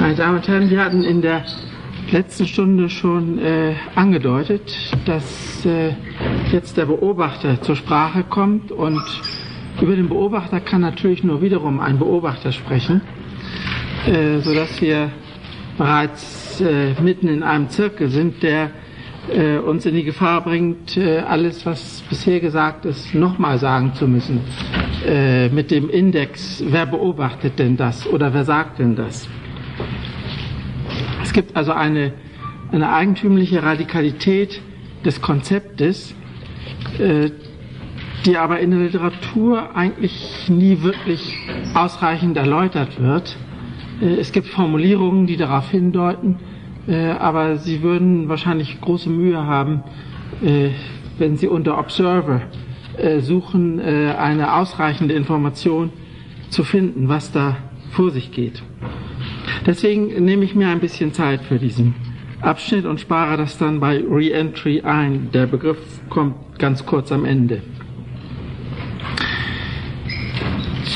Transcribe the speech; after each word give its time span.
Meine 0.00 0.14
Damen 0.14 0.36
und 0.36 0.48
Herren, 0.48 0.70
wir 0.70 0.84
hatten 0.84 1.04
in 1.04 1.20
der 1.20 1.44
letzten 2.10 2.46
Stunde 2.46 2.88
schon 2.88 3.38
äh, 3.38 3.74
angedeutet, 3.94 4.74
dass 5.04 5.64
äh, 5.64 5.94
jetzt 6.50 6.76
der 6.76 6.86
Beobachter 6.86 7.60
zur 7.60 7.76
Sprache 7.76 8.24
kommt 8.24 8.72
und 8.72 9.00
über 9.80 9.94
den 9.96 10.08
Beobachter 10.08 10.60
kann 10.60 10.80
natürlich 10.80 11.22
nur 11.22 11.42
wiederum 11.42 11.80
ein 11.80 11.98
Beobachter 11.98 12.52
sprechen, 12.52 13.02
äh, 14.06 14.40
sodass 14.40 14.80
wir 14.80 15.10
bereits 15.78 16.60
äh, 16.60 16.94
mitten 17.00 17.28
in 17.28 17.42
einem 17.42 17.68
Zirkel 17.68 18.08
sind, 18.08 18.42
der 18.42 18.70
äh, 19.28 19.58
uns 19.58 19.86
in 19.86 19.94
die 19.94 20.04
Gefahr 20.04 20.42
bringt, 20.42 20.96
äh, 20.96 21.18
alles, 21.18 21.64
was 21.66 22.02
bisher 22.08 22.40
gesagt 22.40 22.84
ist, 22.84 23.14
nochmal 23.14 23.58
sagen 23.58 23.94
zu 23.94 24.08
müssen. 24.08 24.40
Äh, 25.06 25.48
mit 25.48 25.70
dem 25.70 25.88
Index, 25.88 26.62
wer 26.66 26.84
beobachtet 26.84 27.58
denn 27.58 27.78
das 27.78 28.06
oder 28.06 28.34
wer 28.34 28.44
sagt 28.44 28.78
denn 28.80 28.96
das? 28.96 29.28
Es 31.22 31.32
gibt 31.32 31.56
also 31.56 31.72
eine, 31.72 32.12
eine 32.70 32.92
eigentümliche 32.92 33.62
Radikalität 33.62 34.60
des 35.04 35.22
Konzeptes, 35.22 36.14
äh, 36.98 37.30
die 38.26 38.36
aber 38.36 38.60
in 38.60 38.72
der 38.72 38.80
Literatur 38.80 39.74
eigentlich 39.74 40.50
nie 40.50 40.82
wirklich 40.82 41.34
ausreichend 41.74 42.36
erläutert 42.36 43.00
wird. 43.00 43.38
Äh, 44.02 44.16
es 44.16 44.32
gibt 44.32 44.48
Formulierungen, 44.48 45.26
die 45.26 45.38
darauf 45.38 45.70
hindeuten, 45.70 46.36
äh, 46.86 47.12
aber 47.12 47.56
Sie 47.56 47.80
würden 47.80 48.28
wahrscheinlich 48.28 48.82
große 48.82 49.08
Mühe 49.08 49.46
haben, 49.46 49.82
äh, 50.44 50.70
wenn 51.16 51.38
Sie 51.38 51.48
unter 51.48 51.78
Observer 51.78 52.42
suchen, 53.20 53.80
eine 53.80 54.54
ausreichende 54.54 55.14
Information 55.14 55.90
zu 56.48 56.64
finden, 56.64 57.08
was 57.08 57.32
da 57.32 57.56
vor 57.92 58.10
sich 58.10 58.32
geht. 58.32 58.62
Deswegen 59.66 60.24
nehme 60.24 60.44
ich 60.44 60.54
mir 60.54 60.68
ein 60.68 60.80
bisschen 60.80 61.12
Zeit 61.12 61.42
für 61.42 61.58
diesen 61.58 61.94
Abschnitt 62.40 62.86
und 62.86 63.00
spare 63.00 63.36
das 63.36 63.58
dann 63.58 63.80
bei 63.80 64.02
Reentry 64.02 64.80
ein. 64.80 65.30
Der 65.32 65.46
Begriff 65.46 65.78
kommt 66.08 66.58
ganz 66.58 66.86
kurz 66.86 67.12
am 67.12 67.24
Ende. 67.24 67.62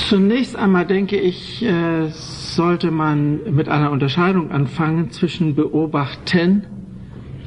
Zunächst 0.09 0.57
einmal 0.57 0.87
denke 0.87 1.17
ich, 1.17 1.65
sollte 2.09 2.91
man 2.91 3.41
mit 3.55 3.69
einer 3.69 3.91
Unterscheidung 3.91 4.51
anfangen 4.51 5.11
zwischen 5.11 5.55
Beobachten 5.55 6.65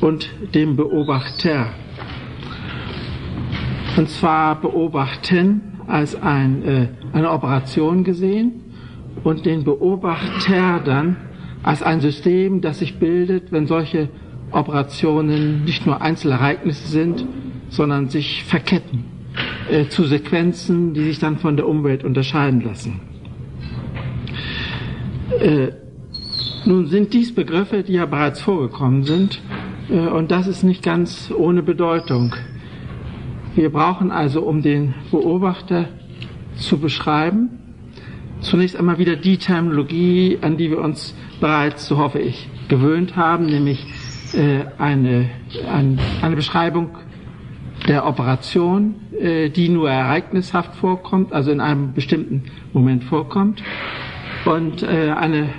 und 0.01 0.29
dem 0.53 0.75
Beobachter. 0.75 1.67
Und 3.97 4.09
zwar 4.09 4.61
beobachten 4.61 5.61
als 5.87 6.21
ein, 6.21 6.63
äh, 6.63 6.87
eine 7.13 7.31
Operation 7.31 8.03
gesehen 8.03 8.63
und 9.23 9.45
den 9.47 9.63
Beobachter 9.63 10.79
dann 10.85 11.17
als 11.63 11.81
ein 11.81 11.99
System, 11.99 12.61
das 12.61 12.79
sich 12.79 12.99
bildet, 12.99 13.51
wenn 13.51 13.65
solche 13.65 14.09
Operationen 14.51 15.65
nicht 15.65 15.87
nur 15.87 15.99
Einzelereignisse 16.01 16.87
sind, 16.87 17.25
sondern 17.69 18.09
sich 18.09 18.43
verketten 18.43 19.05
äh, 19.69 19.87
zu 19.87 20.03
Sequenzen, 20.03 20.93
die 20.93 21.03
sich 21.03 21.17
dann 21.19 21.37
von 21.37 21.57
der 21.57 21.67
Umwelt 21.67 22.03
unterscheiden 22.03 22.61
lassen. 22.61 22.99
Äh, 25.39 25.69
nun 26.65 26.85
sind 26.87 27.13
dies 27.13 27.33
Begriffe, 27.33 27.81
die 27.81 27.93
ja 27.93 28.05
bereits 28.05 28.41
vorgekommen 28.41 29.03
sind, 29.03 29.41
äh, 29.89 30.07
und 30.07 30.29
das 30.31 30.47
ist 30.47 30.63
nicht 30.63 30.83
ganz 30.83 31.33
ohne 31.35 31.63
Bedeutung. 31.63 32.35
Wir 33.57 33.71
brauchen 33.71 34.11
also, 34.11 34.41
um 34.43 34.61
den 34.61 34.93
Beobachter 35.09 35.89
zu 36.57 36.77
beschreiben, 36.77 37.49
zunächst 38.39 38.77
einmal 38.77 38.99
wieder 38.99 39.15
die 39.15 39.37
Terminologie, 39.37 40.37
an 40.41 40.57
die 40.57 40.69
wir 40.69 40.77
uns 40.77 41.15
bereits, 41.41 41.87
so 41.87 41.97
hoffe 41.97 42.19
ich, 42.19 42.47
gewöhnt 42.67 43.15
haben, 43.15 43.47
nämlich 43.47 43.83
äh, 44.35 44.59
eine, 44.77 45.31
ein, 45.73 45.99
eine 46.21 46.35
Beschreibung 46.35 46.99
der 47.87 48.05
Operation, 48.05 48.93
äh, 49.19 49.49
die 49.49 49.69
nur 49.69 49.89
ereignishaft 49.89 50.75
vorkommt, 50.75 51.33
also 51.33 51.49
in 51.49 51.59
einem 51.59 51.93
bestimmten 51.93 52.43
Moment 52.73 53.05
vorkommt 53.05 53.63
und 54.45 54.83
äh, 54.83 55.09
eine, 55.17 55.49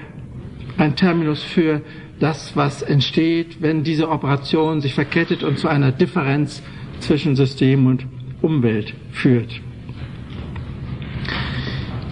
ein 0.76 0.94
Terminus 0.94 1.42
für 1.42 1.82
das, 2.20 2.54
was 2.54 2.82
entsteht, 2.82 3.60
wenn 3.60 3.82
diese 3.82 4.08
Operation 4.08 4.80
sich 4.80 4.94
verkettet 4.94 5.42
und 5.42 5.58
zu 5.58 5.66
einer 5.66 5.90
Differenz 5.90 6.62
zwischen 7.00 7.36
System 7.36 7.86
und 7.86 8.06
Umwelt 8.42 8.94
führt. 9.10 9.60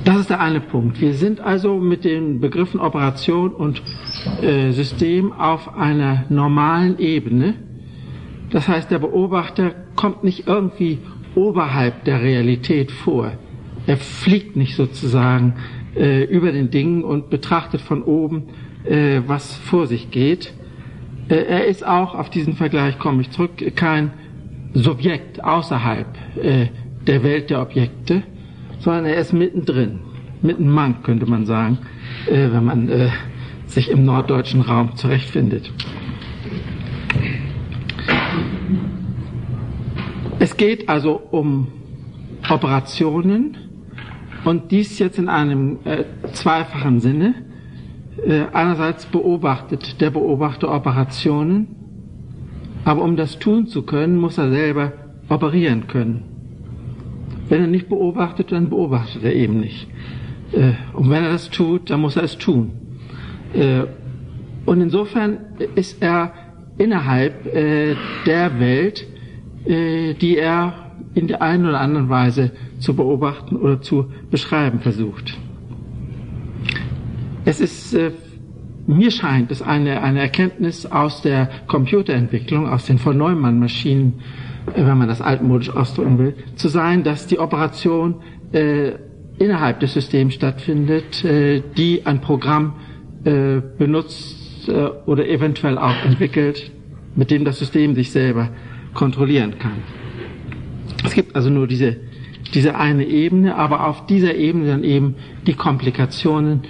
Das 0.05 0.19
ist 0.19 0.31
der 0.31 0.41
eine 0.41 0.61
Punkt. 0.61 1.01
Wir 1.01 1.15
sind 1.15 1.41
also 1.41 1.79
mit 1.79 2.05
den 2.05 2.41
Begriffen 2.41 2.79
Operation 2.79 3.51
und 3.51 3.83
äh, 4.41 4.71
System 4.71 5.33
auf 5.33 5.77
einer 5.77 6.27
normalen 6.29 6.99
Ebene. 7.01 7.55
Das 8.51 8.69
heißt, 8.69 8.91
der 8.91 9.01
Beobachter 9.01 9.75
kommt 9.97 10.23
nicht 10.23 10.47
irgendwie 10.47 10.99
oberhalb 11.35 12.05
der 12.05 12.23
Realität 12.23 12.93
vor. 12.93 13.33
Er 13.89 13.97
fliegt 13.97 14.55
nicht 14.55 14.77
sozusagen 14.77 15.55
äh, 15.97 16.23
über 16.25 16.53
den 16.53 16.71
Dingen 16.71 17.03
und 17.03 17.29
betrachtet 17.29 17.81
von 17.81 18.03
oben, 18.03 18.45
äh, 18.85 19.23
was 19.27 19.57
vor 19.57 19.87
sich 19.87 20.11
geht. 20.13 20.55
Äh, 21.29 21.35
er 21.35 21.65
ist 21.67 21.87
auch, 21.87 22.15
auf 22.15 22.31
diesen 22.31 22.55
Vergleich 22.55 22.99
komme 22.99 23.23
ich 23.23 23.31
zurück, 23.31 23.51
kein 23.75 24.13
Subjekt 24.77 25.43
außerhalb 25.43 26.07
äh, 26.43 26.67
der 27.07 27.23
Welt 27.23 27.51
der 27.51 27.63
Objekte, 27.63 28.23
sondern 28.79 29.07
er 29.07 29.17
ist 29.17 29.33
mittendrin, 29.33 30.01
mitten 30.43 30.69
Mank 30.69 31.05
könnte 31.05 31.27
man 31.27 31.47
sagen, 31.47 31.79
äh, 32.27 32.51
wenn 32.53 32.65
man 32.65 32.89
äh, 32.89 33.09
sich 33.67 33.91
im 33.91 34.05
norddeutschen 34.05 34.61
Raum 34.61 34.95
zurechtfindet. 34.97 35.73
Es 40.39 40.57
geht 40.57 40.89
also 40.89 41.21
um 41.31 41.69
Operationen, 42.49 43.57
und 44.47 44.71
dies 44.71 44.99
jetzt 45.01 45.19
in 45.19 45.29
einem 45.29 45.79
äh, 45.85 46.05
zweifachen 46.33 47.01
Sinne. 47.01 47.35
Äh, 48.25 48.45
einerseits 48.53 49.07
beobachtet 49.07 50.01
der 50.01 50.11
Beobachter 50.11 50.73
Operationen, 50.73 51.76
aber 52.87 53.03
um 53.03 53.17
das 53.17 53.41
tun 53.41 53.67
zu 53.67 53.83
können, 53.83 54.17
muss 54.17 54.39
er 54.39 54.49
selber 54.49 54.93
operieren 55.29 55.89
können. 55.89 56.23
Wenn 57.49 57.61
er 57.61 57.67
nicht 57.67 57.89
beobachtet, 57.89 58.53
dann 58.53 58.71
beobachtet 58.71 59.25
er 59.25 59.35
eben 59.35 59.59
nicht. 59.59 59.89
Äh, 60.53 60.75
und 60.93 61.11
wenn 61.11 61.25
er 61.25 61.33
das 61.33 61.51
tut, 61.51 61.91
dann 61.91 62.01
muss 62.01 62.15
er 62.15 62.23
es 62.23 62.39
tun. 62.39 62.71
Äh, 63.55 63.87
und 64.67 64.81
insofern 64.81 65.39
ist 65.75 66.01
er 66.01 66.33
innerhalb 66.79 67.47
äh, 67.47 67.97
der 68.25 68.61
Welt, 68.61 69.05
die 69.69 70.37
er 70.37 70.93
in 71.15 71.27
der 71.27 71.43
einen 71.43 71.67
oder 71.67 71.81
anderen 71.81 72.09
Weise 72.09 72.53
zu 72.79 72.95
beobachten 72.95 73.57
oder 73.57 73.81
zu 73.81 74.13
beschreiben 74.31 74.79
versucht. 74.79 75.37
Es 77.45 77.61
ist, 77.61 77.97
mir 78.87 79.11
scheint 79.11 79.51
es 79.51 79.63
eine, 79.63 80.03
eine 80.03 80.21
Erkenntnis 80.21 80.87
aus 80.87 81.23
der 81.23 81.51
Computerentwicklung, 81.67 82.69
aus 82.69 82.87
den 82.87 82.99
von 82.99 83.17
Neumann-Maschinen, 83.17 84.21
äh, 84.75 84.85
wenn 84.85 84.99
man 84.99 85.09
das 85.09 85.21
altmodisch 85.21 85.71
ausdrücken 85.71 86.19
will, 86.19 86.35
zu 86.55 86.69
sein, 86.69 87.03
dass 87.03 87.27
die 87.27 87.39
Operation 87.39 88.17
äh, 88.53 88.93
innerhalb 89.39 89.81
des 89.81 89.93
Systems 89.93 90.35
stattfindet, 90.35 91.25
äh, 91.25 91.63
die 91.77 92.07
ein 92.07 92.21
Programm 92.21 92.75
äh, 93.25 93.61
benutzt 93.79 94.69
äh, 94.69 94.73
oder 95.07 95.29
eventuell 95.29 95.79
auch 95.79 96.05
entwickelt, 96.05 96.71
mit 97.15 97.31
dem 97.31 97.45
das 97.45 97.59
System 97.59 97.95
sich 97.95 98.11
selber 98.13 98.51
kontrollieren 98.95 99.59
kann. 99.59 99.83
Es 101.05 101.15
gibt 101.15 101.37
also 101.37 101.51
nur 101.51 101.67
diese 101.67 101.97
diese 102.51 102.77
eine 102.77 103.05
Ebene, 103.05 103.57
aber 103.57 103.87
auf 103.87 104.07
dieser 104.07 104.35
Ebene 104.35 104.67
dann 104.67 104.85
eben 104.85 105.15
die 105.47 105.55
Komplikationen, 105.55 106.63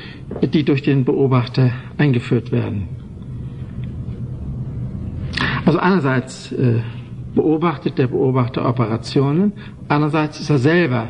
die 0.43 0.65
durch 0.65 0.83
den 0.83 1.05
Beobachter 1.05 1.71
eingeführt 1.99 2.53
werden. 2.53 2.89
Also 5.65 5.79
einerseits 5.79 6.53
äh, 6.53 6.81
beobachtet 7.35 7.99
der 7.99 8.07
Beobachter 8.07 8.69
Operationen, 8.69 9.53
andererseits 9.89 10.41
ist 10.41 10.51
er 10.51 10.59
selber 10.59 11.09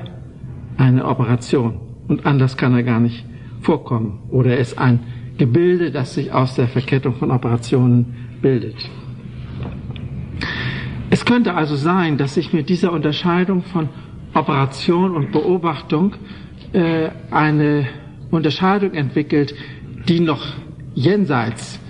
eine 0.77 1.05
Operation 1.05 1.81
und 2.09 2.27
anders 2.27 2.57
kann 2.57 2.75
er 2.75 2.83
gar 2.83 3.01
nicht 3.01 3.25
vorkommen. 3.61 4.21
Oder 4.31 4.53
er 4.53 4.59
ist 4.59 4.79
ein 4.79 5.01
Gebilde, 5.39 5.91
das 5.91 6.15
sich 6.15 6.33
aus 6.33 6.55
der 6.55 6.69
Verkettung 6.69 7.15
von 7.15 7.31
Operationen 7.31 8.15
bildet. 8.41 8.77
Es 11.11 11.25
könnte 11.25 11.55
also 11.55 11.77
sein, 11.77 12.17
dass 12.17 12.35
sich 12.35 12.53
mit 12.53 12.69
dieser 12.69 12.93
Unterscheidung 12.93 13.63
von 13.63 13.89
Operation 14.37 15.17
und 15.17 15.33
Beobachtung 15.33 16.15
äh, 16.73 17.09
eine 17.31 17.87
Unterscheidung 18.31 18.93
entwickelt, 18.93 19.55
die 20.09 20.21
noch 20.21 20.45
jenseits 20.95 21.81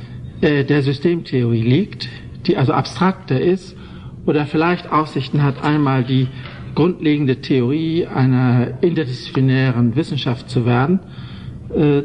äh, 0.41 0.65
der 0.65 0.83
Systemtheorie 0.83 1.63
liegt, 1.63 2.09
die 2.47 2.57
also 2.57 2.73
abstrakter 2.73 3.41
ist 3.41 3.77
oder 4.27 4.47
vielleicht 4.47 4.93
Aussichten 4.93 5.43
hat, 5.43 5.65
einmal 5.65 6.05
die 6.05 6.29
grundlegende 6.75 7.41
Theorie 7.41 8.07
einer 8.07 8.83
interdisziplinären 8.83 9.97
Wissenschaft 9.97 10.49
zu 10.49 10.67
werden. 10.67 11.01
Äh, 11.75 12.03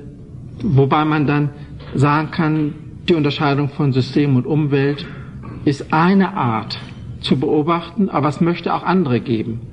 wobei 0.64 1.06
man 1.06 1.28
dann 1.28 1.50
sagen 1.94 2.32
kann, 2.32 2.74
die 3.08 3.14
Unterscheidung 3.14 3.70
von 3.70 3.94
System 3.94 4.36
und 4.36 4.46
Umwelt 4.48 5.06
ist 5.66 5.94
eine 5.94 6.34
Art 6.34 6.80
zu 7.20 7.40
beobachten, 7.40 8.10
aber 8.10 8.30
es 8.30 8.42
möchte 8.42 8.74
auch 8.74 8.84
andere 8.84 9.20
geben. 9.20 9.71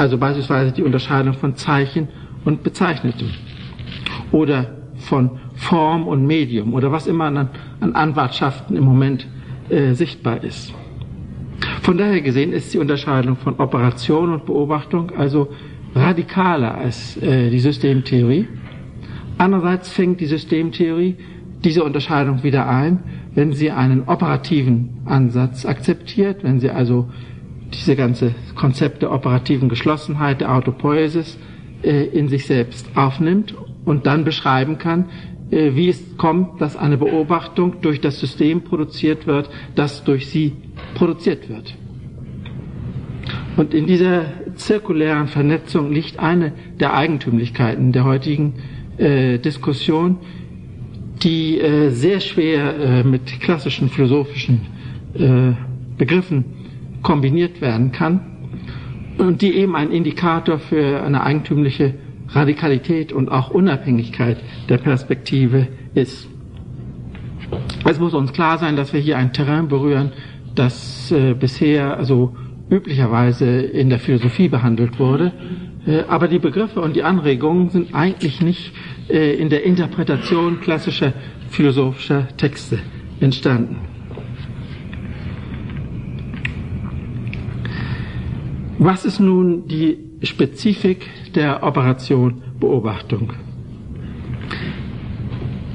Also 0.00 0.16
beispielsweise 0.16 0.72
die 0.72 0.82
Unterscheidung 0.82 1.34
von 1.34 1.56
Zeichen 1.56 2.08
und 2.46 2.62
Bezeichnetem 2.62 3.28
oder 4.32 4.78
von 4.96 5.32
Form 5.56 6.08
und 6.08 6.26
Medium 6.26 6.72
oder 6.72 6.90
was 6.90 7.06
immer 7.06 7.26
an, 7.26 7.50
an 7.80 7.94
Anwartschaften 7.94 8.78
im 8.78 8.84
Moment 8.84 9.28
äh, 9.68 9.92
sichtbar 9.92 10.42
ist. 10.42 10.72
Von 11.82 11.98
daher 11.98 12.22
gesehen 12.22 12.54
ist 12.54 12.72
die 12.72 12.78
Unterscheidung 12.78 13.36
von 13.36 13.60
Operation 13.60 14.32
und 14.32 14.46
Beobachtung 14.46 15.12
also 15.18 15.48
radikaler 15.94 16.76
als 16.76 17.18
äh, 17.18 17.50
die 17.50 17.60
Systemtheorie. 17.60 18.48
Andererseits 19.36 19.90
fängt 19.90 20.18
die 20.22 20.26
Systemtheorie 20.26 21.16
diese 21.62 21.84
Unterscheidung 21.84 22.42
wieder 22.42 22.66
ein, 22.66 23.00
wenn 23.34 23.52
sie 23.52 23.70
einen 23.70 24.04
operativen 24.08 25.02
Ansatz 25.04 25.66
akzeptiert, 25.66 26.42
wenn 26.42 26.58
sie 26.58 26.70
also 26.70 27.10
diese 27.74 27.96
ganze 27.96 28.34
Konzept 28.54 29.02
der 29.02 29.12
operativen 29.12 29.68
Geschlossenheit, 29.68 30.40
der 30.40 30.54
Autopoiesis 30.54 31.38
äh, 31.82 32.04
in 32.06 32.28
sich 32.28 32.46
selbst 32.46 32.90
aufnimmt 32.94 33.54
und 33.84 34.06
dann 34.06 34.24
beschreiben 34.24 34.78
kann, 34.78 35.06
äh, 35.50 35.74
wie 35.74 35.88
es 35.88 36.16
kommt, 36.16 36.60
dass 36.60 36.76
eine 36.76 36.96
Beobachtung 36.98 37.80
durch 37.80 38.00
das 38.00 38.20
System 38.20 38.62
produziert 38.62 39.26
wird, 39.26 39.50
das 39.74 40.04
durch 40.04 40.28
sie 40.28 40.52
produziert 40.94 41.48
wird. 41.48 41.74
Und 43.56 43.74
in 43.74 43.86
dieser 43.86 44.26
zirkulären 44.54 45.28
Vernetzung 45.28 45.92
liegt 45.92 46.18
eine 46.18 46.52
der 46.78 46.94
Eigentümlichkeiten 46.94 47.92
der 47.92 48.04
heutigen 48.04 48.54
äh, 48.96 49.38
Diskussion, 49.38 50.18
die 51.22 51.60
äh, 51.60 51.90
sehr 51.90 52.20
schwer 52.20 53.04
mit 53.04 53.40
klassischen 53.40 53.88
philosophischen 53.88 54.60
Begriffen 55.98 56.59
kombiniert 57.02 57.60
werden 57.60 57.92
kann 57.92 58.20
und 59.18 59.42
die 59.42 59.54
eben 59.54 59.76
ein 59.76 59.90
Indikator 59.90 60.58
für 60.58 61.02
eine 61.02 61.22
eigentümliche 61.22 61.94
Radikalität 62.28 63.12
und 63.12 63.28
auch 63.28 63.50
Unabhängigkeit 63.50 64.38
der 64.68 64.78
Perspektive 64.78 65.68
ist. 65.94 66.28
Es 67.84 67.98
muss 67.98 68.14
uns 68.14 68.32
klar 68.32 68.58
sein, 68.58 68.76
dass 68.76 68.92
wir 68.92 69.00
hier 69.00 69.18
ein 69.18 69.32
Terrain 69.32 69.68
berühren, 69.68 70.12
das 70.54 71.10
äh, 71.10 71.34
bisher 71.34 71.96
also 71.96 72.36
üblicherweise 72.70 73.46
in 73.60 73.90
der 73.90 73.98
Philosophie 73.98 74.48
behandelt 74.48 74.98
wurde. 74.98 75.32
Äh, 75.86 76.02
aber 76.08 76.28
die 76.28 76.38
Begriffe 76.38 76.80
und 76.80 76.94
die 76.94 77.02
Anregungen 77.02 77.70
sind 77.70 77.94
eigentlich 77.94 78.40
nicht 78.40 78.72
äh, 79.08 79.34
in 79.34 79.48
der 79.48 79.64
Interpretation 79.64 80.60
klassischer 80.60 81.12
philosophischer 81.48 82.28
Texte 82.36 82.78
entstanden. 83.18 83.76
Was 88.82 89.04
ist 89.04 89.20
nun 89.20 89.68
die 89.68 89.98
Spezifik 90.22 91.06
der 91.34 91.62
Operation 91.62 92.40
Beobachtung? 92.58 93.34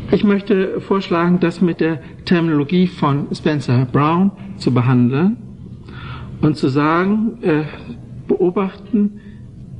Ich 0.09 0.23
möchte 0.23 0.81
vorschlagen, 0.81 1.39
das 1.39 1.61
mit 1.61 1.81
der 1.81 1.99
Terminologie 2.25 2.87
von 2.87 3.27
Spencer 3.31 3.85
Brown 3.85 4.31
zu 4.57 4.73
behandeln 4.73 5.37
und 6.41 6.57
zu 6.57 6.67
sagen, 6.67 7.37
äh, 7.43 7.65
beobachten 8.27 9.21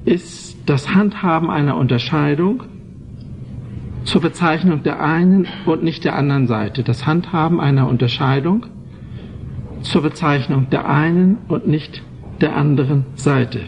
ist 0.06 0.60
das 0.68 0.94
Handhaben 0.94 1.50
einer 1.50 1.78
Unterscheidung 1.78 2.62
zur 4.04 4.22
Bezeichnung 4.22 4.84
der 4.84 5.02
einen 5.02 5.48
und 5.66 5.84
nicht 5.84 6.04
der 6.04 6.16
anderen 6.16 6.46
Seite. 6.46 6.84
Das 6.84 7.08
Handhaben 7.08 7.60
einer 7.60 7.88
Unterscheidung 7.88 8.68
zur 9.82 10.04
Bezeichnung 10.04 10.70
der 10.70 10.88
einen 10.88 11.40
und 11.48 11.68
nicht 11.68 11.96
der 11.96 12.15
anderen 12.44 13.06
Seite. 13.16 13.62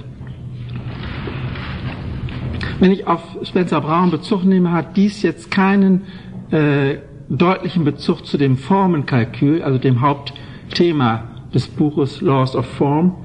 Wenn 2.80 2.92
ich 2.92 3.08
auf 3.08 3.22
Spencer 3.44 3.82
Brown 3.82 4.12
Bezug 4.12 4.44
nehme, 4.44 4.72
hat 4.72 4.98
dies 4.98 5.24
jetzt 5.24 5.50
keinen 5.50 6.04
äh, 6.52 6.98
deutlichen 7.30 7.84
Bezug 7.84 8.26
zu 8.26 8.38
dem 8.38 8.58
Formenkalkül, 8.58 9.64
also 9.64 9.80
dem 9.80 10.02
Hauptthema 10.02 11.24
des 11.54 11.68
Buches 11.68 12.22
Laws 12.22 12.56
of 12.56 12.66
Form, 12.66 13.16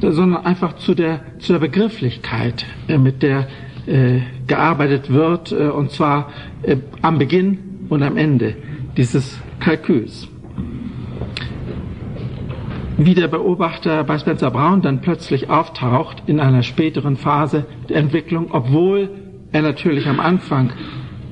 sondern 0.00 0.44
einfach 0.44 0.76
zu 0.76 0.94
der, 0.94 1.20
zu 1.38 1.52
der 1.52 1.60
Begrifflichkeit, 1.60 2.66
äh, 2.88 2.98
mit 2.98 3.22
der 3.22 3.46
äh, 3.86 4.20
gearbeitet 4.46 5.10
wird, 5.10 5.52
äh, 5.52 5.68
und 5.68 5.90
zwar 5.90 6.30
äh, 6.62 6.76
am 7.02 7.18
Beginn 7.18 7.86
und 7.88 8.02
am 8.02 8.16
Ende 8.16 8.56
dieses 8.96 9.40
Kalküls. 9.60 10.29
Wie 12.96 13.14
der 13.14 13.28
Beobachter 13.28 14.04
bei 14.04 14.18
Spencer 14.18 14.50
Brown 14.50 14.82
dann 14.82 15.00
plötzlich 15.00 15.48
auftaucht 15.48 16.24
in 16.26 16.38
einer 16.38 16.62
späteren 16.62 17.16
Phase 17.16 17.64
der 17.88 17.96
Entwicklung, 17.96 18.48
obwohl 18.50 19.08
er 19.52 19.62
natürlich 19.62 20.06
am 20.06 20.20
Anfang 20.20 20.72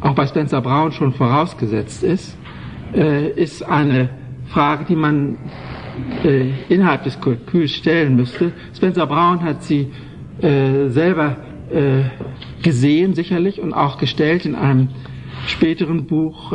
auch 0.01 0.15
bei 0.15 0.27
Spencer 0.27 0.61
Brown 0.61 0.93
schon 0.93 1.13
vorausgesetzt 1.13 2.03
ist, 2.03 2.39
äh, 2.95 3.31
ist 3.31 3.63
eine 3.63 4.09
Frage, 4.47 4.87
die 4.89 4.97
man 4.97 5.37
äh, 6.25 6.51
innerhalb 6.69 7.05
des 7.05 7.21
Kalküls 7.21 7.73
stellen 7.73 8.17
müsste. 8.17 8.53
Spencer 8.75 9.07
Brown 9.07 9.43
hat 9.43 9.63
sie 9.63 9.91
äh, 10.41 10.89
selber 10.89 11.37
gesehen, 12.63 13.13
sicherlich, 13.13 13.61
und 13.61 13.75
auch 13.75 13.99
gestellt 13.99 14.47
in 14.47 14.55
einem 14.55 14.89
späteren 15.49 16.07
Buch, 16.07 16.55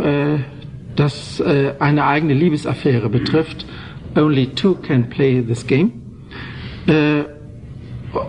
das 0.96 1.40
eine 1.40 2.08
eigene 2.08 2.34
Liebesaffäre 2.34 3.10
betrifft. 3.10 3.68
Only 4.16 4.48
two 4.48 4.76
can 4.76 5.10
play 5.10 5.42
this 5.42 5.66
game. 5.66 5.92
Äh, 6.88 7.24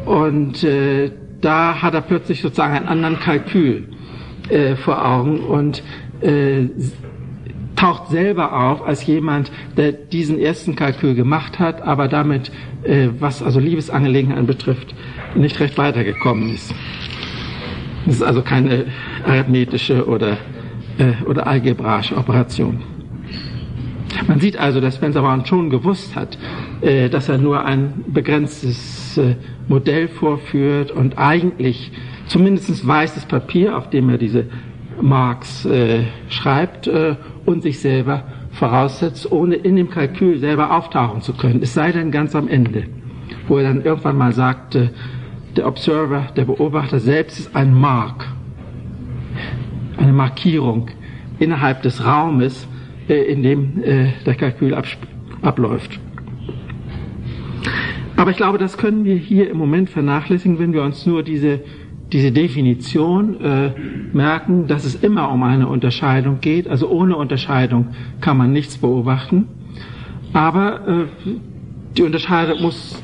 und 0.06 0.64
äh, 0.64 1.10
da 1.40 1.82
hat 1.82 1.94
er 1.94 2.00
plötzlich 2.00 2.40
sozusagen 2.40 2.75
einen 2.75 2.88
anderen 2.88 3.19
Kalkül 3.19 3.88
äh, 4.48 4.76
vor 4.76 5.04
Augen 5.04 5.40
und 5.40 5.82
äh, 6.20 6.69
taucht 7.76 8.08
selber 8.08 8.52
auf 8.52 8.86
als 8.86 9.06
jemand, 9.06 9.50
der 9.76 9.92
diesen 9.92 10.38
ersten 10.38 10.76
Kalkül 10.76 11.14
gemacht 11.14 11.58
hat, 11.58 11.82
aber 11.82 12.08
damit, 12.08 12.50
äh, 12.84 13.08
was 13.19 13.42
also 13.42 13.60
Liebesangelegenheiten 13.60 14.46
betrifft, 14.46 14.94
nicht 15.34 15.58
recht 15.60 15.76
weitergekommen 15.76 16.54
ist. 16.54 16.75
Das 18.06 18.16
ist 18.16 18.22
also 18.22 18.42
keine 18.42 18.87
arithmetische 19.26 20.06
oder, 20.06 20.38
äh, 20.98 21.25
oder 21.26 21.46
algebraische 21.46 22.16
Operation. 22.16 22.93
Man 24.26 24.40
sieht 24.40 24.57
also, 24.57 24.81
dass 24.81 24.97
Spencer 24.97 25.21
Brown 25.21 25.45
schon 25.45 25.69
gewusst 25.69 26.16
hat, 26.16 26.38
äh, 26.81 27.09
dass 27.11 27.28
er 27.28 27.38
nur 27.38 27.64
ein 27.64 28.04
begrenztes 28.07 29.19
äh, 29.19 29.37
Modell 29.69 30.09
vorführt 30.09 30.90
und 30.90 31.19
eigentlich 31.19 31.93
zumindest 32.26 32.87
weißes 32.87 33.26
Papier, 33.26 33.76
auf 33.76 33.90
dem 33.90 34.09
er 34.09 34.19
diese 34.19 34.47
Marx 35.00 35.66
äh, 35.66 36.04
schreibt 36.28 36.88
und 37.45 37.62
sich 37.62 37.81
selber 37.81 38.25
voraussetzt, 38.52 39.31
ohne 39.33 39.57
in 39.57 39.76
dem 39.76 39.90
Kalkül 39.90 40.38
selber 40.38 40.75
auftauchen 40.75 41.21
zu 41.21 41.35
können. 41.35 41.61
Es 41.62 41.75
sei 41.75 41.93
denn 41.93 42.11
ganz 42.11 42.35
am 42.35 42.49
Ende, 42.49 42.85
wo 43.49 43.59
er 43.59 43.64
dann 43.64 43.83
irgendwann 43.83 44.16
mal 44.16 44.33
sagte, 44.33 44.90
der 45.57 45.66
Observer, 45.66 46.28
der 46.37 46.45
Beobachter 46.45 47.00
selbst 47.00 47.38
ist 47.40 47.57
ein 47.57 47.75
Mark, 47.75 48.26
eine 49.97 50.12
Markierung 50.12 50.88
innerhalb 51.38 51.83
des 51.83 52.04
Raumes, 52.04 52.69
in 53.08 53.42
dem 53.42 53.82
äh, 53.82 54.08
der 54.25 54.34
Kalkül 54.34 54.75
abläuft. 55.42 56.00
Aber 58.16 58.30
ich 58.30 58.37
glaube, 58.37 58.58
das 58.58 58.78
können 58.78 59.04
wir 59.04 59.16
hier 59.16 59.50
im 59.50 59.58
Moment 59.58 59.90
vernachlässigen, 59.90 60.58
wenn 60.58 60.73
wir 60.73 60.82
uns 60.82 61.04
nur 61.06 61.23
diese 61.23 61.61
diese 62.12 62.30
Definition 62.30 63.40
äh, 63.40 63.73
merken, 64.12 64.68
dass 64.68 64.84
es 64.84 64.94
immer 64.94 65.32
um 65.32 65.42
eine 65.42 65.66
Unterscheidung 65.66 66.40
geht. 66.40 66.68
Also 66.68 66.88
ohne 66.88 67.16
Unterscheidung 67.16 67.88
kann 68.20 68.37
man 68.37 68.52
nichts 68.52 68.78
beobachten. 68.78 69.49
Aber 70.32 70.87
äh, 70.87 71.04
die 71.96 72.02
Unterscheidung 72.02 72.62
muss 72.62 73.02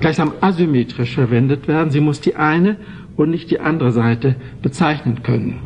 gleichsam 0.00 0.32
asymmetrisch 0.42 1.14
verwendet 1.14 1.68
werden. 1.68 1.90
Sie 1.90 2.00
muss 2.00 2.20
die 2.20 2.36
eine 2.36 2.76
und 3.16 3.30
nicht 3.30 3.50
die 3.50 3.60
andere 3.60 3.92
Seite 3.92 4.36
bezeichnen 4.60 5.22
können. 5.22 5.60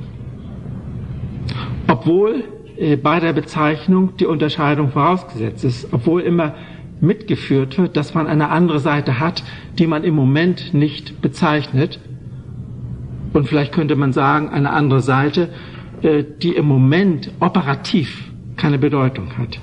Obwohl 1.88 2.34
äh, 2.34 2.42
bei 3.02 3.20
der 3.20 3.32
Bezeichnung 3.32 4.16
die 4.18 4.26
Unterscheidung 4.26 4.90
vorausgesetzt 4.90 5.64
ist, 5.64 5.92
obwohl 5.92 6.22
immer 6.22 6.54
mitgeführt 7.00 7.78
wird, 7.78 7.96
dass 7.96 8.14
man 8.14 8.26
eine 8.26 8.48
andere 8.48 8.78
Seite 8.78 9.20
hat, 9.20 9.42
die 9.78 9.86
man 9.86 10.04
im 10.04 10.14
Moment 10.14 10.72
nicht 10.74 11.20
bezeichnet, 11.20 12.00
und 13.32 13.48
vielleicht 13.48 13.72
könnte 13.72 13.96
man 13.96 14.12
sagen, 14.12 14.50
eine 14.50 14.70
andere 14.70 15.00
Seite, 15.00 15.48
äh, 16.02 16.24
die 16.42 16.50
im 16.50 16.66
Moment 16.66 17.30
operativ 17.40 18.30
keine 18.56 18.78
Bedeutung 18.78 19.38
hat, 19.38 19.60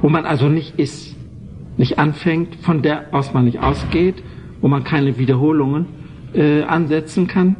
wo 0.00 0.08
man 0.08 0.24
also 0.24 0.48
nicht 0.48 0.78
ist, 0.78 1.14
nicht 1.76 1.98
anfängt, 1.98 2.56
von 2.56 2.82
der 2.82 3.12
aus 3.12 3.34
man 3.34 3.44
nicht 3.44 3.60
ausgeht, 3.60 4.22
wo 4.60 4.68
man 4.68 4.82
keine 4.84 5.18
Wiederholungen 5.18 5.86
äh, 6.32 6.62
ansetzen 6.62 7.26
kann, 7.26 7.56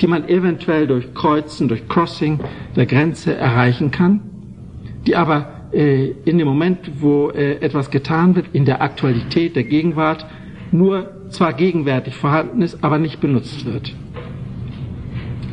die 0.00 0.06
man 0.06 0.28
eventuell 0.28 0.86
durch 0.86 1.14
Kreuzen, 1.14 1.68
durch 1.68 1.88
Crossing 1.88 2.40
der 2.76 2.86
Grenze 2.86 3.34
erreichen 3.34 3.90
kann, 3.90 4.20
die 5.06 5.16
aber 5.16 5.68
äh, 5.72 6.10
in 6.24 6.38
dem 6.38 6.46
Moment, 6.46 6.78
wo 7.00 7.30
äh, 7.30 7.56
etwas 7.60 7.90
getan 7.90 8.34
wird, 8.34 8.46
in 8.52 8.64
der 8.64 8.82
Aktualität, 8.82 9.56
der 9.56 9.64
Gegenwart, 9.64 10.26
nur 10.72 11.10
zwar 11.28 11.52
gegenwärtig 11.52 12.14
vorhanden 12.14 12.62
ist, 12.62 12.82
aber 12.82 12.98
nicht 12.98 13.20
benutzt 13.20 13.64
wird. 13.64 13.94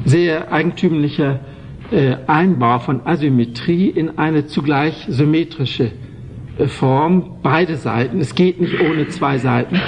Sehr 0.06 0.52
eigentümlicher 0.52 1.42
äh, 1.92 2.18
Einbau 2.28 2.80
von 2.80 3.06
Asymmetrie 3.06 3.90
in 3.90 4.18
eine 4.18 4.48
zugleich 4.48 5.06
symmetrische 5.10 5.92
äh, 6.58 6.68
Form, 6.68 7.38
beide 7.44 7.76
Seiten. 7.76 8.20
Es 8.20 8.34
geht 8.36 8.60
nicht 8.60 8.80
ohne 8.80 9.08
zwei 9.10 9.38
Seiten. 9.38 9.80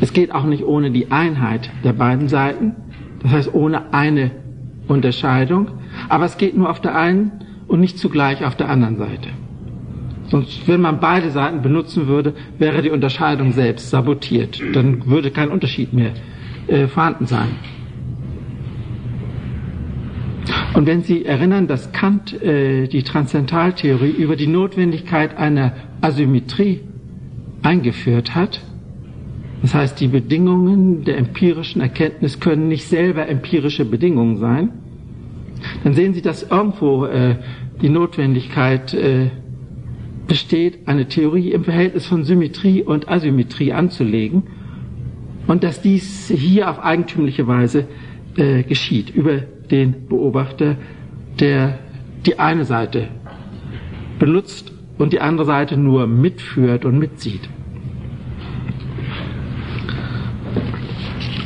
Es 0.00 0.12
geht 0.12 0.32
auch 0.32 0.44
nicht 0.44 0.64
ohne 0.64 0.90
die 0.90 1.10
Einheit 1.10 1.70
der 1.84 1.92
beiden 1.92 2.28
Seiten, 2.28 2.74
das 3.22 3.32
heißt 3.32 3.54
ohne 3.54 3.92
eine 3.92 4.30
Unterscheidung, 4.88 5.68
aber 6.08 6.24
es 6.24 6.36
geht 6.36 6.56
nur 6.56 6.70
auf 6.70 6.80
der 6.80 6.96
einen 6.96 7.32
und 7.68 7.80
nicht 7.80 7.98
zugleich 7.98 8.44
auf 8.44 8.56
der 8.56 8.68
anderen 8.68 8.96
Seite. 8.96 9.28
Sonst, 10.28 10.68
wenn 10.68 10.80
man 10.80 11.00
beide 11.00 11.30
Seiten 11.30 11.60
benutzen 11.62 12.06
würde, 12.06 12.34
wäre 12.58 12.82
die 12.82 12.90
Unterscheidung 12.90 13.52
selbst 13.52 13.90
sabotiert. 13.90 14.60
Dann 14.74 15.06
würde 15.06 15.30
kein 15.32 15.48
Unterschied 15.48 15.92
mehr 15.92 16.12
äh, 16.68 16.86
vorhanden 16.86 17.26
sein. 17.26 17.48
Und 20.74 20.86
wenn 20.86 21.02
Sie 21.02 21.24
erinnern, 21.24 21.66
dass 21.66 21.92
Kant 21.92 22.40
äh, 22.42 22.86
die 22.86 23.02
Transzendentaltheorie 23.02 24.10
über 24.10 24.36
die 24.36 24.46
Notwendigkeit 24.46 25.36
einer 25.36 25.72
Asymmetrie 26.00 26.80
eingeführt 27.62 28.34
hat, 28.34 28.60
das 29.62 29.74
heißt, 29.74 30.00
die 30.00 30.08
Bedingungen 30.08 31.04
der 31.04 31.18
empirischen 31.18 31.82
Erkenntnis 31.82 32.40
können 32.40 32.68
nicht 32.68 32.86
selber 32.86 33.28
empirische 33.28 33.84
Bedingungen 33.84 34.38
sein. 34.38 34.70
Dann 35.84 35.92
sehen 35.92 36.14
Sie, 36.14 36.22
dass 36.22 36.42
irgendwo 36.50 37.04
äh, 37.04 37.36
die 37.82 37.90
Notwendigkeit 37.90 38.94
äh, 38.94 39.30
besteht, 40.26 40.86
eine 40.86 41.06
Theorie 41.08 41.52
im 41.52 41.64
Verhältnis 41.64 42.06
von 42.06 42.24
Symmetrie 42.24 42.82
und 42.82 43.08
Asymmetrie 43.08 43.72
anzulegen 43.72 44.44
und 45.46 45.64
dass 45.64 45.82
dies 45.82 46.32
hier 46.34 46.70
auf 46.70 46.78
eigentümliche 46.82 47.46
Weise 47.46 47.86
äh, 48.36 48.62
geschieht 48.62 49.10
über 49.10 49.38
den 49.70 50.06
Beobachter, 50.08 50.76
der 51.38 51.78
die 52.26 52.38
eine 52.38 52.64
Seite 52.64 53.08
benutzt 54.18 54.72
und 54.98 55.12
die 55.12 55.20
andere 55.20 55.46
Seite 55.46 55.76
nur 55.76 56.06
mitführt 56.06 56.84
und 56.84 56.98
mitzieht. 56.98 57.48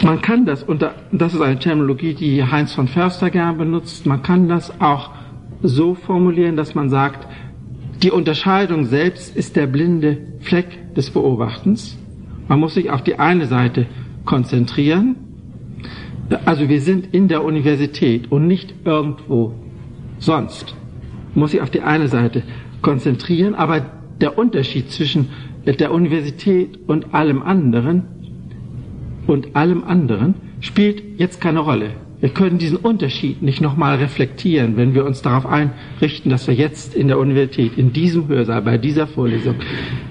Man 0.04 0.20
kann 0.20 0.44
das, 0.44 0.62
und 0.62 0.84
das 1.12 1.32
ist 1.32 1.40
eine 1.40 1.58
Terminologie, 1.58 2.12
die 2.12 2.44
Heinz 2.44 2.74
von 2.74 2.88
Förster 2.88 3.30
gern 3.30 3.56
benutzt, 3.56 4.04
man 4.04 4.22
kann 4.22 4.48
das 4.50 4.78
auch 4.78 5.12
so 5.62 5.94
formulieren, 5.94 6.56
dass 6.56 6.74
man 6.74 6.90
sagt, 6.90 7.26
die 8.02 8.10
Unterscheidung 8.10 8.84
selbst 8.84 9.34
ist 9.34 9.56
der 9.56 9.66
blinde 9.66 10.18
Fleck 10.40 10.94
des 10.94 11.08
Beobachtens. 11.08 11.98
Man 12.48 12.60
muss 12.60 12.74
sich 12.74 12.90
auf 12.90 13.02
die 13.02 13.18
eine 13.18 13.46
Seite 13.46 13.86
konzentrieren. 14.26 15.16
Also 16.44 16.68
wir 16.68 16.82
sind 16.82 17.14
in 17.14 17.28
der 17.28 17.42
Universität 17.42 18.30
und 18.30 18.46
nicht 18.46 18.74
irgendwo 18.84 19.54
sonst. 20.18 20.74
Man 21.32 21.40
muss 21.40 21.52
sich 21.52 21.62
auf 21.62 21.70
die 21.70 21.80
eine 21.80 22.08
Seite 22.08 22.42
konzentrieren, 22.82 23.54
aber 23.54 23.80
der 24.20 24.36
Unterschied 24.36 24.90
zwischen 24.90 25.30
der 25.64 25.94
Universität 25.94 26.78
und 26.86 27.14
allem 27.14 27.40
anderen 27.40 28.13
und 29.26 29.56
allem 29.56 29.84
anderen 29.84 30.34
spielt 30.60 31.02
jetzt 31.18 31.40
keine 31.40 31.60
Rolle. 31.60 31.90
Wir 32.20 32.30
können 32.30 32.58
diesen 32.58 32.78
Unterschied 32.78 33.42
nicht 33.42 33.60
nochmal 33.60 33.96
reflektieren, 33.96 34.76
wenn 34.76 34.94
wir 34.94 35.04
uns 35.04 35.20
darauf 35.20 35.44
einrichten, 35.44 36.30
dass 36.30 36.46
wir 36.46 36.54
jetzt 36.54 36.94
in 36.94 37.08
der 37.08 37.18
Universität, 37.18 37.76
in 37.76 37.92
diesem 37.92 38.28
Hörsaal, 38.28 38.62
bei 38.62 38.78
dieser 38.78 39.06
Vorlesung, 39.06 39.56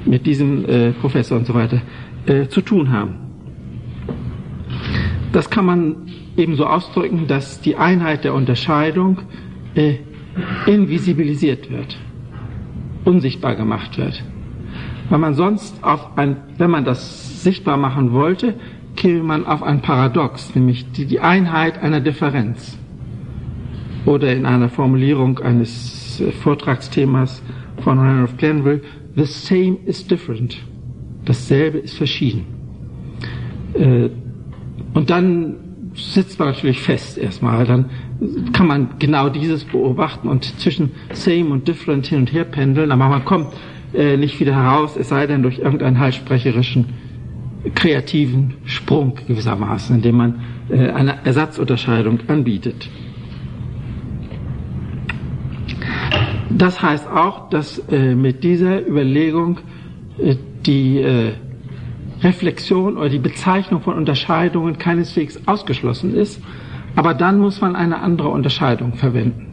mit 0.06 0.26
diesem 0.26 0.66
äh, 0.66 0.92
Professor 0.92 1.38
und 1.38 1.48
so 1.48 1.54
weiter 1.56 1.82
äh, 2.28 2.48
zu 2.48 2.62
tun 2.62 2.92
haben. 2.92 3.16
Das 5.32 5.50
kann 5.50 5.66
man 5.66 5.96
ebenso 6.38 6.68
ausdrücken, 6.68 7.26
dass 7.28 7.62
die 7.62 7.78
Einheit 7.78 8.24
der 8.24 8.36
Unterscheidung 8.36 9.22
äh, 9.74 9.96
invisibilisiert 10.68 11.72
wird, 11.72 11.98
unsichtbar 13.06 13.56
gemacht 13.56 13.98
wird. 13.98 14.24
Weil 15.10 15.20
man 15.20 15.34
sonst 15.34 15.84
auf 15.84 16.18
ein, 16.18 16.38
wenn 16.58 16.70
man 16.70 16.86
das 16.86 17.44
sichtbar 17.44 17.78
machen 17.78 18.14
wollte, 18.14 18.56
käme 18.96 19.24
man 19.24 19.46
auf 19.46 19.64
ein 19.64 19.82
Paradox, 19.82 20.56
nämlich 20.56 20.92
die, 20.92 21.06
die 21.06 21.20
Einheit 21.20 21.82
einer 21.82 22.00
Differenz. 22.00 22.78
Oder 24.06 24.34
in 24.34 24.46
einer 24.46 24.70
Formulierung 24.70 25.40
eines 25.40 26.20
äh, 26.20 26.32
Vortragsthemas 26.32 27.42
von 27.84 28.00
Randolph 28.00 28.38
Glenville, 28.38 28.82
the 29.16 29.26
same 29.26 29.78
is 29.86 30.06
different. 30.06 30.58
Dasselbe 31.26 31.80
ist 31.80 31.96
verschieden. 31.96 32.46
Äh, 33.74 34.10
und 34.94 35.10
dann 35.10 35.56
sitzt 35.96 36.40
man 36.40 36.50
natürlich 36.50 36.82
fest 36.82 37.18
erstmal. 37.18 37.66
Dann 37.66 37.90
kann 38.52 38.68
man 38.68 38.90
genau 39.00 39.30
dieses 39.30 39.64
beobachten 39.64 40.28
und 40.28 40.60
zwischen 40.60 40.92
same 41.14 41.50
und 41.50 41.68
different 41.68 42.08
hin 42.08 42.20
und 42.20 42.34
her 42.34 42.46
pendeln, 42.46 42.92
aber 42.92 43.08
man 43.08 43.26
kommt 43.26 43.48
äh, 43.94 44.18
nicht 44.18 44.40
wieder 44.40 44.56
heraus, 44.56 44.98
es 44.98 45.10
sei 45.10 45.28
denn 45.28 45.44
durch 45.44 45.60
irgendeinen 45.60 46.00
heilsprecherischen 46.00 46.86
kreativen 47.76 48.56
Sprung 48.66 49.16
gewissermaßen, 49.28 49.96
indem 49.96 50.18
man 50.18 50.42
äh, 50.70 50.90
eine 50.90 51.26
Ersatzunterscheidung 51.26 52.20
anbietet. 52.28 52.90
Das 56.50 56.82
heißt 56.82 57.08
auch, 57.08 57.50
dass 57.50 57.80
äh, 57.90 58.16
mit 58.16 58.44
dieser 58.44 58.86
Überlegung 58.88 59.60
äh, 60.18 60.36
die 60.66 61.00
äh, 61.00 61.34
Reflexion 62.22 62.98
oder 62.98 63.10
die 63.10 63.20
Bezeichnung 63.20 63.82
von 63.82 63.96
Unterscheidungen 63.96 64.78
keineswegs 64.78 65.40
ausgeschlossen 65.46 66.14
ist, 66.16 66.42
aber 66.96 67.14
dann 67.14 67.40
muss 67.40 67.60
man 67.60 67.76
eine 67.76 68.00
andere 68.00 68.30
Unterscheidung 68.30 68.94
verwenden. 68.94 69.48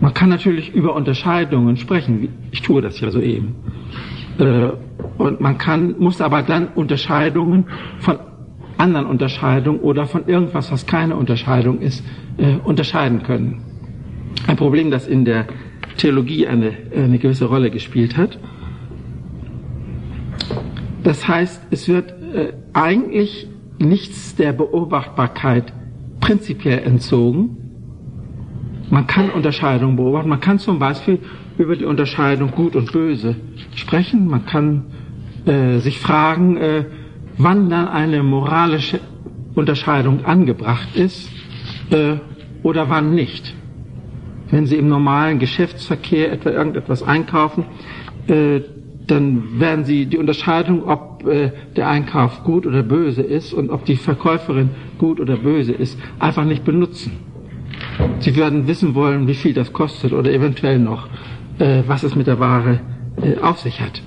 Man 0.00 0.12
kann 0.12 0.28
natürlich 0.28 0.74
über 0.74 0.94
Unterscheidungen 0.94 1.76
sprechen, 1.76 2.28
ich 2.50 2.62
tue 2.62 2.82
das 2.82 3.00
ja 3.00 3.10
soeben. 3.10 3.54
Und 5.18 5.40
man 5.40 5.58
kann, 5.58 5.94
muss 5.98 6.20
aber 6.20 6.42
dann 6.42 6.68
Unterscheidungen 6.68 7.66
von 7.98 8.18
anderen 8.78 9.06
Unterscheidungen 9.06 9.80
oder 9.80 10.06
von 10.06 10.26
irgendwas, 10.26 10.72
was 10.72 10.86
keine 10.86 11.16
Unterscheidung 11.16 11.80
ist, 11.80 12.04
äh, 12.36 12.56
unterscheiden 12.64 13.22
können. 13.22 13.62
Ein 14.46 14.56
Problem, 14.56 14.90
das 14.90 15.06
in 15.06 15.24
der 15.24 15.46
Theologie 15.96 16.46
eine, 16.46 16.72
eine 16.94 17.18
gewisse 17.18 17.46
Rolle 17.46 17.70
gespielt 17.70 18.16
hat. 18.16 18.38
Das 21.04 21.28
heißt, 21.28 21.68
es 21.70 21.88
wird 21.88 22.10
äh, 22.34 22.52
eigentlich 22.72 23.48
nichts 23.78 24.34
der 24.36 24.52
Beobachtbarkeit 24.52 25.72
prinzipiell 26.20 26.80
entzogen. 26.80 27.56
Man 28.90 29.06
kann 29.06 29.30
Unterscheidungen 29.30 29.96
beobachten. 29.96 30.28
Man 30.28 30.40
kann 30.40 30.58
zum 30.58 30.78
Beispiel 30.78 31.18
über 31.58 31.76
die 31.76 31.84
Unterscheidung 31.84 32.50
Gut 32.50 32.74
und 32.76 32.92
Böse 32.92 33.36
sprechen. 33.74 34.26
Man 34.26 34.46
kann 34.46 34.86
äh, 35.46 35.78
sich 35.78 36.00
fragen, 36.00 36.56
äh, 36.56 36.84
wann 37.38 37.70
dann 37.70 37.88
eine 37.88 38.22
moralische 38.22 39.00
Unterscheidung 39.54 40.24
angebracht 40.24 40.96
ist 40.96 41.30
äh, 41.90 42.16
oder 42.62 42.88
wann 42.88 43.14
nicht. 43.14 43.54
Wenn 44.50 44.66
Sie 44.66 44.76
im 44.76 44.88
normalen 44.88 45.38
Geschäftsverkehr 45.38 46.32
etwa 46.32 46.50
irgendetwas 46.50 47.02
einkaufen, 47.02 47.64
äh, 48.26 48.60
dann 49.06 49.60
werden 49.60 49.84
Sie 49.84 50.06
die 50.06 50.18
Unterscheidung, 50.18 50.84
ob 50.84 51.26
äh, 51.26 51.52
der 51.76 51.88
Einkauf 51.88 52.42
gut 52.44 52.66
oder 52.66 52.82
böse 52.82 53.22
ist 53.22 53.52
und 53.52 53.70
ob 53.70 53.84
die 53.84 53.96
Verkäuferin 53.96 54.70
gut 54.98 55.20
oder 55.20 55.36
böse 55.36 55.72
ist, 55.72 55.98
einfach 56.18 56.44
nicht 56.44 56.64
benutzen. 56.64 57.12
Sie 58.20 58.36
werden 58.36 58.66
wissen 58.66 58.94
wollen, 58.94 59.26
wie 59.26 59.34
viel 59.34 59.52
das 59.52 59.72
kostet 59.72 60.12
oder 60.12 60.32
eventuell 60.32 60.78
noch, 60.78 61.08
äh, 61.58 61.82
was 61.86 62.02
es 62.02 62.14
mit 62.14 62.26
der 62.26 62.40
Ware 62.40 62.80
äh, 63.22 63.38
auf 63.40 63.58
sich 63.60 63.80
hat. 63.80 64.02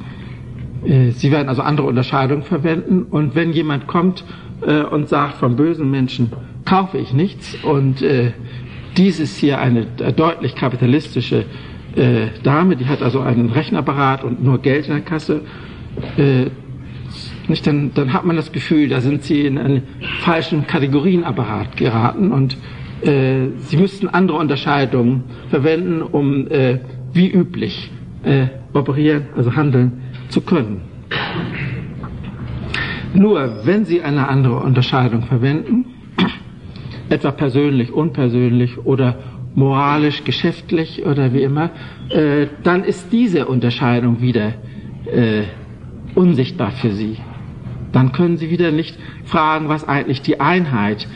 Äh, 0.86 1.12
Sie 1.12 1.32
werden 1.32 1.50
also 1.50 1.62
andere 1.62 1.88
Unterscheidungen 1.88 2.44
verwenden. 2.44 3.04
Und 3.04 3.36
wenn 3.36 3.52
jemand 3.52 3.88
kommt 3.88 4.24
äh, 4.62 4.82
und 4.82 5.10
sagt, 5.10 5.38
vom 5.38 5.56
bösen 5.56 5.90
Menschen 5.92 6.32
kaufe 6.66 6.98
ich 6.98 7.14
nichts 7.14 7.58
und 7.64 8.02
äh, 8.02 8.32
dies 8.98 9.20
ist 9.20 9.38
hier 9.38 9.60
eine 9.60 9.86
deutlich 9.86 10.56
kapitalistische 10.56 11.46
Dame, 12.44 12.76
die 12.76 12.86
hat 12.86 13.02
also 13.02 13.22
einen 13.22 13.50
Rechenapparat 13.50 14.24
und 14.24 14.44
nur 14.44 14.60
Geld 14.60 14.88
in 14.88 14.94
der 14.94 15.02
Kasse, 15.02 15.42
nicht, 17.48 17.66
dann, 17.66 17.92
dann 17.94 18.14
hat 18.14 18.26
man 18.26 18.36
das 18.36 18.52
Gefühl, 18.52 18.90
da 18.90 19.02
sind 19.02 19.24
sie 19.24 19.46
in 19.46 19.58
einen 19.58 19.84
falschen 20.22 20.68
Kategorienapparat 20.68 21.78
geraten. 21.78 22.32
Und 22.32 22.58
äh, 23.02 23.50
sie 23.60 23.78
müssten 23.78 24.08
andere 24.08 24.38
Unterscheidungen 24.38 25.24
verwenden, 25.50 26.02
um 26.02 26.48
äh, 26.48 26.80
wie 27.14 27.32
üblich 27.32 27.92
äh, 28.28 28.48
operieren, 28.74 29.28
also 29.36 29.56
handeln 29.56 30.04
zu 30.30 30.42
können. 30.42 30.82
Nur 33.14 33.66
wenn 33.66 33.86
Sie 33.86 34.02
eine 34.02 34.28
andere 34.28 34.58
Unterscheidung 34.58 35.24
verwenden, 35.24 35.86
etwa 37.10 37.32
persönlich, 37.32 37.92
unpersönlich 37.92 38.78
oder 38.86 39.16
moralisch, 39.56 40.24
geschäftlich 40.24 41.06
oder 41.06 41.34
wie 41.34 41.42
immer, 41.42 41.72
äh, 42.10 42.48
dann 42.64 42.84
ist 42.84 43.12
diese 43.12 43.48
Unterscheidung 43.48 44.22
wieder 44.22 44.54
äh, 45.06 45.44
unsichtbar 46.14 46.72
für 46.72 46.92
Sie. 46.92 47.18
Dann 47.92 48.12
können 48.12 48.38
Sie 48.38 48.50
wieder 48.50 48.72
nicht 48.72 49.00
fragen, 49.26 49.70
was 49.70 49.88
eigentlich 49.88 50.22
die 50.22 50.40
Einheit 50.40 51.08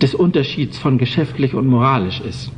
des 0.00 0.14
Unterschieds 0.14 0.78
von 0.78 0.98
geschäftlich 0.98 1.54
und 1.54 1.66
moralisch 1.66 2.20
ist. 2.20 2.50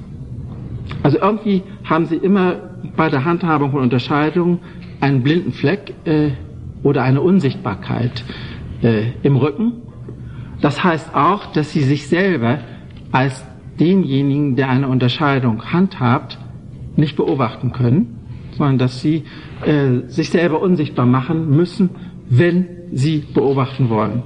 Also 1.02 1.18
irgendwie 1.18 1.62
haben 1.84 2.06
Sie 2.06 2.16
immer 2.16 2.56
bei 2.96 3.08
der 3.08 3.24
Handhabung 3.24 3.72
von 3.72 3.80
Unterscheidungen 3.80 4.60
einen 5.00 5.22
blinden 5.22 5.52
Fleck 5.52 5.94
äh, 6.04 6.30
oder 6.82 7.02
eine 7.02 7.20
Unsichtbarkeit 7.20 8.24
äh, 8.82 9.12
im 9.22 9.36
Rücken. 9.36 9.82
Das 10.60 10.84
heißt 10.84 11.14
auch, 11.14 11.46
dass 11.52 11.72
Sie 11.72 11.82
sich 11.82 12.06
selber 12.06 12.58
als 13.10 13.44
denjenigen, 13.80 14.54
der 14.56 14.68
eine 14.68 14.88
Unterscheidung 14.88 15.72
handhabt, 15.72 16.38
nicht 16.96 17.16
beobachten 17.16 17.72
können, 17.72 18.18
sondern 18.56 18.78
dass 18.78 19.00
Sie 19.00 19.24
äh, 19.64 20.08
sich 20.08 20.30
selber 20.30 20.60
unsichtbar 20.60 21.06
machen 21.06 21.50
müssen, 21.50 21.90
wenn 22.28 22.66
Sie 22.92 23.24
beobachten 23.34 23.88
wollen. 23.88 24.22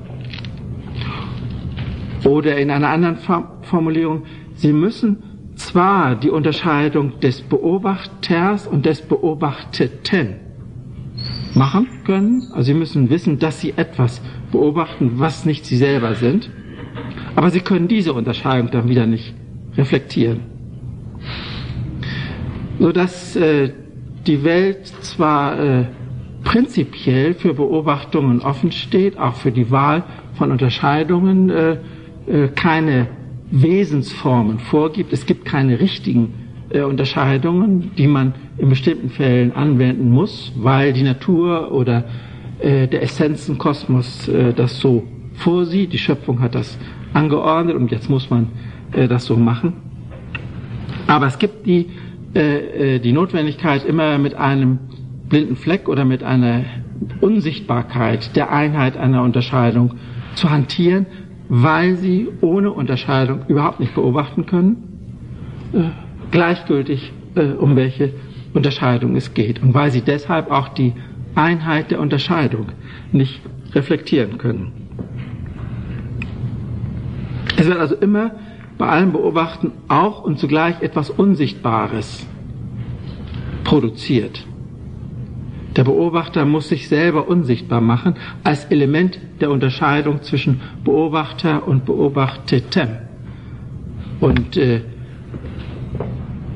Oder 2.24 2.56
in 2.56 2.70
einer 2.70 2.88
anderen 2.88 3.18
Formulierung, 3.62 4.22
Sie 4.54 4.72
müssen 4.72 5.22
zwar 5.56 6.14
die 6.14 6.30
Unterscheidung 6.30 7.18
des 7.20 7.42
Beobachters 7.42 8.66
und 8.66 8.86
des 8.86 9.02
Beobachteten 9.02 10.36
machen 11.54 11.88
können, 12.04 12.42
also 12.52 12.72
Sie 12.72 12.74
müssen 12.74 13.10
wissen, 13.10 13.38
dass 13.38 13.60
Sie 13.60 13.72
etwas 13.76 14.20
beobachten, 14.52 15.12
was 15.16 15.44
nicht 15.44 15.64
Sie 15.64 15.76
selber 15.76 16.14
sind, 16.14 16.50
aber 17.34 17.50
Sie 17.50 17.60
können 17.60 17.88
diese 17.88 18.12
Unterscheidung 18.12 18.70
dann 18.70 18.88
wieder 18.88 19.06
nicht 19.06 19.34
reflektieren. 19.76 20.40
Sodass 22.78 23.36
äh, 23.36 23.72
die 24.26 24.44
Welt 24.44 24.86
zwar 24.86 25.58
äh, 25.58 25.84
prinzipiell 26.44 27.34
für 27.34 27.54
Beobachtungen 27.54 28.40
offen 28.40 28.70
steht, 28.70 29.18
auch 29.18 29.34
für 29.34 29.52
die 29.52 29.70
Wahl 29.70 30.04
von 30.34 30.50
Unterscheidungen, 30.50 31.50
äh, 31.50 31.78
äh, 32.26 32.48
keine 32.48 33.08
Wesensformen 33.50 34.58
vorgibt. 34.58 35.12
Es 35.12 35.26
gibt 35.26 35.44
keine 35.44 35.80
richtigen 35.80 36.34
äh, 36.70 36.82
Unterscheidungen, 36.82 37.92
die 37.96 38.06
man 38.06 38.34
in 38.58 38.68
bestimmten 38.68 39.10
Fällen 39.10 39.52
anwenden 39.52 40.10
muss, 40.10 40.52
weil 40.56 40.92
die 40.92 41.02
Natur 41.02 41.72
oder 41.72 42.04
äh, 42.58 42.88
der 42.88 43.02
Essenzenkosmos 43.02 44.28
äh, 44.28 44.52
das 44.52 44.80
so 44.80 45.04
vorsieht. 45.34 45.92
Die 45.92 45.98
Schöpfung 45.98 46.40
hat 46.40 46.54
das 46.54 46.78
angeordnet 47.12 47.76
und 47.76 47.90
jetzt 47.90 48.10
muss 48.10 48.30
man 48.30 48.48
äh, 48.92 49.08
das 49.08 49.26
so 49.26 49.36
machen. 49.36 49.74
Aber 51.06 51.26
es 51.26 51.38
gibt 51.38 51.66
die, 51.66 51.90
äh, 52.34 52.96
äh, 52.96 52.98
die 52.98 53.12
Notwendigkeit, 53.12 53.84
immer 53.84 54.18
mit 54.18 54.34
einem 54.34 54.78
blinden 55.28 55.56
Fleck 55.56 55.88
oder 55.88 56.04
mit 56.04 56.22
einer 56.22 56.64
Unsichtbarkeit 57.20 58.34
der 58.36 58.52
Einheit 58.52 58.96
einer 58.96 59.22
Unterscheidung 59.22 59.94
zu 60.34 60.50
hantieren, 60.50 61.06
weil 61.48 61.96
sie 61.96 62.28
ohne 62.40 62.72
Unterscheidung 62.72 63.40
überhaupt 63.48 63.80
nicht 63.80 63.94
beobachten 63.94 64.46
können, 64.46 64.76
äh, 65.72 65.90
gleichgültig 66.30 67.12
äh, 67.34 67.52
um 67.52 67.76
welche 67.76 68.12
Unterscheidung 68.54 69.16
es 69.16 69.34
geht 69.34 69.62
und 69.62 69.74
weil 69.74 69.90
sie 69.90 70.00
deshalb 70.00 70.50
auch 70.50 70.68
die 70.68 70.94
Einheit 71.34 71.90
der 71.90 72.00
Unterscheidung 72.00 72.66
nicht 73.12 73.40
reflektieren 73.74 74.38
können. 74.38 74.72
Es 77.56 77.66
wird 77.66 77.78
also 77.78 77.94
immer 77.94 78.32
bei 78.78 78.88
allem 78.88 79.12
Beobachten 79.12 79.72
auch 79.88 80.24
und 80.24 80.38
zugleich 80.38 80.82
etwas 80.82 81.10
Unsichtbares 81.10 82.26
produziert. 83.64 84.46
Der 85.76 85.84
Beobachter 85.84 86.46
muss 86.46 86.68
sich 86.68 86.88
selber 86.88 87.28
unsichtbar 87.28 87.82
machen 87.82 88.14
als 88.42 88.64
Element 88.66 89.20
der 89.40 89.50
Unterscheidung 89.50 90.22
zwischen 90.22 90.62
Beobachter 90.84 91.68
und 91.68 91.84
Beobachtetem. 91.84 92.88
Und 94.20 94.56
äh, 94.56 94.80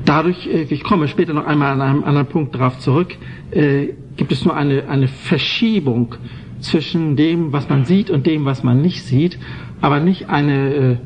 dadurch, 0.05 0.47
äh, 0.47 0.63
ich 0.63 0.83
komme 0.83 1.07
später 1.07 1.33
noch 1.33 1.45
einmal 1.45 1.73
an 1.73 1.81
einem 1.81 2.03
anderen 2.03 2.27
Punkt 2.27 2.55
darauf 2.55 2.79
zurück, 2.79 3.15
äh, 3.51 3.89
gibt 4.17 4.31
es 4.31 4.43
nur 4.43 4.55
eine, 4.55 4.87
eine 4.89 5.07
Verschiebung 5.07 6.15
zwischen 6.59 7.15
dem, 7.15 7.53
was 7.53 7.69
man 7.69 7.85
sieht 7.85 8.09
und 8.09 8.25
dem, 8.25 8.45
was 8.45 8.63
man 8.63 8.81
nicht 8.81 9.03
sieht, 9.03 9.37
aber 9.81 9.99
nicht 9.99 10.29
eine, 10.29 10.73
äh, 10.73 10.97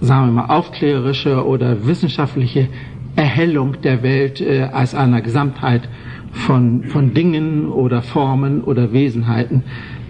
sagen 0.00 0.26
wir 0.26 0.32
mal, 0.42 0.54
aufklärerische 0.54 1.44
oder 1.44 1.86
wissenschaftliche 1.86 2.68
Erhellung 3.16 3.80
der 3.82 4.02
Welt 4.04 4.40
äh, 4.40 4.68
als 4.72 4.94
einer 4.94 5.20
Gesamtheit 5.20 5.88
von, 6.32 6.84
von 6.84 7.14
Dingen 7.14 7.68
oder 7.68 8.02
Formen 8.02 8.62
oder 8.62 8.92
Wesenheiten, 8.92 9.64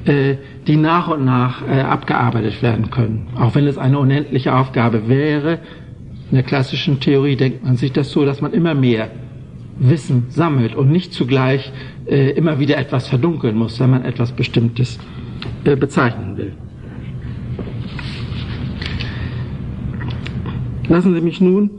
äh, 0.05 0.37
die 0.67 0.77
nach 0.77 1.09
und 1.09 1.25
nach 1.25 1.67
äh, 1.67 1.81
abgearbeitet 1.81 2.63
werden 2.63 2.91
können. 2.91 3.29
Auch 3.37 3.55
wenn 3.55 3.67
es 3.67 3.79
eine 3.79 3.99
unendliche 3.99 4.55
Aufgabe 4.55 5.09
wäre, 5.09 5.61
in 6.31 6.37
der 6.37 6.45
klassischen 6.45 7.01
Theorie 7.01 7.37
denkt 7.37 7.65
man 7.65 7.77
sich 7.77 7.93
das 7.93 8.11
so, 8.11 8.25
dass 8.25 8.41
man 8.41 8.53
immer 8.53 8.75
mehr 8.75 9.11
Wissen 9.79 10.27
sammelt 10.29 10.75
und 10.75 10.91
nicht 10.91 11.13
zugleich 11.13 11.73
äh, 12.07 12.31
immer 12.31 12.59
wieder 12.59 12.77
etwas 12.77 13.09
verdunkeln 13.09 13.57
muss, 13.57 13.81
wenn 13.81 13.91
man 13.91 14.05
etwas 14.05 14.33
Bestimmtes 14.33 14.99
äh, 15.65 15.75
bezeichnen 15.75 16.37
will. 16.37 16.53
Lassen 20.87 21.15
Sie 21.15 21.21
mich 21.21 21.41
nun 21.41 21.71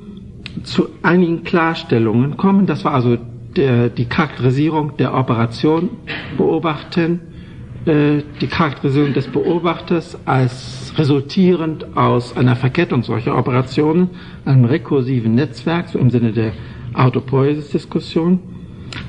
zu 0.64 0.88
einigen 1.02 1.44
Klarstellungen 1.44 2.38
kommen. 2.38 2.66
Das 2.66 2.86
war 2.86 2.94
also 2.94 3.18
der, 3.56 3.90
die 3.90 4.06
Charakterisierung 4.06 4.98
der 4.98 5.14
Operation 5.14 5.90
beobachten, 6.38 7.22
äh, 7.86 8.22
die 8.40 8.48
Charakterisierung 8.48 9.14
des 9.14 9.28
Beobachters 9.28 10.18
als 10.26 10.94
resultierend 10.98 11.98
aus 11.98 12.36
einer 12.38 12.56
Verkettung 12.56 13.04
solcher 13.04 13.38
Operationen, 13.38 14.10
einem 14.46 14.66
rekursiven 14.66 15.36
Netzwerk, 15.36 15.90
so 15.90 16.00
im 16.00 16.10
Sinne 16.10 16.32
der 16.32 16.54
Autopoiesis-Diskussion. 16.94 18.40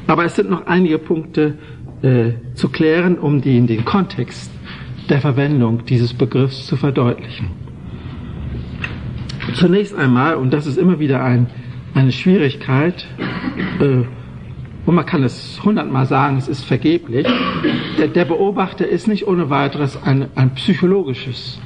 Aber 0.06 0.24
es 0.24 0.36
sind 0.36 0.50
noch 0.50 0.66
einige 0.66 0.98
Punkte 0.98 1.58
äh, 2.02 2.32
zu 2.54 2.68
klären, 2.68 3.18
um 3.18 3.40
die, 3.42 3.58
in 3.58 3.66
den 3.66 3.84
Kontext 3.84 4.50
der 5.08 5.20
Verwendung 5.20 5.84
dieses 5.84 6.14
Begriffs 6.14 6.66
zu 6.66 6.76
verdeutlichen. 6.76 7.50
Zunächst 9.54 9.94
einmal, 9.94 10.36
und 10.36 10.52
das 10.52 10.66
ist 10.66 10.78
immer 10.78 10.98
wieder 10.98 11.22
ein, 11.22 11.48
eine 11.94 12.12
Schwierigkeit, 12.12 13.06
äh, 13.80 14.04
und 14.84 14.94
man 14.94 15.06
kann 15.06 15.22
es 15.22 15.60
hundertmal 15.64 16.06
sagen, 16.06 16.36
es 16.36 16.48
ist 16.48 16.64
vergeblich, 16.64 17.26
der, 17.98 18.08
der 18.08 18.24
Beobachter 18.24 18.86
ist 18.86 19.06
nicht 19.06 19.26
ohne 19.26 19.48
weiteres 19.48 20.02
ein, 20.02 20.26
ein 20.34 20.54
psychologisches 20.54 21.60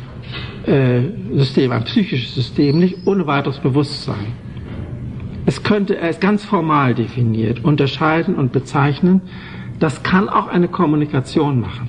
äh, 0.66 1.00
System, 1.32 1.72
ein 1.72 1.84
psychisches 1.84 2.34
System, 2.34 2.78
nicht 2.78 3.06
ohne 3.06 3.26
weiteres 3.26 3.58
Bewusstsein. 3.58 4.34
Es 5.46 5.62
könnte, 5.62 5.96
er 5.96 6.10
ist 6.10 6.20
ganz 6.20 6.44
formal 6.44 6.94
definiert, 6.94 7.64
unterscheiden 7.64 8.34
und 8.34 8.52
bezeichnen. 8.52 9.22
Das 9.78 10.02
kann 10.02 10.28
auch 10.28 10.48
eine 10.48 10.68
Kommunikation 10.68 11.60
machen. 11.60 11.88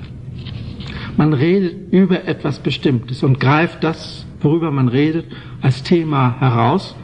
Man 1.18 1.34
redet 1.34 1.92
über 1.92 2.26
etwas 2.26 2.60
Bestimmtes 2.60 3.24
und 3.24 3.40
greift 3.40 3.84
das, 3.84 4.28
worüber 4.42 4.70
man 4.70 4.88
redet, 4.88 5.26
als 5.62 5.82
Thema 5.82 6.40
heraus. 6.40 6.96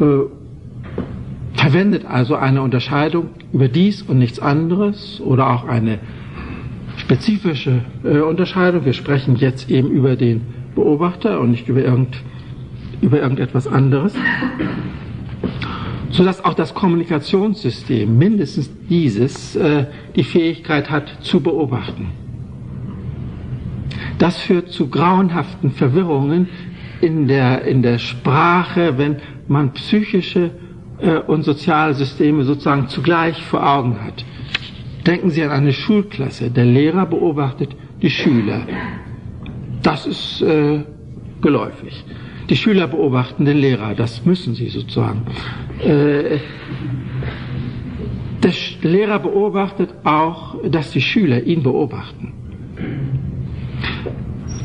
Äh, 0.00 0.39
verwendet 1.70 2.04
also 2.04 2.34
eine 2.34 2.62
Unterscheidung 2.62 3.28
über 3.52 3.68
dies 3.68 4.02
und 4.02 4.18
nichts 4.18 4.40
anderes 4.40 5.20
oder 5.20 5.50
auch 5.50 5.68
eine 5.68 6.00
spezifische 6.96 7.82
äh, 8.02 8.18
Unterscheidung. 8.18 8.84
Wir 8.84 8.92
sprechen 8.92 9.36
jetzt 9.36 9.70
eben 9.70 9.88
über 9.88 10.16
den 10.16 10.40
Beobachter 10.74 11.38
und 11.40 11.52
nicht 11.52 11.68
über, 11.68 11.80
irgend, 11.80 12.16
über 13.00 13.20
irgendetwas 13.20 13.68
anderes. 13.68 14.14
Sodass 16.10 16.44
auch 16.44 16.54
das 16.54 16.74
Kommunikationssystem, 16.74 18.18
mindestens 18.18 18.68
dieses, 18.88 19.54
äh, 19.54 19.86
die 20.16 20.24
Fähigkeit 20.24 20.90
hat 20.90 21.18
zu 21.20 21.40
beobachten. 21.40 22.08
Das 24.18 24.38
führt 24.38 24.70
zu 24.70 24.88
grauenhaften 24.88 25.70
Verwirrungen 25.70 26.48
in 27.00 27.28
der, 27.28 27.62
in 27.62 27.82
der 27.82 27.98
Sprache, 27.98 28.98
wenn 28.98 29.18
man 29.46 29.72
psychische 29.72 30.50
und 31.26 31.44
soziale 31.44 31.94
Systeme 31.94 32.44
sozusagen 32.44 32.88
zugleich 32.88 33.42
vor 33.44 33.66
Augen 33.66 34.02
hat. 34.04 34.24
Denken 35.06 35.30
Sie 35.30 35.42
an 35.42 35.50
eine 35.50 35.72
Schulklasse. 35.72 36.50
Der 36.50 36.66
Lehrer 36.66 37.06
beobachtet 37.06 37.74
die 38.02 38.10
Schüler. 38.10 38.66
Das 39.82 40.06
ist 40.06 40.42
äh, 40.42 40.80
geläufig. 41.40 42.04
Die 42.50 42.56
Schüler 42.56 42.86
beobachten 42.86 43.44
den 43.44 43.58
Lehrer. 43.58 43.94
Das 43.94 44.24
müssen 44.26 44.54
sie 44.54 44.68
sozusagen. 44.68 45.22
Äh, 45.82 46.38
der 48.42 48.52
Lehrer 48.82 49.18
beobachtet 49.18 49.90
auch, 50.04 50.56
dass 50.68 50.90
die 50.90 51.00
Schüler 51.00 51.42
ihn 51.42 51.62
beobachten. 51.62 52.32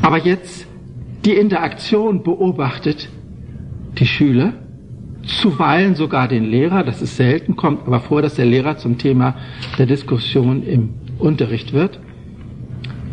Aber 0.02 0.18
jetzt 0.18 0.66
die 1.24 1.34
Interaktion 1.34 2.22
beobachtet 2.22 3.08
die 3.98 4.06
Schüler, 4.06 4.52
zuweilen 5.26 5.94
sogar 5.94 6.28
den 6.28 6.44
Lehrer, 6.44 6.84
das 6.84 7.02
ist 7.02 7.16
selten, 7.16 7.56
kommt 7.56 7.86
aber 7.86 8.00
vor, 8.00 8.22
dass 8.22 8.34
der 8.34 8.46
Lehrer 8.46 8.78
zum 8.78 8.98
Thema 8.98 9.34
der 9.78 9.86
Diskussion 9.86 10.62
im 10.62 10.90
Unterricht 11.18 11.72
wird. 11.72 12.00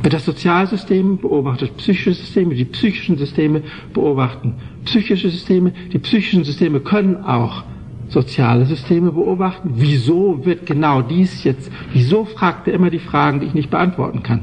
Das 0.03 0.25
Sozialsystem 0.25 1.17
beobachtet 1.17 1.77
psychische 1.77 2.13
Systeme, 2.13 2.55
die 2.55 2.65
psychischen 2.65 3.17
Systeme 3.17 3.63
beobachten 3.93 4.55
psychische 4.85 5.29
Systeme. 5.29 5.73
Die 5.91 5.99
psychischen 5.99 6.43
Systeme 6.43 6.79
können 6.79 7.23
auch 7.23 7.63
soziale 8.09 8.65
Systeme 8.65 9.11
beobachten. 9.11 9.73
Wieso 9.75 10.45
wird 10.45 10.65
genau 10.65 11.01
dies 11.01 11.43
jetzt, 11.43 11.71
wieso 11.93 12.25
fragt 12.25 12.67
er 12.67 12.73
immer 12.73 12.89
die 12.89 12.99
Fragen, 12.99 13.39
die 13.39 13.47
ich 13.47 13.53
nicht 13.53 13.69
beantworten 13.69 14.23
kann? 14.23 14.41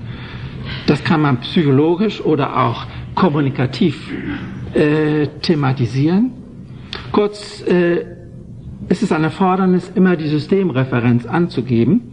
Das 0.87 1.03
kann 1.05 1.23
man 1.23 1.39
psychologisch 1.41 2.21
oder 2.21 2.59
auch 2.59 2.87
kommunikativ 3.15 4.13
äh, 4.75 5.27
thematisieren. 5.43 6.33
Kurz, 7.13 7.63
äh, 7.63 8.05
es 8.89 9.03
ist 9.03 9.13
ein 9.13 9.25
Erfordernis, 9.25 9.91
immer 9.95 10.17
die 10.17 10.29
Systemreferenz 10.29 11.27
anzugeben. 11.27 12.13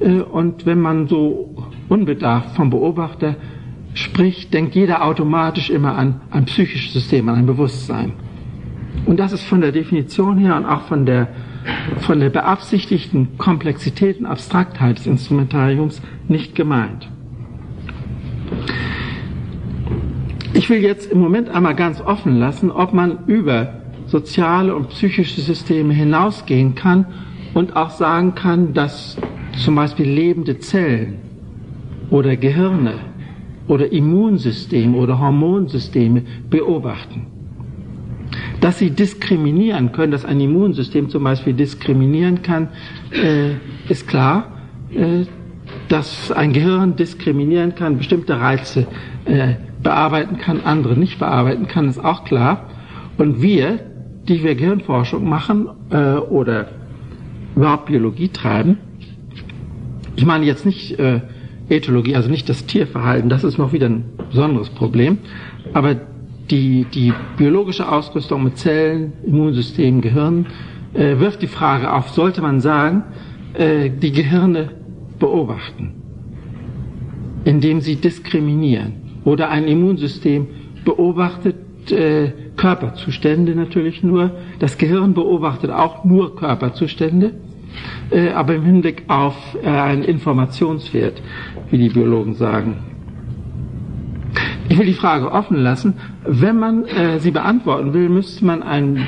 Äh, 0.00 0.20
und 0.20 0.66
wenn 0.66 0.80
man 0.80 1.08
so 1.08 1.54
unbedarft 1.88 2.56
vom 2.56 2.70
Beobachter 2.70 3.36
spricht, 3.94 4.52
denkt 4.52 4.74
jeder 4.74 5.04
automatisch 5.04 5.70
immer 5.70 5.96
an 5.96 6.20
ein 6.30 6.44
psychisches 6.44 6.92
System, 6.92 7.28
an 7.28 7.36
ein 7.36 7.46
Bewusstsein. 7.46 8.12
Und 9.06 9.20
das 9.20 9.32
ist 9.32 9.44
von 9.44 9.60
der 9.60 9.72
Definition 9.72 10.38
her 10.38 10.56
und 10.56 10.66
auch 10.66 10.82
von 10.82 11.06
der, 11.06 11.28
von 12.00 12.20
der 12.20 12.30
beabsichtigten 12.30 13.38
Komplexität 13.38 14.18
und 14.18 14.26
Abstraktheit 14.26 14.98
des 14.98 15.06
Instrumentariums 15.06 16.02
nicht 16.28 16.54
gemeint. 16.54 17.08
Ich 20.54 20.70
will 20.70 20.80
jetzt 20.80 21.12
im 21.12 21.20
Moment 21.20 21.50
einmal 21.50 21.74
ganz 21.74 22.00
offen 22.00 22.38
lassen, 22.38 22.70
ob 22.70 22.92
man 22.92 23.26
über 23.26 23.85
soziale 24.06 24.74
und 24.74 24.88
psychische 24.90 25.40
Systeme 25.40 25.94
hinausgehen 25.94 26.74
kann 26.74 27.06
und 27.54 27.76
auch 27.76 27.90
sagen 27.90 28.34
kann, 28.34 28.74
dass 28.74 29.16
zum 29.58 29.74
Beispiel 29.74 30.06
lebende 30.06 30.58
Zellen 30.58 31.18
oder 32.10 32.36
Gehirne 32.36 32.94
oder 33.68 33.90
Immunsysteme 33.90 34.96
oder 34.96 35.18
Hormonsysteme 35.18 36.22
beobachten. 36.50 37.26
Dass 38.60 38.78
sie 38.78 38.90
diskriminieren 38.90 39.92
können, 39.92 40.12
dass 40.12 40.24
ein 40.24 40.40
Immunsystem 40.40 41.08
zum 41.08 41.24
Beispiel 41.24 41.52
diskriminieren 41.52 42.42
kann, 42.42 42.68
äh, 43.12 43.54
ist 43.88 44.06
klar. 44.06 44.52
Äh, 44.92 45.24
dass 45.88 46.30
ein 46.32 46.52
Gehirn 46.52 46.96
diskriminieren 46.96 47.74
kann, 47.74 47.98
bestimmte 47.98 48.38
Reize 48.40 48.86
äh, 49.24 49.54
bearbeiten 49.82 50.38
kann, 50.38 50.60
andere 50.64 50.96
nicht 50.96 51.18
bearbeiten 51.18 51.66
kann, 51.68 51.88
ist 51.88 52.02
auch 52.02 52.24
klar. 52.24 52.70
Und 53.18 53.42
wir, 53.42 53.80
die 54.28 54.42
wir 54.42 54.54
Gehirnforschung 54.54 55.28
machen 55.28 55.68
äh, 55.90 56.14
oder 56.16 56.68
überhaupt 57.54 57.86
Biologie 57.86 58.28
treiben, 58.28 58.78
ich 60.16 60.24
meine 60.24 60.46
jetzt 60.46 60.64
nicht 60.64 60.98
äh, 60.98 61.20
Ethologie, 61.68 62.16
also 62.16 62.30
nicht 62.30 62.48
das 62.48 62.66
Tierverhalten, 62.66 63.28
das 63.28 63.44
ist 63.44 63.58
noch 63.58 63.72
wieder 63.72 63.88
ein 63.88 64.04
besonderes 64.30 64.70
Problem, 64.70 65.18
aber 65.72 65.96
die, 66.50 66.86
die 66.92 67.12
biologische 67.36 67.90
Ausrüstung 67.90 68.44
mit 68.44 68.56
Zellen, 68.56 69.12
Immunsystem, 69.24 70.00
Gehirn 70.00 70.46
äh, 70.94 71.18
wirft 71.18 71.42
die 71.42 71.48
Frage 71.48 71.92
auf, 71.92 72.10
sollte 72.10 72.40
man 72.40 72.60
sagen, 72.60 73.02
äh, 73.54 73.90
die 73.90 74.12
Gehirne 74.12 74.70
beobachten, 75.18 75.94
indem 77.44 77.80
sie 77.80 77.96
diskriminieren 77.96 78.94
oder 79.24 79.50
ein 79.50 79.64
Immunsystem 79.64 80.46
beobachtet 80.84 81.56
äh, 81.90 82.32
Körperzustände 82.56 83.54
natürlich 83.54 84.02
nur, 84.02 84.30
das 84.58 84.78
Gehirn 84.78 85.14
beobachtet 85.14 85.70
auch 85.70 86.04
nur 86.04 86.36
Körperzustände, 86.36 87.34
äh, 88.10 88.30
aber 88.30 88.54
im 88.54 88.64
Hinblick 88.64 89.04
auf 89.08 89.36
äh, 89.62 89.68
einen 89.68 90.02
Informationswert 90.02 91.20
wie 91.70 91.78
die 91.78 91.88
Biologen 91.88 92.34
sagen. 92.34 92.78
Ich 94.68 94.78
will 94.78 94.86
die 94.86 94.94
Frage 94.94 95.30
offen 95.30 95.56
lassen. 95.58 95.94
Wenn 96.24 96.58
man 96.58 96.84
äh, 96.84 97.20
sie 97.20 97.30
beantworten 97.30 97.94
will, 97.94 98.08
müsste 98.08 98.44
man 98.44 98.62
ein 98.62 99.06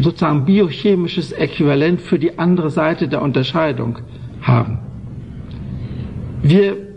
sozusagen 0.00 0.44
biochemisches 0.44 1.32
Äquivalent 1.32 2.00
für 2.00 2.18
die 2.18 2.38
andere 2.38 2.70
Seite 2.70 3.08
der 3.08 3.22
Unterscheidung 3.22 3.98
haben. 4.42 4.78
Wir 6.42 6.93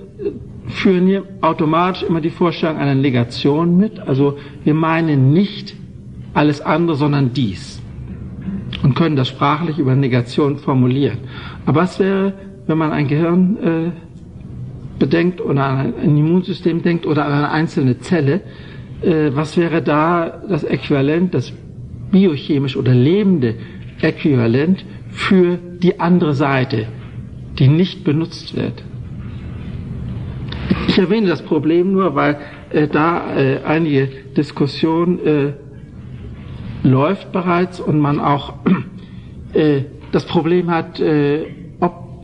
führen 0.68 1.08
hier 1.08 1.24
automatisch 1.42 2.04
immer 2.04 2.22
die 2.22 2.30
Vorstellung 2.30 2.78
einer 2.78 2.96
Negation 2.96 3.78
mit. 3.78 4.00
Also 4.00 4.38
wir 4.64 4.74
meinen 4.74 5.32
nicht 5.34 5.76
alles 6.34 6.62
andere, 6.62 6.98
sondern 6.98 7.34
dies. 7.34 7.82
Und 8.84 8.96
können 8.96 9.16
das 9.16 9.30
sprachlich 9.30 9.80
über 9.80 9.96
Negation 9.96 10.58
formulieren. 10.58 11.20
Aber 11.66 11.82
was 11.82 12.00
wäre, 12.00 12.34
wenn 12.68 12.78
man 12.78 12.92
ein 12.92 13.08
Gehirn 13.08 13.58
äh, 13.58 13.92
bedenkt 15.00 15.42
oder 15.42 15.64
an 15.64 15.94
ein 15.96 16.18
Immunsystem 16.18 16.82
denkt 16.82 17.06
oder 17.06 17.26
an 17.26 17.32
eine 17.32 17.50
einzelne 17.50 18.00
Zelle, 18.00 18.42
äh, 19.02 19.32
was 19.34 19.58
wäre 19.58 19.82
da 19.82 20.42
das 20.48 20.64
Äquivalent, 20.64 21.34
das 21.34 21.54
biochemisch 22.12 22.78
oder 22.78 22.94
lebende 22.94 23.56
Äquivalent 24.02 24.86
für 25.10 25.58
die 25.82 26.00
andere 26.00 26.34
Seite, 26.34 26.88
die 27.58 27.68
nicht 27.68 28.04
benutzt 28.04 28.56
wird? 28.56 28.84
Ich 30.98 31.04
erwähne 31.04 31.28
das 31.28 31.44
Problem 31.44 31.92
nur, 31.92 32.16
weil 32.16 32.40
äh, 32.72 32.88
da 32.88 33.36
äh, 33.36 33.60
einige 33.64 34.08
Diskussion 34.36 35.20
äh, 35.24 35.54
läuft 36.82 37.32
bereits 37.32 37.80
und 37.80 38.00
man 38.00 38.20
auch 38.20 38.54
äh, 39.54 39.82
das 40.12 40.26
Problem 40.26 40.72
hat, 40.72 41.00
äh, 41.00 41.46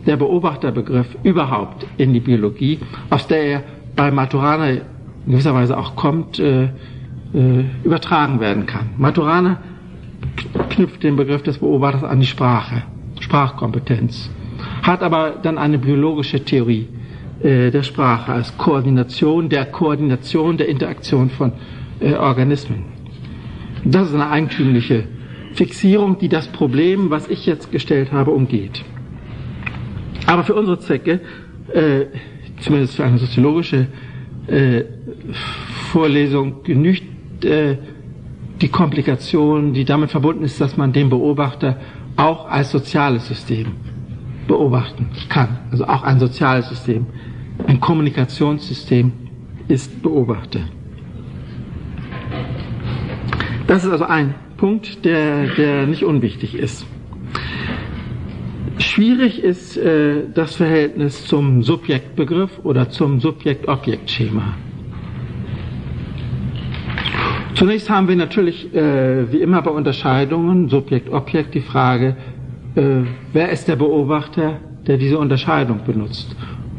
der 0.07 0.17
Beobachterbegriff 0.17 1.05
überhaupt 1.21 1.85
in 1.97 2.13
die 2.13 2.19
Biologie, 2.19 2.79
aus 3.11 3.27
der 3.27 3.43
er 3.43 3.63
bei 3.95 4.09
Maturana 4.09 4.69
in 4.71 4.81
gewisser 5.27 5.53
Weise 5.53 5.77
auch 5.77 5.95
kommt, 5.95 6.39
äh, 6.39 6.69
übertragen 7.83 8.39
werden 8.39 8.65
kann. 8.65 8.89
Maturana 8.97 9.59
knüpft 10.69 11.03
den 11.03 11.15
Begriff 11.15 11.43
des 11.43 11.59
Beobachters 11.59 12.03
an 12.03 12.19
die 12.19 12.25
Sprache, 12.25 12.81
Sprachkompetenz, 13.19 14.31
hat 14.81 15.03
aber 15.03 15.35
dann 15.43 15.59
eine 15.59 15.77
biologische 15.77 16.43
Theorie 16.43 16.87
der 17.43 17.83
Sprache 17.83 18.31
als 18.31 18.57
Koordination 18.57 19.49
der 19.49 19.65
Koordination 19.65 20.57
der 20.57 20.69
Interaktion 20.69 21.29
von 21.29 21.51
äh, 21.99 22.13
Organismen. 22.13 22.85
Das 23.85 24.09
ist 24.09 24.15
eine 24.15 24.29
eigentümliche 24.29 25.05
Fixierung, 25.53 26.17
die 26.17 26.29
das 26.29 26.47
Problem, 26.47 27.09
was 27.09 27.27
ich 27.27 27.45
jetzt 27.45 27.71
gestellt 27.71 28.11
habe, 28.11 28.31
umgeht. 28.31 28.83
Aber 30.25 30.43
für 30.43 30.55
unsere 30.55 30.79
Zwecke, 30.79 31.19
äh, 31.73 32.05
zumindest 32.59 32.95
für 32.95 33.03
eine 33.03 33.17
soziologische 33.17 33.87
äh, 34.47 34.83
Vorlesung, 35.91 36.63
genügt 36.63 37.43
äh, 37.43 37.77
die 38.61 38.69
Komplikation, 38.69 39.73
die 39.73 39.85
damit 39.85 40.11
verbunden 40.11 40.43
ist, 40.43 40.61
dass 40.61 40.77
man 40.77 40.93
den 40.93 41.09
Beobachter 41.09 41.77
auch 42.15 42.49
als 42.49 42.71
soziales 42.71 43.27
System 43.27 43.67
beobachten 44.47 45.09
kann. 45.29 45.59
Also 45.71 45.85
auch 45.85 46.03
ein 46.03 46.19
soziales 46.19 46.69
System, 46.69 47.05
ein 47.67 47.79
Kommunikationssystem 47.79 49.11
ist 49.67 50.01
Beobachter. 50.01 50.61
Das 53.67 53.83
ist 53.83 53.91
also 53.91 54.05
ein 54.05 54.35
Punkt, 54.57 55.03
der, 55.05 55.47
der 55.55 55.87
nicht 55.87 56.03
unwichtig 56.03 56.55
ist. 56.55 56.85
Schwierig 58.77 59.43
ist 59.43 59.77
äh, 59.77 60.23
das 60.33 60.55
Verhältnis 60.55 61.25
zum 61.25 61.63
Subjektbegriff 61.63 62.59
oder 62.63 62.89
zum 62.89 63.19
Subjekt-Objekt-Schema. 63.19 64.55
Zunächst 67.55 67.89
haben 67.89 68.07
wir 68.07 68.15
natürlich, 68.15 68.73
äh, 68.73 69.31
wie 69.31 69.41
immer 69.41 69.61
bei 69.61 69.71
Unterscheidungen, 69.71 70.69
Subjekt-Objekt, 70.69 71.53
die 71.53 71.61
Frage, 71.61 72.15
äh, 72.75 72.81
wer 73.31 73.49
ist 73.49 73.67
der 73.67 73.75
Beobachter, 73.75 74.59
der 74.87 74.97
diese 74.97 75.17
Unterscheidung 75.19 75.81
benutzt? 75.85 76.35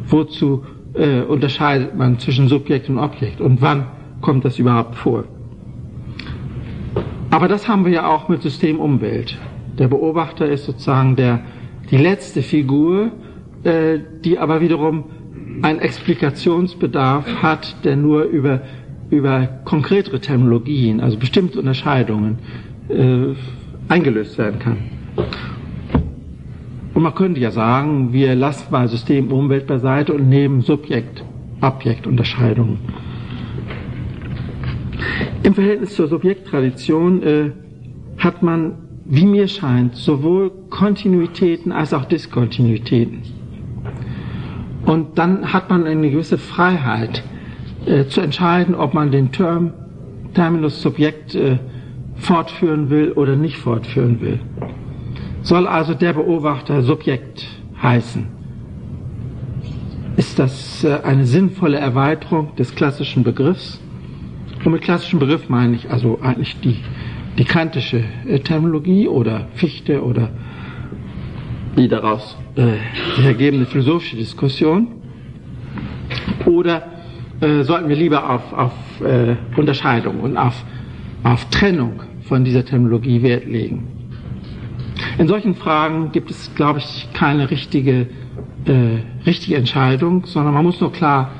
Wozu 0.08 0.64
äh, 0.94 1.20
unterscheidet 1.20 1.96
man 1.96 2.18
zwischen 2.18 2.48
Subjekt 2.48 2.88
und 2.88 2.98
Objekt 2.98 3.40
und 3.40 3.60
wann 3.60 3.86
kommt 4.20 4.44
das 4.44 4.58
überhaupt 4.58 4.96
vor? 4.96 5.24
Aber 7.30 7.48
das 7.48 7.66
haben 7.66 7.84
wir 7.84 7.92
ja 7.92 8.06
auch 8.06 8.28
mit 8.28 8.42
System 8.42 8.78
Umwelt. 8.78 9.36
Der 9.78 9.88
Beobachter 9.88 10.46
ist 10.46 10.66
sozusagen 10.66 11.16
der 11.16 11.40
die 11.90 11.96
letzte 11.96 12.42
Figur, 12.42 13.10
äh, 13.64 13.98
die 14.24 14.38
aber 14.38 14.60
wiederum 14.60 15.04
einen 15.62 15.80
Explikationsbedarf 15.80 17.42
hat, 17.42 17.84
der 17.84 17.96
nur 17.96 18.24
über, 18.24 18.62
über 19.10 19.46
konkretere 19.64 20.20
Terminologien, 20.20 21.00
also 21.00 21.18
bestimmte 21.18 21.58
Unterscheidungen, 21.58 22.38
äh, 22.88 23.34
eingelöst 23.88 24.38
werden 24.38 24.58
kann. 24.58 24.76
Und 26.94 27.02
man 27.02 27.14
könnte 27.14 27.40
ja 27.40 27.50
sagen, 27.50 28.12
wir 28.12 28.36
lassen 28.36 28.70
mal 28.70 28.88
System 28.88 29.32
Umwelt 29.32 29.66
beiseite 29.66 30.14
und 30.14 30.28
nehmen 30.28 30.60
Subjekt, 30.60 31.24
Objekt 31.60 32.06
Unterscheidungen. 32.06 32.78
Im 35.42 35.54
Verhältnis 35.54 35.94
zur 35.96 36.06
Subjekttradition 36.06 37.22
äh, 37.22 37.50
hat 38.18 38.42
man, 38.42 38.74
wie 39.04 39.26
mir 39.26 39.48
scheint, 39.48 39.96
sowohl 39.96 40.52
Kontinuitäten 40.70 41.72
als 41.72 41.92
auch 41.92 42.04
Diskontinuitäten. 42.04 43.22
Und 44.86 45.18
dann 45.18 45.52
hat 45.52 45.70
man 45.70 45.86
eine 45.86 46.10
gewisse 46.10 46.38
Freiheit 46.38 47.24
äh, 47.86 48.04
zu 48.06 48.20
entscheiden, 48.20 48.74
ob 48.74 48.94
man 48.94 49.10
den 49.10 49.32
Term, 49.32 49.72
Terminus 50.32 50.80
Subjekt 50.80 51.34
äh, 51.34 51.58
fortführen 52.14 52.88
will 52.88 53.12
oder 53.12 53.34
nicht 53.34 53.56
fortführen 53.56 54.20
will. 54.20 54.38
Soll 55.44 55.66
also 55.66 55.92
der 55.92 56.14
Beobachter 56.14 56.82
Subjekt 56.82 57.46
heißen? 57.82 58.26
Ist 60.16 60.38
das 60.38 60.82
äh, 60.84 61.00
eine 61.04 61.26
sinnvolle 61.26 61.76
Erweiterung 61.76 62.56
des 62.56 62.74
klassischen 62.74 63.24
Begriffs? 63.24 63.78
Und 64.64 64.72
mit 64.72 64.80
klassischen 64.80 65.18
Begriff 65.18 65.50
meine 65.50 65.76
ich 65.76 65.90
also 65.90 66.18
eigentlich 66.22 66.58
die, 66.60 66.78
die 67.36 67.44
kantische 67.44 68.04
äh, 68.26 68.38
Terminologie 68.38 69.06
oder 69.06 69.48
Fichte 69.52 70.02
oder 70.02 70.30
die 71.76 71.88
daraus 71.88 72.38
äh, 72.56 72.78
ergebende 73.22 73.66
philosophische 73.66 74.16
Diskussion? 74.16 74.86
Oder 76.46 76.84
äh, 77.42 77.64
sollten 77.64 77.90
wir 77.90 77.96
lieber 77.96 78.30
auf, 78.30 78.50
auf 78.54 78.72
äh, 79.02 79.36
Unterscheidung 79.58 80.20
und 80.20 80.38
auf, 80.38 80.64
auf 81.22 81.44
Trennung 81.50 82.00
von 82.22 82.44
dieser 82.44 82.64
Terminologie 82.64 83.20
Wert 83.22 83.44
legen? 83.44 83.93
In 85.18 85.28
solchen 85.28 85.54
Fragen 85.54 86.10
gibt 86.12 86.30
es, 86.30 86.54
glaube 86.54 86.80
ich, 86.80 87.08
keine 87.12 87.50
richtige, 87.50 88.08
äh, 88.64 88.98
richtige 89.24 89.56
Entscheidung, 89.56 90.26
sondern 90.26 90.54
man 90.54 90.64
muss 90.64 90.80
nur 90.80 90.92
klar 90.92 91.30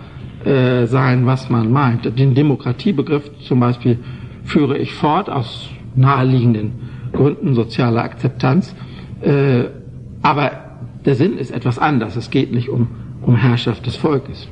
äh, 0.44 0.86
sein, 0.86 1.26
was 1.26 1.50
man 1.50 1.72
meint. 1.72 2.18
Den 2.18 2.34
Demokratiebegriff 2.34 3.30
zum 3.40 3.60
Beispiel 3.60 3.98
führe 4.44 4.78
ich 4.78 4.94
fort 4.94 5.28
aus 5.28 5.70
naheliegenden 5.96 6.72
Gründen 7.12 7.54
sozialer 7.54 8.02
Akzeptanz. 8.02 8.74
Äh, 9.22 9.64
aber 10.22 10.52
der 11.04 11.16
Sinn 11.16 11.36
ist 11.36 11.50
etwas 11.50 11.78
anders. 11.78 12.16
Es 12.16 12.30
geht 12.30 12.52
nicht 12.52 12.68
um, 12.68 12.88
um 13.22 13.36
Herrschaft 13.36 13.86
des 13.86 13.96
Volkes. 13.96 14.48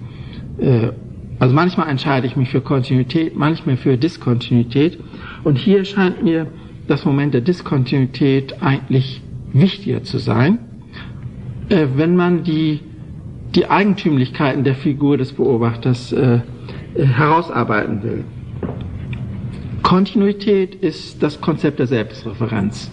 Äh, 0.59 0.93
also 1.39 1.55
manchmal 1.55 1.89
entscheide 1.89 2.27
ich 2.27 2.37
mich 2.37 2.51
für 2.51 2.61
Kontinuität, 2.61 3.37
manchmal 3.37 3.77
für 3.77 3.97
Diskontinuität. 3.97 4.99
Und 5.45 5.59
hier 5.59 5.85
scheint 5.85 6.23
mir 6.23 6.47
das 6.87 7.05
Moment 7.05 7.35
der 7.35 7.41
Diskontinuität 7.41 8.63
eigentlich 8.63 9.23
wichtiger 9.53 10.03
zu 10.03 10.19
sein, 10.19 10.59
äh, 11.69 11.87
wenn 11.97 12.17
man 12.17 12.45
die, 12.45 12.81
die 13.55 13.69
Eigentümlichkeiten 13.69 14.65
der 14.65 14.75
Figur 14.75 15.17
des 15.17 15.33
Beobachters 15.33 16.13
äh, 16.13 16.41
äh, 16.95 17.05
herausarbeiten 17.05 18.03
will. 18.03 18.25
Kontinuität 19.83 20.75
ist 20.77 21.23
das 21.23 21.41
Konzept 21.41 21.79
der 21.79 21.87
Selbstreferenz. 21.87 22.91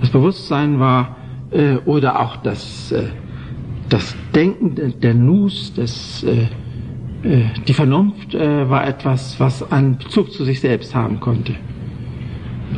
Das 0.00 0.10
Bewusstsein 0.10 0.78
war 0.78 1.16
äh, 1.50 1.76
oder 1.84 2.20
auch 2.20 2.36
das, 2.36 2.92
äh, 2.92 3.04
das 3.88 4.14
Denken 4.34 4.74
der, 4.74 4.88
der 4.90 5.14
Nus, 5.14 5.72
das, 5.74 6.24
äh, 6.24 6.48
äh 7.28 7.44
die 7.66 7.72
Vernunft 7.72 8.34
äh, 8.34 8.68
war 8.68 8.86
etwas, 8.86 9.38
was 9.40 9.70
einen 9.70 9.98
Bezug 9.98 10.32
zu 10.32 10.44
sich 10.44 10.60
selbst 10.60 10.94
haben 10.94 11.20
konnte. 11.20 11.54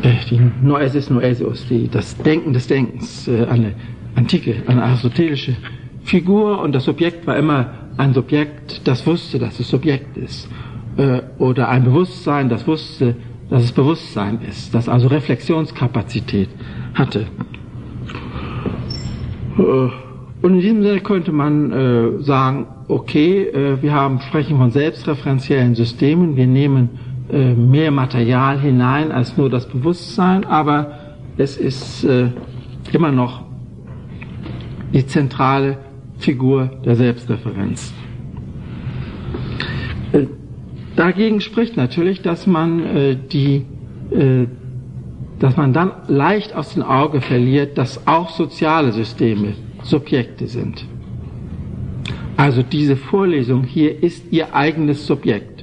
Äh, 0.02 0.14
die 0.30 0.40
Noesis 0.62 1.10
Noesius, 1.10 1.66
die, 1.68 1.88
das 1.88 2.16
Denken 2.18 2.52
des 2.52 2.66
Denkens, 2.66 3.28
eine 3.28 3.74
antike, 4.14 4.62
eine 4.66 4.82
aristotelische 4.82 5.56
Figur 6.02 6.60
und 6.60 6.74
das 6.74 6.84
Subjekt 6.84 7.26
war 7.26 7.36
immer 7.36 7.70
ein 7.96 8.14
Subjekt, 8.14 8.86
das 8.86 9.06
wusste, 9.06 9.38
dass 9.38 9.60
es 9.60 9.68
Subjekt 9.68 10.16
ist. 10.16 10.48
Oder 11.38 11.68
ein 11.68 11.84
Bewusstsein, 11.84 12.48
das 12.48 12.66
wusste, 12.66 13.14
dass 13.50 13.64
es 13.64 13.72
Bewusstsein 13.72 14.40
ist, 14.48 14.74
das 14.74 14.88
also 14.88 15.08
Reflexionskapazität 15.08 16.48
hatte. 16.94 17.26
Äh, 19.58 19.62
und 20.40 20.54
in 20.54 20.60
diesem 20.60 20.82
Sinne 20.82 21.00
könnte 21.00 21.32
man 21.32 21.72
äh, 21.72 22.22
sagen, 22.22 22.66
okay, 22.86 23.42
äh, 23.42 23.82
wir 23.82 23.92
haben, 23.92 24.20
sprechen 24.20 24.58
von 24.58 24.70
selbstreferenziellen 24.70 25.74
Systemen, 25.74 26.36
wir 26.36 26.46
nehmen 26.46 26.90
äh, 27.30 27.54
mehr 27.54 27.90
Material 27.90 28.58
hinein 28.58 29.12
als 29.12 29.36
nur 29.36 29.50
das 29.50 29.68
Bewusstsein, 29.68 30.44
aber 30.44 31.16
es 31.36 31.56
ist 31.56 32.04
äh, 32.04 32.30
immer 32.92 33.12
noch 33.12 33.42
die 34.94 35.06
zentrale 35.06 35.76
Figur 36.18 36.70
der 36.84 36.96
Selbstreferenz. 36.96 37.92
Äh, 40.12 40.26
dagegen 40.96 41.40
spricht 41.40 41.76
natürlich, 41.76 42.22
dass 42.22 42.46
man 42.46 43.18
die 43.30 43.66
dass 45.38 45.54
man 45.54 45.74
dann 45.74 45.92
leicht 46.08 46.54
aus 46.54 46.72
dem 46.72 46.82
Auge 46.82 47.20
verliert, 47.20 47.76
dass 47.76 48.06
auch 48.06 48.30
soziale 48.30 48.92
Systeme 48.92 49.52
Subjekte 49.82 50.46
sind. 50.46 50.86
Also 52.38 52.62
diese 52.62 52.96
Vorlesung 52.96 53.64
hier 53.64 54.02
ist 54.02 54.32
ihr 54.32 54.54
eigenes 54.54 55.06
Subjekt. 55.06 55.57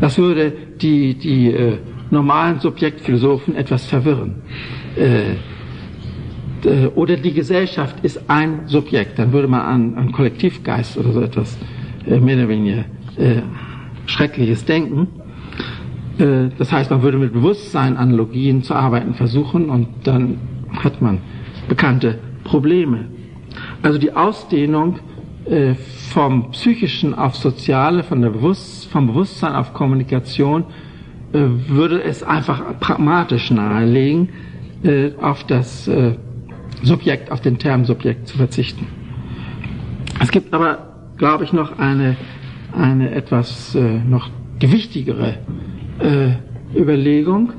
Das 0.00 0.18
würde 0.18 0.52
die, 0.80 1.14
die 1.14 1.52
äh, 1.52 1.78
normalen 2.10 2.60
Subjektphilosophen 2.60 3.54
etwas 3.54 3.86
verwirren. 3.86 4.42
Äh, 4.96 5.34
oder 6.94 7.16
die 7.16 7.32
Gesellschaft 7.32 8.04
ist 8.04 8.28
ein 8.28 8.62
Subjekt. 8.66 9.18
Dann 9.18 9.32
würde 9.32 9.48
man 9.48 9.60
an, 9.60 9.94
an 9.94 10.12
Kollektivgeist 10.12 10.98
oder 10.98 11.12
so 11.12 11.22
etwas 11.22 11.58
äh, 12.06 12.18
mehr 12.18 12.36
oder 12.36 12.48
weniger 12.48 12.84
äh, 13.16 13.42
Schreckliches 14.06 14.64
denken. 14.64 15.08
Äh, 16.18 16.50
das 16.58 16.72
heißt, 16.72 16.90
man 16.90 17.02
würde 17.02 17.18
mit 17.18 17.32
Bewusstsein-Analogien 17.32 18.62
zu 18.62 18.74
arbeiten 18.74 19.14
versuchen 19.14 19.70
und 19.70 19.88
dann 20.04 20.38
hat 20.82 21.00
man 21.00 21.18
bekannte 21.68 22.18
Probleme. 22.44 23.06
Also 23.82 23.98
die 23.98 24.12
Ausdehnung 24.12 24.98
äh, 25.46 25.74
vom 26.12 26.50
Psychischen 26.50 27.14
auf 27.14 27.36
Soziale, 27.36 28.02
von 28.02 28.22
der 28.22 28.30
Bewusst 28.30 28.86
vom 28.90 29.06
Bewusstsein 29.06 29.54
auf 29.54 29.72
Kommunikation, 29.72 30.64
äh, 31.32 31.38
würde 31.68 32.02
es 32.02 32.22
einfach 32.22 32.78
pragmatisch 32.80 33.50
nahelegen, 33.50 34.30
auf 35.20 35.44
das 35.44 35.90
Subjekt, 36.82 37.30
auf 37.30 37.42
den 37.42 37.58
Term 37.58 37.84
Subjekt 37.84 38.28
zu 38.28 38.38
verzichten. 38.38 38.86
Es 40.20 40.30
gibt 40.30 40.54
aber, 40.54 41.10
glaube 41.18 41.44
ich, 41.44 41.52
noch 41.52 41.78
eine, 41.78 42.16
eine 42.74 43.10
etwas 43.10 43.76
noch 44.08 44.30
gewichtigere 44.58 45.34
äh, 45.98 46.78
Überlegung, 46.78 47.52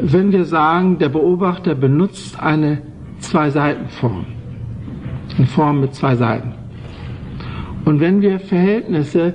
wenn 0.00 0.30
wir 0.30 0.44
sagen, 0.44 0.98
der 0.98 1.08
Beobachter 1.08 1.74
benutzt 1.74 2.38
eine 2.38 2.82
Zwei-Seiten-Form. 3.18 4.26
Eine 5.36 5.46
Form 5.46 5.80
mit 5.80 5.94
zwei 5.94 6.14
Seiten. 6.14 6.54
Und 7.86 8.00
wenn 8.00 8.20
wir 8.20 8.40
Verhältnisse 8.40 9.32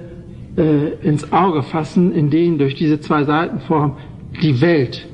äh, 0.57 1.07
ins 1.07 1.31
Auge 1.31 1.63
fassen, 1.63 2.13
in 2.13 2.29
denen 2.29 2.57
durch 2.57 2.75
diese 2.75 2.99
Zwei-Seiten-Form 2.99 3.95
die 4.43 4.59
Welt 4.59 5.07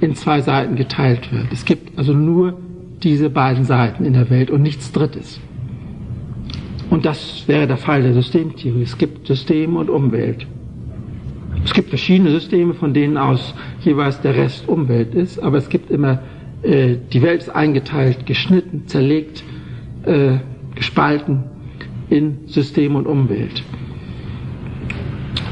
in 0.00 0.14
zwei 0.14 0.40
Seiten 0.40 0.74
geteilt 0.74 1.30
wird. 1.32 1.52
Es 1.52 1.66
gibt 1.66 1.98
also 1.98 2.14
nur 2.14 2.58
diese 3.02 3.28
beiden 3.28 3.64
Seiten 3.64 4.06
in 4.06 4.14
der 4.14 4.30
Welt 4.30 4.50
und 4.50 4.62
nichts 4.62 4.90
Drittes. 4.90 5.38
Und 6.88 7.04
das 7.04 7.46
wäre 7.46 7.66
der 7.66 7.76
Fall 7.76 8.02
der 8.02 8.14
Systemtheorie. 8.14 8.82
Es 8.82 8.96
gibt 8.96 9.26
System 9.26 9.76
und 9.76 9.90
Umwelt. 9.90 10.46
Es 11.62 11.74
gibt 11.74 11.90
verschiedene 11.90 12.30
Systeme, 12.30 12.72
von 12.72 12.94
denen 12.94 13.18
aus 13.18 13.54
jeweils 13.80 14.22
der 14.22 14.34
Rest 14.34 14.66
Umwelt 14.66 15.14
ist, 15.14 15.38
aber 15.38 15.58
es 15.58 15.68
gibt 15.68 15.90
immer, 15.90 16.20
äh, 16.62 16.96
die 17.12 17.20
Welt 17.20 17.42
ist 17.42 17.50
eingeteilt, 17.50 18.24
geschnitten, 18.24 18.84
zerlegt, 18.86 19.44
äh, 20.06 20.38
gespalten 20.74 21.44
in 22.08 22.46
System 22.46 22.96
und 22.96 23.06
Umwelt. 23.06 23.62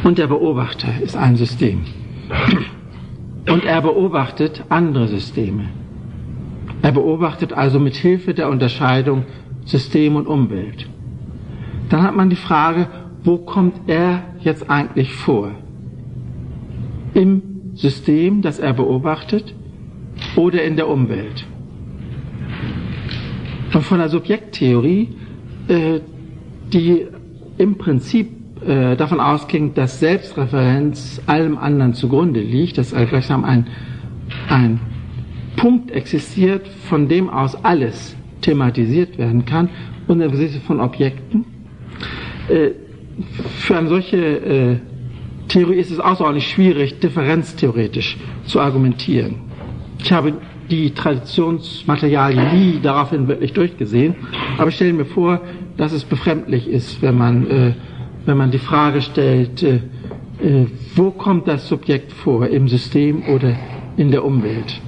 Und 0.02 0.18
der 0.18 0.26
Beobachter 0.26 0.88
ist 1.00 1.16
ein 1.16 1.36
System. 1.36 1.82
Und 3.48 3.64
er 3.64 3.82
beobachtet 3.82 4.64
andere 4.68 5.08
Systeme. 5.08 5.68
Er 6.82 6.92
beobachtet 6.92 7.52
also 7.52 7.78
mit 7.80 7.96
Hilfe 7.96 8.34
der 8.34 8.48
Unterscheidung 8.48 9.24
System 9.64 10.16
und 10.16 10.26
Umwelt. 10.26 10.88
Dann 11.88 12.02
hat 12.02 12.16
man 12.16 12.30
die 12.30 12.36
Frage, 12.36 12.88
wo 13.22 13.38
kommt 13.38 13.88
er 13.88 14.24
jetzt 14.40 14.68
eigentlich 14.68 15.12
vor? 15.12 15.52
im 17.14 17.42
System, 17.74 18.42
das 18.42 18.58
er 18.58 18.74
beobachtet, 18.74 19.54
oder 20.36 20.62
in 20.62 20.76
der 20.76 20.88
Umwelt. 20.88 21.46
Und 23.72 23.82
von 23.82 23.98
der 23.98 24.08
Subjekttheorie, 24.08 25.08
äh, 25.68 26.00
die 26.72 27.06
im 27.58 27.76
Prinzip 27.78 28.28
äh, 28.66 28.96
davon 28.96 29.20
ausging, 29.20 29.74
dass 29.74 30.00
Selbstreferenz 30.00 31.20
allem 31.26 31.58
anderen 31.58 31.94
zugrunde 31.94 32.40
liegt, 32.40 32.78
dass 32.78 32.94
also 32.94 33.08
gleichsam 33.08 33.44
ein, 33.44 33.66
ein 34.48 34.80
Punkt 35.56 35.90
existiert, 35.90 36.66
von 36.88 37.08
dem 37.08 37.28
aus 37.28 37.54
alles 37.64 38.16
thematisiert 38.40 39.18
werden 39.18 39.44
kann, 39.44 39.68
und 40.06 40.18
der 40.18 40.28
Besitz 40.28 40.56
von 40.66 40.80
Objekten. 40.80 41.44
Äh, 42.48 42.70
für 43.58 43.78
eine 43.78 43.88
solche 43.88 44.16
äh, 44.16 44.76
Theorie 45.48 45.76
ist 45.76 45.90
es 45.90 46.00
außerordentlich 46.00 46.48
schwierig, 46.48 46.98
differenztheoretisch 47.00 48.16
zu 48.46 48.60
argumentieren. 48.60 49.36
Ich 49.98 50.12
habe 50.12 50.34
die 50.70 50.90
Traditionsmaterialien 50.90 52.54
nie 52.54 52.80
daraufhin 52.82 53.28
wirklich 53.28 53.52
durchgesehen, 53.52 54.14
aber 54.58 54.68
ich 54.68 54.76
stelle 54.76 54.92
mir 54.94 55.04
vor, 55.04 55.40
dass 55.76 55.92
es 55.92 56.04
befremdlich 56.04 56.68
ist, 56.68 57.02
wenn 57.02 57.16
man, 57.16 57.50
äh, 57.50 57.72
wenn 58.26 58.36
man 58.36 58.50
die 58.50 58.58
Frage 58.58 59.02
stellt, 59.02 59.62
äh, 59.62 59.80
äh, 60.42 60.66
wo 60.94 61.10
kommt 61.10 61.48
das 61.48 61.68
Subjekt 61.68 62.12
vor, 62.12 62.46
im 62.46 62.68
System 62.68 63.22
oder 63.28 63.56
in 63.96 64.10
der 64.10 64.24
Umwelt? 64.24 64.80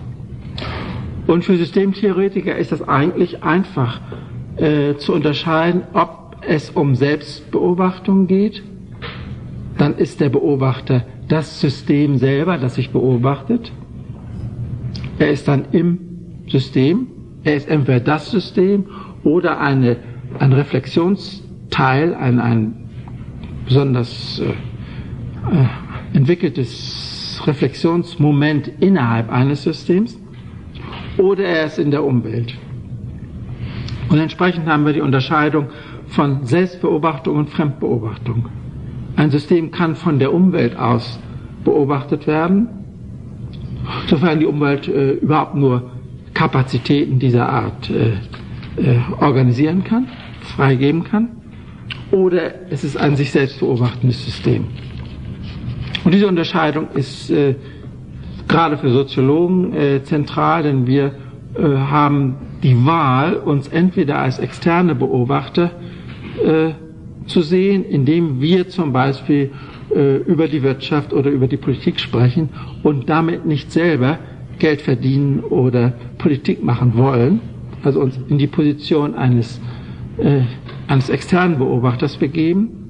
Und 1.27 1.45
für 1.45 1.57
Systemtheoretiker 1.57 2.57
ist 2.57 2.73
das 2.73 2.87
eigentlich 2.87 3.43
einfach 3.43 4.01
äh, 4.57 4.95
zu 4.97 5.13
unterscheiden, 5.13 5.83
ob 5.93 6.37
es 6.47 6.71
um 6.71 6.95
Selbstbeobachtung 6.95 8.27
geht, 8.27 8.63
dann 9.79 9.97
ist 9.97 10.21
der 10.21 10.29
Beobachter 10.29 11.05
das 11.29 11.61
System 11.61 12.19
selber, 12.19 12.57
das 12.59 12.77
sich 12.77 12.91
beobachtet. 12.91 13.73
Er 15.19 15.31
ist 15.31 15.49
dann 15.49 15.67
im 15.73 15.99
System, 16.49 17.09
er 17.43 17.57
ist 17.57 17.69
entweder 17.69 18.01
das 18.01 18.31
System 18.31 18.87
oder 19.25 19.61
eine, 19.61 19.97
ein 20.39 20.53
Reflexionsteil, 20.53 22.15
ein, 22.15 22.41
ein 22.41 22.75
besonders 23.65 24.41
äh, 24.41 24.51
äh, 24.51 26.17
entwickeltes 26.17 27.43
Reflexionsmoment 27.47 28.69
innerhalb 28.81 29.31
eines 29.31 29.63
Systems 29.63 30.19
oder 31.19 31.45
er 31.45 31.67
ist 31.67 31.79
in 31.79 31.91
der 31.91 32.05
Umwelt. 32.05 32.57
Und 34.09 34.19
entsprechend 34.19 34.67
haben 34.67 34.87
wir 34.87 34.93
die 34.93 35.01
Unterscheidung 35.01 35.69
von 36.09 36.45
Selbstbeobachtung 36.45 37.37
und 37.37 37.51
Fremdbeobachtung. 37.51 38.49
Ein 39.17 39.31
System 39.31 39.71
kann 39.71 39.97
von 39.97 40.19
der 40.19 40.33
Umwelt 40.33 40.77
aus 40.79 41.19
beobachtet 41.65 42.27
werden, 42.27 42.69
sofern 44.07 44.39
die 44.39 44.47
Umwelt 44.47 44.89
äh, 44.89 45.13
überhaupt 45.13 45.55
nur 45.55 45.91
Kapazitäten 46.35 47.19
dieser 47.19 47.49
Art 47.49 47.91
äh, 47.91 48.13
äh, 48.77 48.99
organisieren 49.21 49.85
kann, 49.85 50.09
freigeben 50.43 51.05
kann, 51.05 51.29
oder 52.11 52.71
es 52.71 52.85
ist 52.85 52.97
ein 52.97 53.17
sich 53.17 53.31
selbst 53.31 53.61
beobachtendes 53.61 54.25
System. 54.25 54.67
Und 56.05 56.15
diese 56.15 56.29
Unterscheidung 56.29 56.89
ist 56.95 57.31
äh, 57.31 57.55
gerade 58.49 58.79
für 58.79 58.91
Soziologen 58.91 59.75
äh, 59.75 60.03
zentral, 60.05 60.63
denn 60.63 60.87
wir 60.87 61.13
äh, 61.57 61.63
haben 61.63 62.37
die 62.63 62.87
Wahl, 62.87 63.35
uns 63.35 63.69
entweder 63.69 64.19
als 64.19 64.39
externe 64.39 64.95
Beobachter 64.95 65.73
äh, 66.45 66.71
zu 67.27 67.43
sehen, 67.43 67.85
indem 67.85 68.41
wir 68.41 68.69
zum 68.69 68.93
Beispiel 68.93 69.51
äh, 69.95 70.17
über 70.19 70.49
die 70.49 70.63
Wirtschaft 70.63 71.13
oder 71.13 71.31
über 71.31 71.49
die 71.49 71.57
Politik 71.57 71.99
sprechen 72.01 72.51
und 72.83 73.09
damit 73.09 73.47
nicht 73.47 73.73
selber 73.73 74.19
Geld 74.59 74.81
verdienen 74.81 75.41
oder 75.41 75.93
Politik 76.19 76.63
machen 76.63 76.97
wollen, 76.97 77.41
also 77.83 78.01
uns 78.01 78.19
in 78.29 78.39
die 78.39 78.47
Position 78.47 79.15
eines, 79.15 79.61
äh, 80.19 80.43
eines 80.89 81.09
externen 81.09 81.59
Beobachters 81.59 82.17
begeben 82.17 82.87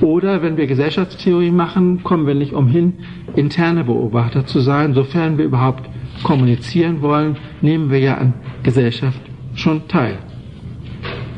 oder 0.00 0.42
wenn 0.42 0.56
wir 0.56 0.66
Gesellschaftstheorie 0.66 1.50
machen, 1.50 2.02
kommen 2.02 2.26
wir 2.26 2.34
nicht 2.34 2.52
umhin, 2.52 2.94
interne 3.34 3.84
Beobachter 3.84 4.46
zu 4.46 4.60
sein. 4.60 4.94
Sofern 4.94 5.38
wir 5.38 5.44
überhaupt 5.44 5.88
kommunizieren 6.22 7.02
wollen, 7.02 7.36
nehmen 7.60 7.90
wir 7.90 7.98
ja 7.98 8.16
an 8.16 8.34
Gesellschaft 8.62 9.20
schon 9.54 9.86
teil. 9.88 10.18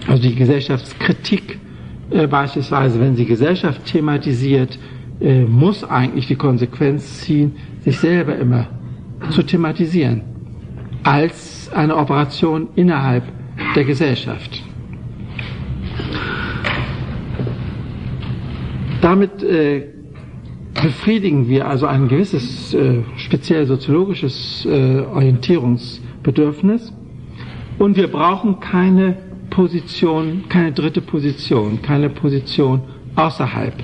Also 0.07 0.23
die 0.23 0.35
Gesellschaftskritik 0.35 1.59
äh, 2.11 2.27
beispielsweise, 2.27 3.01
wenn 3.01 3.16
sie 3.16 3.25
Gesellschaft 3.25 3.85
thematisiert, 3.87 4.79
äh, 5.20 5.44
muss 5.44 5.85
eigentlich 5.85 6.27
die 6.27 6.37
Konsequenz 6.37 7.20
ziehen, 7.20 7.53
sich 7.81 7.99
selber 7.99 8.37
immer 8.37 8.66
zu 9.31 9.42
thematisieren 9.42 10.23
als 11.03 11.49
eine 11.72 11.96
Operation 11.96 12.68
innerhalb 12.74 13.24
der 13.74 13.85
Gesellschaft. 13.85 14.62
Damit 19.00 19.42
äh, 19.42 19.87
befriedigen 20.74 21.48
wir 21.48 21.66
also 21.66 21.87
ein 21.87 22.09
gewisses 22.09 22.74
äh, 22.74 23.02
speziell 23.16 23.66
soziologisches 23.66 24.66
äh, 24.66 25.00
Orientierungsbedürfnis 25.00 26.92
und 27.78 27.96
wir 27.96 28.09
brauchen 28.09 28.61
keine 28.61 29.16
Position, 29.48 30.44
keine 30.48 30.72
dritte 30.72 31.00
Position, 31.00 31.80
keine 31.83 32.09
Position 32.11 32.83
außerhalb. 33.16 33.74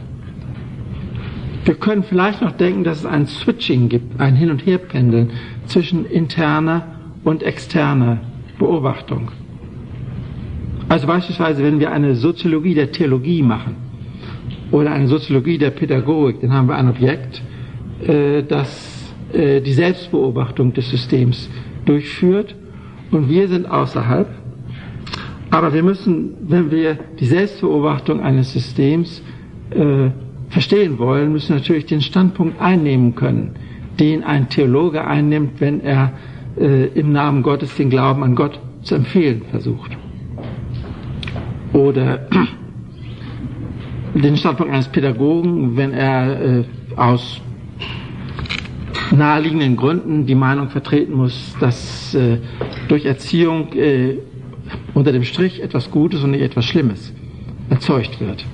Wir 1.64 1.74
können 1.74 2.04
vielleicht 2.04 2.42
noch 2.42 2.52
denken, 2.52 2.84
dass 2.84 3.00
es 3.00 3.06
ein 3.06 3.26
Switching 3.26 3.88
gibt, 3.88 4.20
ein 4.20 4.36
Hin- 4.36 4.50
und 4.50 4.64
Herpendeln 4.64 5.30
zwischen 5.66 6.06
interner 6.06 6.95
und 7.26 7.42
externer 7.42 8.18
Beobachtung. 8.56 9.32
Also 10.88 11.08
beispielsweise, 11.08 11.64
wenn 11.64 11.80
wir 11.80 11.90
eine 11.90 12.14
Soziologie 12.14 12.74
der 12.74 12.92
Theologie 12.92 13.42
machen, 13.42 13.74
oder 14.70 14.92
eine 14.92 15.08
Soziologie 15.08 15.58
der 15.58 15.70
Pädagogik, 15.70 16.40
dann 16.40 16.52
haben 16.52 16.68
wir 16.68 16.76
ein 16.76 16.88
Objekt, 16.88 17.42
äh, 18.06 18.44
das 18.44 19.12
äh, 19.32 19.60
die 19.60 19.72
Selbstbeobachtung 19.72 20.72
des 20.72 20.88
Systems 20.88 21.50
durchführt 21.84 22.54
und 23.10 23.28
wir 23.28 23.48
sind 23.48 23.68
außerhalb. 23.68 24.28
Aber 25.50 25.74
wir 25.74 25.82
müssen, 25.82 26.34
wenn 26.42 26.70
wir 26.70 26.96
die 27.18 27.26
Selbstbeobachtung 27.26 28.20
eines 28.20 28.52
Systems 28.52 29.20
äh, 29.70 30.10
verstehen 30.48 30.98
wollen, 30.98 31.32
müssen 31.32 31.56
natürlich 31.56 31.86
den 31.86 32.02
Standpunkt 32.02 32.60
einnehmen 32.60 33.16
können, 33.16 33.56
den 33.98 34.22
ein 34.22 34.48
Theologe 34.48 35.04
einnimmt, 35.04 35.60
wenn 35.60 35.80
er 35.80 36.12
äh, 36.58 36.86
im 36.86 37.12
Namen 37.12 37.42
Gottes 37.42 37.74
den 37.76 37.90
Glauben 37.90 38.22
an 38.22 38.34
Gott 38.34 38.58
zu 38.82 38.94
empfehlen 38.94 39.42
versucht. 39.50 39.96
Oder 41.72 42.28
den 44.14 44.36
Standpunkt 44.36 44.72
eines 44.72 44.88
Pädagogen, 44.88 45.76
wenn 45.76 45.92
er 45.92 46.60
äh, 46.60 46.64
aus 46.96 47.40
naheliegenden 49.10 49.76
Gründen 49.76 50.26
die 50.26 50.34
Meinung 50.34 50.68
vertreten 50.68 51.14
muss, 51.14 51.54
dass 51.60 52.14
äh, 52.14 52.38
durch 52.88 53.04
Erziehung 53.04 53.72
äh, 53.72 54.18
unter 54.94 55.12
dem 55.12 55.24
Strich 55.24 55.62
etwas 55.62 55.90
Gutes 55.90 56.22
und 56.24 56.32
nicht 56.32 56.42
etwas 56.42 56.64
Schlimmes 56.64 57.12
erzeugt 57.68 58.20
wird. 58.20 58.44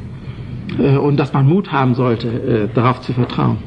Äh, 0.79 0.97
und 0.97 1.17
dass 1.19 1.33
man 1.33 1.49
Mut 1.49 1.73
haben 1.73 1.95
sollte, 1.95 2.29
äh, 2.29 2.75
darauf 2.75 3.01
zu 3.01 3.13
vertrauen. 3.13 3.59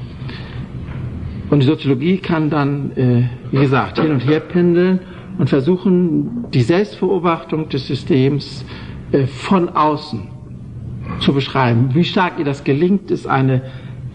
Und 1.49 1.61
die 1.61 1.67
Soziologie 1.67 2.17
kann 2.17 2.49
dann, 2.49 2.91
äh, 2.95 3.23
wie 3.51 3.57
gesagt, 3.57 3.99
hin 3.99 4.11
und 4.11 4.25
her 4.27 4.39
pendeln 4.39 4.99
und 5.37 5.49
versuchen, 5.49 6.45
die 6.53 6.61
Selbstbeobachtung 6.61 7.69
des 7.69 7.87
Systems 7.87 8.65
von 9.27 9.69
außen 9.69 10.27
zu 11.19 11.33
beschreiben. 11.33 11.89
Wie 11.93 12.03
stark 12.03 12.39
ihr 12.39 12.45
das 12.45 12.63
gelingt, 12.63 13.11
ist 13.11 13.27
eine, 13.27 13.61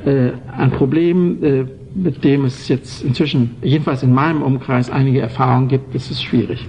äh, 0.05 0.31
ein 0.57 0.71
Problem, 0.71 1.43
äh, 1.43 1.65
mit 1.95 2.23
dem 2.25 2.45
es 2.45 2.69
jetzt 2.69 3.03
inzwischen, 3.03 3.57
jedenfalls 3.63 4.03
in 4.03 4.13
meinem 4.13 4.43
Umkreis, 4.43 4.91
einige 4.91 5.21
Erfahrungen 5.21 5.69
gibt. 5.69 5.95
Das 5.95 6.11
ist 6.11 6.23
schwierig. 6.23 6.67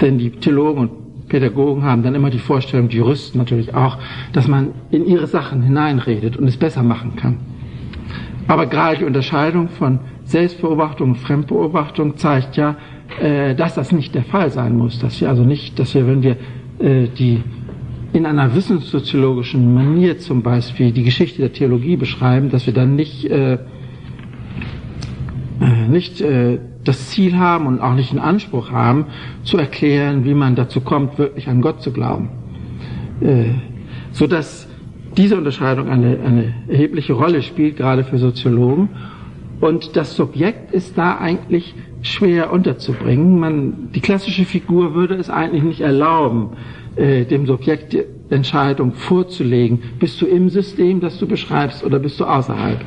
Denn 0.00 0.18
die 0.18 0.30
Theologen 0.30 0.80
und 0.80 1.28
Pädagogen 1.28 1.82
haben 1.82 2.02
dann 2.02 2.14
immer 2.14 2.30
die 2.30 2.38
Vorstellung, 2.38 2.88
die 2.88 2.98
Juristen 2.98 3.38
natürlich 3.38 3.74
auch, 3.74 3.98
dass 4.32 4.48
man 4.48 4.72
in 4.90 5.06
ihre 5.06 5.26
Sachen 5.26 5.62
hineinredet 5.62 6.36
und 6.36 6.46
es 6.46 6.56
besser 6.56 6.82
machen 6.82 7.16
kann. 7.16 7.38
Aber 8.48 8.66
gerade 8.66 8.98
die 8.98 9.04
Unterscheidung 9.04 9.68
von 9.68 10.00
Selbstbeobachtung 10.24 11.10
und 11.10 11.16
Fremdbeobachtung 11.16 12.16
zeigt 12.16 12.56
ja, 12.56 12.76
äh, 13.20 13.54
dass 13.54 13.74
das 13.74 13.92
nicht 13.92 14.14
der 14.14 14.24
Fall 14.24 14.50
sein 14.50 14.76
muss. 14.76 14.98
Dass 14.98 15.20
wir 15.20 15.28
also 15.28 15.44
nicht, 15.44 15.78
dass 15.78 15.94
wir, 15.94 16.06
wenn 16.06 16.22
wir 16.22 16.36
äh, 16.78 17.08
die 17.08 17.42
in 18.14 18.24
einer 18.24 18.54
wissenssoziologischen 18.54 19.74
Manier 19.74 20.18
zum 20.18 20.42
Beispiel 20.42 20.92
die 20.92 21.02
Geschichte 21.04 21.42
der 21.42 21.52
Theologie 21.52 21.96
beschreiben, 21.96 22.48
dass 22.48 22.64
wir 22.64 22.72
dann 22.72 22.96
nicht, 22.96 23.26
äh, 23.26 23.58
äh, 25.60 25.88
nicht 25.90 26.24
das 26.84 27.10
Ziel 27.10 27.36
haben 27.36 27.66
und 27.66 27.80
auch 27.82 27.94
nicht 27.94 28.12
den 28.12 28.18
Anspruch 28.18 28.70
haben, 28.70 29.06
zu 29.42 29.58
erklären, 29.58 30.24
wie 30.24 30.32
man 30.32 30.54
dazu 30.54 30.80
kommt, 30.80 31.18
wirklich 31.18 31.48
an 31.48 31.60
Gott 31.60 31.82
zu 31.82 31.92
glauben. 31.92 32.30
So 34.12 34.26
dass 34.26 34.67
diese 35.16 35.36
Unterscheidung 35.36 35.88
eine, 35.88 36.18
eine 36.24 36.54
erhebliche 36.68 37.12
Rolle 37.12 37.42
spielt, 37.42 37.76
gerade 37.76 38.04
für 38.04 38.18
Soziologen. 38.18 38.90
Und 39.60 39.96
das 39.96 40.14
Subjekt 40.14 40.72
ist 40.72 40.96
da 40.96 41.18
eigentlich 41.18 41.74
schwer 42.02 42.52
unterzubringen. 42.52 43.40
Man, 43.40 43.88
die 43.94 44.00
klassische 44.00 44.44
Figur 44.44 44.94
würde 44.94 45.14
es 45.14 45.30
eigentlich 45.30 45.64
nicht 45.64 45.80
erlauben, 45.80 46.50
äh, 46.96 47.24
dem 47.24 47.46
Subjekt 47.46 47.92
die 47.92 48.04
Entscheidung 48.30 48.92
vorzulegen. 48.92 49.80
Bist 49.98 50.20
du 50.20 50.26
im 50.26 50.48
System, 50.48 51.00
das 51.00 51.18
du 51.18 51.26
beschreibst, 51.26 51.84
oder 51.84 51.98
bist 51.98 52.20
du 52.20 52.24
außerhalb? 52.24 52.84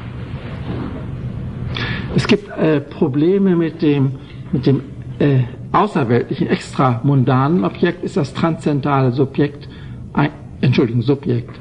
Es 2.15 2.27
gibt 2.27 2.49
äh, 2.57 2.81
Probleme 2.81 3.55
mit 3.55 3.81
dem, 3.81 4.11
mit 4.51 4.65
dem 4.65 4.81
äh, 5.19 5.39
außerweltlichen, 5.71 6.47
extramundanen 6.47 7.63
Objekt, 7.63 8.03
ist 8.03 8.17
das 8.17 8.33
transzendentale 8.33 9.11
Subjekt, 9.11 9.67
ein, 10.13 10.31
Entschuldigung, 10.59 11.01
Subjekt, 11.01 11.57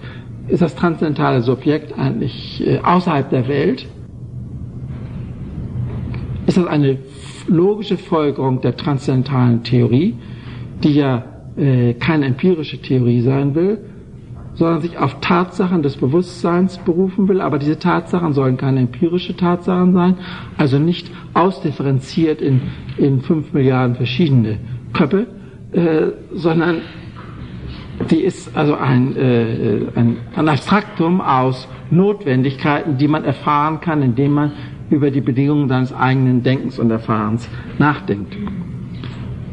ist 0.51 0.63
das 0.63 0.75
transzendentale 0.75 1.43
Subjekt 1.43 1.99
eigentlich 1.99 2.67
äh, 2.67 2.81
außerhalb 2.83 3.31
der 3.31 3.49
Welt? 3.49 3.87
Ist 6.47 6.57
das 6.57 6.67
eine 6.67 6.99
logische 7.47 7.97
Folgerung 7.97 8.61
der 8.61 8.77
transzendentalen 8.77 9.63
Theorie, 9.63 10.15
die 10.83 10.95
ja 10.95 11.25
äh, 11.57 11.95
keine 11.95 12.27
empirische 12.27 12.81
Theorie 12.81 13.21
sein 13.21 13.55
will, 13.55 13.79
sondern 14.55 14.81
sich 14.81 14.99
auf 14.99 15.21
Tatsachen 15.21 15.83
des 15.83 15.97
Bewusstseins 15.97 16.79
berufen 16.79 17.29
will, 17.29 17.41
aber 17.41 17.59
diese 17.59 17.79
Tatsachen 17.79 18.33
sollen 18.33 18.57
keine 18.57 18.81
empirische 18.81 19.37
Tatsachen 19.37 19.93
sein, 19.93 20.17
also 20.59 20.79
nicht 20.79 21.11
ausdifferenziert 21.35 22.43
in, 22.43 22.61
in 22.97 23.21
fünf 23.21 23.53
Milliarden 23.53 23.95
verschiedene 23.95 24.59
Köpfe, 24.93 25.27
äh, 25.73 26.09
sondern 26.35 26.83
die 28.09 28.23
ist 28.23 28.57
also 28.57 28.75
ein, 28.75 29.17
äh, 29.17 29.81
ein, 29.95 30.19
ein 30.35 30.49
Abstraktum 30.49 31.21
aus 31.21 31.69
Notwendigkeiten, 31.91 32.97
die 32.97 33.09
man 33.09 33.25
erfahren 33.25 33.81
kann, 33.81 34.03
indem 34.03 34.33
man 34.33 34.53
über 34.89 35.11
die 35.11 35.21
Bedingungen 35.21 35.69
seines 35.69 35.93
eigenen 35.93 36.43
Denkens 36.43 36.79
und 36.79 36.91
Erfahrens 36.91 37.49
nachdenkt. 37.79 38.37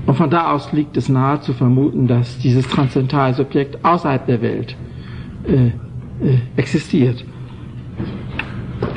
Und 0.06 0.16
von 0.16 0.30
da 0.30 0.52
aus 0.52 0.72
liegt 0.72 0.96
es 0.96 1.10
nahe 1.10 1.42
zu 1.42 1.54
vermuten, 1.54 2.08
dass 2.08 2.40
dieses 2.40 2.68
transzendentale 2.68 3.34
Subjekt 3.34 3.84
außerhalb 3.84 4.26
der 4.26 4.42
Welt 4.42 4.76
äh, 5.46 5.68
äh, 5.68 5.72
existiert. 6.56 7.26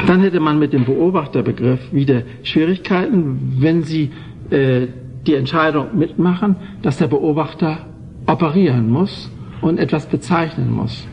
Dann 0.07 0.21
hätte 0.21 0.41
man 0.41 0.59
mit 0.59 0.73
dem 0.73 0.85
Beobachterbegriff 0.85 1.93
wieder 1.93 2.23
Schwierigkeiten, 2.43 3.57
wenn 3.59 3.83
Sie 3.83 4.11
äh, 4.51 4.87
die 5.27 5.35
Entscheidung 5.35 5.99
mitmachen, 5.99 6.57
dass 6.83 6.99
der 6.99 7.09
Beobachter 7.09 7.87
operieren 8.27 8.91
muss 8.91 9.31
und 9.61 9.79
etwas 9.79 10.07
bezeichnen 10.07 10.73
muss. 10.73 11.07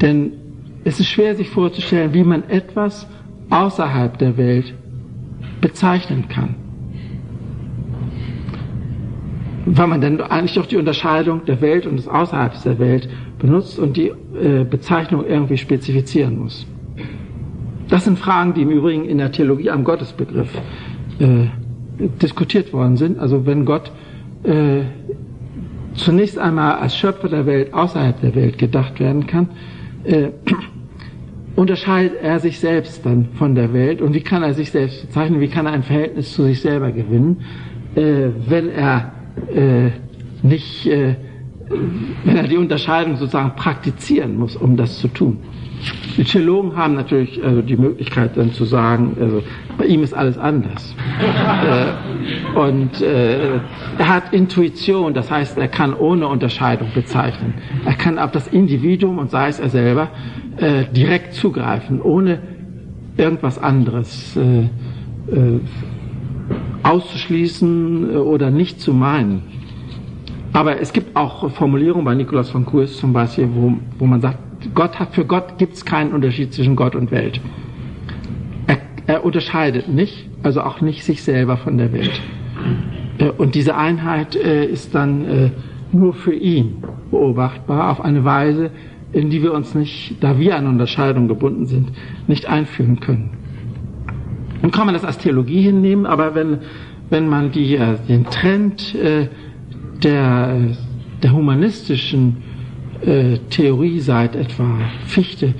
Denn 0.00 0.32
es 0.84 0.98
ist 0.98 1.08
schwer 1.08 1.34
sich 1.34 1.50
vorzustellen, 1.50 2.14
wie 2.14 2.24
man 2.24 2.48
etwas 2.48 3.06
außerhalb 3.50 4.18
der 4.18 4.36
Welt 4.36 4.74
bezeichnen 5.60 6.28
kann. 6.28 6.54
Weil 9.66 9.86
man 9.86 10.00
dann 10.00 10.20
eigentlich 10.20 10.54
doch 10.54 10.66
die 10.66 10.78
Unterscheidung 10.78 11.44
der 11.44 11.60
Welt 11.60 11.86
und 11.86 11.96
des 11.96 12.08
Außerhalbs 12.08 12.62
der 12.62 12.78
Welt 12.78 13.08
benutzt 13.38 13.78
und 13.78 13.96
die 13.96 14.08
äh, 14.08 14.64
Bezeichnung 14.64 15.24
irgendwie 15.26 15.58
spezifizieren 15.58 16.38
muss. 16.38 16.66
Das 17.88 18.04
sind 18.04 18.18
Fragen, 18.18 18.54
die 18.54 18.62
im 18.62 18.70
Übrigen 18.70 19.04
in 19.04 19.18
der 19.18 19.32
Theologie 19.32 19.70
am 19.70 19.84
Gottesbegriff 19.84 20.50
äh, 21.18 21.46
diskutiert 22.22 22.72
worden 22.72 22.96
sind. 22.96 23.18
Also 23.18 23.46
wenn 23.46 23.64
Gott 23.64 23.92
äh, 24.44 24.82
zunächst 26.00 26.38
einmal 26.38 26.76
als 26.76 26.96
Schöpfer 26.96 27.28
der 27.28 27.46
Welt 27.46 27.72
außerhalb 27.74 28.20
der 28.20 28.34
Welt 28.34 28.58
gedacht 28.58 29.00
werden 29.00 29.26
kann, 29.26 29.48
äh, 30.04 30.30
unterscheidet 31.56 32.18
er 32.22 32.40
sich 32.40 32.58
selbst 32.58 33.04
dann 33.04 33.28
von 33.34 33.54
der 33.54 33.72
Welt 33.72 34.00
und 34.00 34.14
wie 34.14 34.20
kann 34.20 34.42
er 34.42 34.54
sich 34.54 34.70
selbst 34.70 35.06
bezeichnen, 35.06 35.40
wie 35.40 35.48
kann 35.48 35.66
er 35.66 35.72
ein 35.72 35.82
Verhältnis 35.82 36.32
zu 36.32 36.44
sich 36.44 36.60
selber 36.60 36.90
gewinnen, 36.92 37.42
äh, 37.94 38.28
wenn 38.48 38.70
er 38.70 39.12
äh, 39.54 39.90
nicht 40.42 40.86
äh, 40.86 41.16
wenn 42.24 42.36
er 42.36 42.48
die 42.48 42.56
Unterscheidung 42.56 43.16
sozusagen 43.16 43.54
praktizieren 43.54 44.36
muss, 44.36 44.56
um 44.56 44.76
das 44.76 44.98
zu 44.98 45.08
tun. 45.08 45.38
Die 46.16 46.24
Theologen 46.24 46.76
haben 46.76 46.94
natürlich 46.94 47.42
also 47.42 47.62
die 47.62 47.76
Möglichkeit 47.76 48.36
dann 48.36 48.52
zu 48.52 48.64
sagen, 48.64 49.16
also 49.20 49.42
bei 49.78 49.86
ihm 49.86 50.02
ist 50.02 50.12
alles 50.12 50.36
anders. 50.36 50.94
äh, 52.54 52.58
und 52.58 53.00
äh, 53.00 53.60
er 53.98 54.08
hat 54.08 54.32
Intuition, 54.32 55.14
das 55.14 55.30
heißt, 55.30 55.56
er 55.56 55.68
kann 55.68 55.94
ohne 55.94 56.28
Unterscheidung 56.28 56.88
bezeichnen. 56.94 57.54
Er 57.84 57.94
kann 57.94 58.18
auf 58.18 58.32
das 58.32 58.48
Individuum 58.48 59.18
und 59.18 59.30
sei 59.30 59.48
es 59.48 59.58
er 59.58 59.70
selber 59.70 60.08
äh, 60.58 60.84
direkt 60.92 61.34
zugreifen, 61.34 62.02
ohne 62.02 62.40
irgendwas 63.16 63.58
anderes 63.58 64.36
äh, 64.36 64.60
äh, 64.60 65.60
auszuschließen 66.82 68.16
oder 68.16 68.50
nicht 68.50 68.80
zu 68.80 68.92
meinen. 68.92 69.42
Aber 70.52 70.80
es 70.80 70.92
gibt 70.92 71.16
auch 71.16 71.50
Formulierungen 71.50 72.04
bei 72.04 72.14
Nikolaus 72.14 72.50
von 72.50 72.66
Kurs 72.66 72.96
zum 72.96 73.12
Beispiel, 73.12 73.48
wo, 73.54 73.74
wo 73.98 74.06
man 74.06 74.20
sagt, 74.20 74.38
Gott 74.74 74.98
hat, 74.98 75.14
für 75.14 75.24
Gott 75.24 75.58
gibt 75.58 75.74
es 75.74 75.84
keinen 75.84 76.12
Unterschied 76.12 76.52
zwischen 76.52 76.76
Gott 76.76 76.94
und 76.94 77.10
Welt. 77.10 77.40
Er, 78.66 78.78
er 79.06 79.24
unterscheidet 79.24 79.88
nicht, 79.88 80.28
also 80.42 80.62
auch 80.62 80.80
nicht 80.80 81.04
sich 81.04 81.22
selber 81.22 81.56
von 81.56 81.78
der 81.78 81.92
Welt. 81.92 82.20
Äh, 83.18 83.30
und 83.30 83.54
diese 83.54 83.76
Einheit 83.76 84.36
äh, 84.36 84.64
ist 84.64 84.94
dann 84.94 85.24
äh, 85.24 85.50
nur 85.92 86.14
für 86.14 86.34
ihn 86.34 86.82
beobachtbar 87.10 87.90
auf 87.90 88.00
eine 88.00 88.24
Weise, 88.24 88.70
in 89.12 89.30
die 89.30 89.42
wir 89.42 89.52
uns 89.52 89.74
nicht, 89.74 90.16
da 90.20 90.38
wir 90.38 90.56
an 90.56 90.66
Unterscheidung 90.66 91.26
gebunden 91.26 91.66
sind, 91.66 91.90
nicht 92.28 92.46
einführen 92.46 93.00
können. 93.00 93.30
Nun 94.62 94.70
kann 94.70 94.86
man 94.86 94.94
das 94.94 95.04
als 95.04 95.18
Theologie 95.18 95.62
hinnehmen, 95.62 96.06
aber 96.06 96.34
wenn, 96.34 96.58
wenn 97.08 97.28
man 97.28 97.50
die, 97.50 97.76
den 98.08 98.26
Trend 98.26 98.94
der, 100.04 100.58
der 101.22 101.32
humanistischen 101.32 102.36
Theorie 103.50 104.00
seit 104.00 104.36
etwa 104.36 104.78
Fichte 105.06 105.54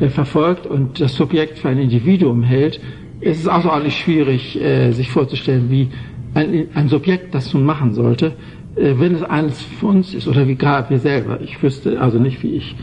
äh, 0.00 0.08
verfolgt 0.08 0.66
und 0.66 1.00
das 1.00 1.14
Subjekt 1.14 1.58
für 1.58 1.68
ein 1.68 1.78
Individuum 1.78 2.42
hält, 2.42 2.80
ist 3.20 3.40
es 3.40 3.48
außerordentlich 3.48 3.98
schwierig, 3.98 4.60
äh, 4.60 4.90
sich 4.92 5.10
vorzustellen, 5.10 5.70
wie 5.70 5.88
ein, 6.34 6.88
Subjekt 6.88 7.34
das 7.34 7.52
nun 7.54 7.64
machen 7.64 7.94
sollte, 7.94 8.32
äh, 8.74 8.94
wenn 8.98 9.14
es 9.14 9.22
eines 9.22 9.60
von 9.62 9.96
uns 9.96 10.14
ist 10.14 10.26
oder 10.26 10.48
wie 10.48 10.56
gar 10.56 10.88
wir 10.90 10.98
selber. 10.98 11.40
Ich 11.40 11.62
wüsste 11.62 12.00
also 12.00 12.18
nicht, 12.18 12.42
wie 12.42 12.56
ich 12.56 12.74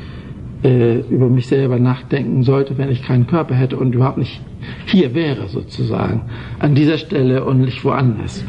äh, 0.64 1.00
über 1.10 1.28
mich 1.30 1.48
selber 1.48 1.80
nachdenken 1.80 2.44
sollte, 2.44 2.78
wenn 2.78 2.90
ich 2.90 3.04
keinen 3.04 3.28
Körper 3.28 3.56
hätte 3.56 3.78
und 3.78 3.94
überhaupt 3.94 4.18
nicht 4.18 4.42
hier 4.86 5.14
wäre 5.14 5.48
sozusagen, 5.48 6.22
an 6.60 6.76
dieser 6.76 6.98
Stelle 6.98 7.44
und 7.44 7.62
nicht 7.62 7.84
woanders. 7.84 8.46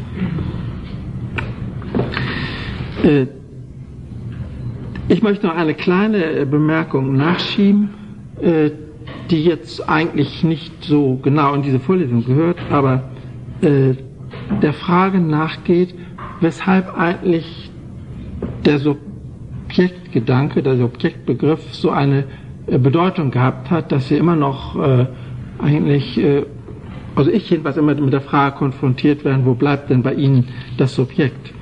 Äh, 5.11 5.13
ich 5.13 5.21
möchte 5.21 5.47
noch 5.47 5.55
eine 5.55 5.73
kleine 5.73 6.23
äh, 6.23 6.45
Bemerkung 6.45 7.15
nachschieben, 7.15 7.89
äh, 8.41 8.71
die 9.29 9.43
jetzt 9.43 9.87
eigentlich 9.89 10.43
nicht 10.43 10.83
so 10.83 11.19
genau 11.21 11.53
in 11.53 11.63
diese 11.63 11.79
Vorlesung 11.79 12.25
gehört, 12.25 12.57
aber 12.69 13.03
der 13.61 14.73
Frage 14.73 15.19
nachgeht, 15.19 15.93
weshalb 16.39 16.97
eigentlich 16.97 17.69
der 18.65 18.79
Subjektgedanke, 18.79 20.63
der 20.63 20.77
Subjektbegriff 20.77 21.73
so 21.73 21.91
eine 21.91 22.25
Bedeutung 22.65 23.31
gehabt 23.31 23.69
hat, 23.69 23.91
dass 23.91 24.09
wir 24.09 24.17
immer 24.17 24.35
noch 24.35 24.79
eigentlich, 25.59 26.19
also 27.15 27.29
ich 27.29 27.49
jedenfalls 27.49 27.77
immer 27.77 27.93
mit 27.93 28.13
der 28.13 28.21
Frage 28.21 28.55
konfrontiert 28.55 29.25
werden, 29.25 29.45
wo 29.45 29.53
bleibt 29.53 29.89
denn 29.89 30.01
bei 30.03 30.13
Ihnen 30.13 30.47
das 30.77 30.95
Subjekt? 30.95 31.53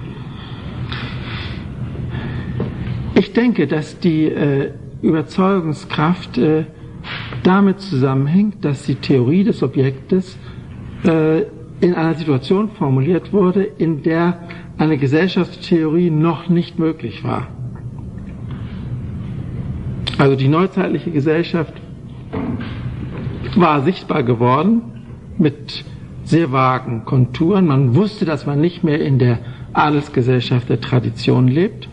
Ich 3.29 3.33
denke, 3.33 3.67
dass 3.67 3.99
die 3.99 4.23
äh, 4.25 4.71
Überzeugungskraft 5.03 6.39
äh, 6.39 6.63
damit 7.43 7.79
zusammenhängt, 7.79 8.65
dass 8.65 8.87
die 8.87 8.95
Theorie 8.95 9.43
des 9.43 9.61
Objektes 9.61 10.35
äh, 11.03 11.41
in 11.79 11.93
einer 11.93 12.15
Situation 12.15 12.69
formuliert 12.69 13.31
wurde, 13.31 13.61
in 13.61 14.01
der 14.01 14.39
eine 14.79 14.97
Gesellschaftstheorie 14.97 16.09
noch 16.09 16.49
nicht 16.49 16.79
möglich 16.79 17.23
war. 17.23 17.49
Also 20.17 20.35
die 20.35 20.47
neuzeitliche 20.47 21.11
Gesellschaft 21.11 21.75
war 23.55 23.83
sichtbar 23.83 24.23
geworden 24.23 24.81
mit 25.37 25.85
sehr 26.23 26.51
vagen 26.51 27.05
Konturen. 27.05 27.67
Man 27.67 27.93
wusste, 27.93 28.25
dass 28.25 28.47
man 28.47 28.59
nicht 28.59 28.83
mehr 28.83 28.99
in 28.99 29.19
der 29.19 29.37
Adelsgesellschaft 29.73 30.67
der 30.67 30.81
Tradition 30.81 31.47
lebt. 31.47 31.88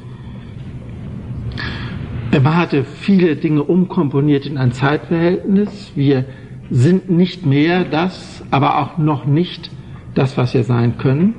Man 2.43 2.57
hatte 2.57 2.85
viele 2.85 3.37
Dinge 3.37 3.63
umkomponiert 3.63 4.47
in 4.47 4.59
ein 4.59 4.73
Zeitverhältnis. 4.73 5.93
Wir 5.95 6.27
sind 6.71 7.09
nicht 7.09 7.47
mehr 7.47 7.85
das, 7.85 8.45
aber 8.51 8.79
auch 8.79 8.99
noch 8.99 9.25
nicht 9.25 9.71
das, 10.15 10.37
was 10.37 10.53
wir 10.53 10.65
sein 10.65 10.99
können. 10.99 11.35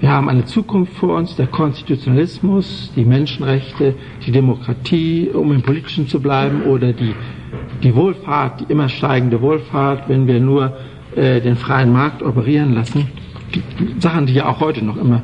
Wir 0.00 0.10
haben 0.10 0.28
eine 0.28 0.44
Zukunft 0.44 0.94
vor 0.94 1.16
uns, 1.16 1.36
der 1.36 1.46
Konstitutionalismus, 1.46 2.92
die 2.96 3.04
Menschenrechte, 3.04 3.94
die 4.26 4.32
Demokratie, 4.32 5.28
um 5.32 5.52
im 5.52 5.62
Politischen 5.62 6.08
zu 6.08 6.20
bleiben, 6.20 6.62
oder 6.62 6.92
die, 6.92 7.14
die 7.82 7.94
Wohlfahrt, 7.94 8.60
die 8.60 8.72
immer 8.72 8.88
steigende 8.88 9.40
Wohlfahrt, 9.40 10.08
wenn 10.08 10.26
wir 10.26 10.40
nur 10.40 10.76
äh, 11.14 11.40
den 11.40 11.56
freien 11.56 11.92
Markt 11.92 12.22
operieren 12.22 12.74
lassen. 12.74 13.08
Sachen, 13.98 14.26
die 14.26 14.34
ja 14.34 14.46
auch 14.46 14.60
heute 14.60 14.84
noch 14.84 14.96
immer, 14.96 15.22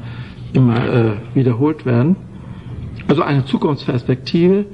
immer 0.53 0.77
äh, 0.77 1.13
wiederholt 1.35 1.85
werden. 1.85 2.17
Also 3.07 3.23
eine 3.23 3.45
Zukunftsperspektive, 3.45 4.67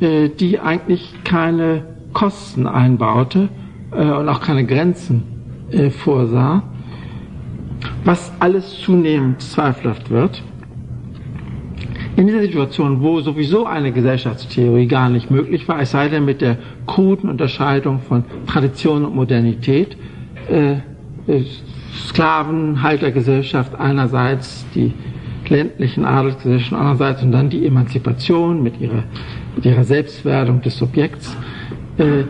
äh, 0.00 0.28
die 0.28 0.60
eigentlich 0.60 1.12
keine 1.24 1.84
Kosten 2.12 2.66
einbaute 2.66 3.48
äh, 3.92 4.04
und 4.04 4.28
auch 4.28 4.40
keine 4.40 4.64
Grenzen 4.64 5.22
äh, 5.70 5.90
vorsah, 5.90 6.62
was 8.04 8.32
alles 8.40 8.78
zunehmend 8.80 9.42
zweifelhaft 9.42 10.10
wird. 10.10 10.42
In 12.16 12.26
dieser 12.26 12.42
Situation, 12.42 13.00
wo 13.00 13.20
sowieso 13.20 13.66
eine 13.66 13.92
Gesellschaftstheorie 13.92 14.86
gar 14.86 15.08
nicht 15.08 15.30
möglich 15.30 15.68
war, 15.68 15.80
es 15.80 15.92
sei 15.92 16.08
denn 16.08 16.24
mit 16.24 16.40
der 16.40 16.58
kruden 16.86 17.30
Unterscheidung 17.30 18.00
von 18.00 18.24
Tradition 18.46 19.04
und 19.04 19.14
Modernität, 19.14 19.96
Sklavenhaltergesellschaft 22.08 23.78
einerseits, 23.78 24.66
die 24.74 24.92
ländlichen 25.48 26.04
Adelsgesellschaften 26.04 26.76
andererseits 26.76 27.22
und 27.22 27.32
dann 27.32 27.50
die 27.50 27.66
Emanzipation 27.66 28.62
mit 28.62 28.80
ihrer, 28.80 29.04
mit 29.58 29.66
ihrer 29.66 29.82
Selbstwerdung 29.82 30.60
des 30.62 30.78
Subjekts. 30.78 31.36
Äh, 31.98 32.24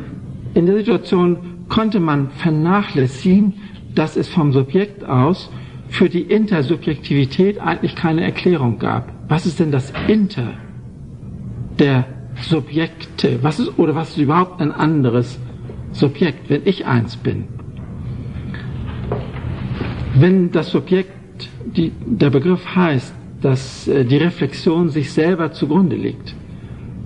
in 0.55 0.65
der 0.65 0.79
Situation 0.79 1.67
konnte 1.69 2.01
man 2.01 2.31
vernachlässigen, 2.31 3.53
dass 3.95 4.17
es 4.17 4.29
vom 4.31 4.55
Subjekt 4.55 5.05
aus 5.05 5.51
für 5.89 6.09
die 6.09 6.23
Intersubjektivität 6.23 7.61
eigentlich 7.61 7.95
keine 7.95 8.23
Erklärung 8.23 8.79
gab. 8.79 9.13
Was 9.29 9.45
ist 9.45 9.61
denn 9.61 9.71
das 9.71 9.93
Inter 10.07 10.55
der 11.79 12.07
Subjekte? 12.41 13.43
Was 13.43 13.61
ist, 13.61 13.79
oder 13.79 13.95
was 13.95 14.11
ist 14.11 14.19
überhaupt 14.19 14.63
ein 14.63 14.73
anderes 14.73 15.39
Subjekt, 15.93 16.49
wenn 16.49 16.63
ich 16.65 16.87
eins 16.87 17.19
bin? 17.19 17.45
Wenn 20.15 20.51
das 20.51 20.71
Subjekt, 20.71 21.11
die, 21.77 21.93
der 22.07 22.31
Begriff 22.31 22.75
heißt, 22.75 23.15
dass 23.43 23.87
äh, 23.87 24.07
die 24.07 24.17
Reflexion 24.17 24.89
sich 24.89 25.13
selber 25.13 25.53
zugrunde 25.53 25.95
liegt, 25.95 26.35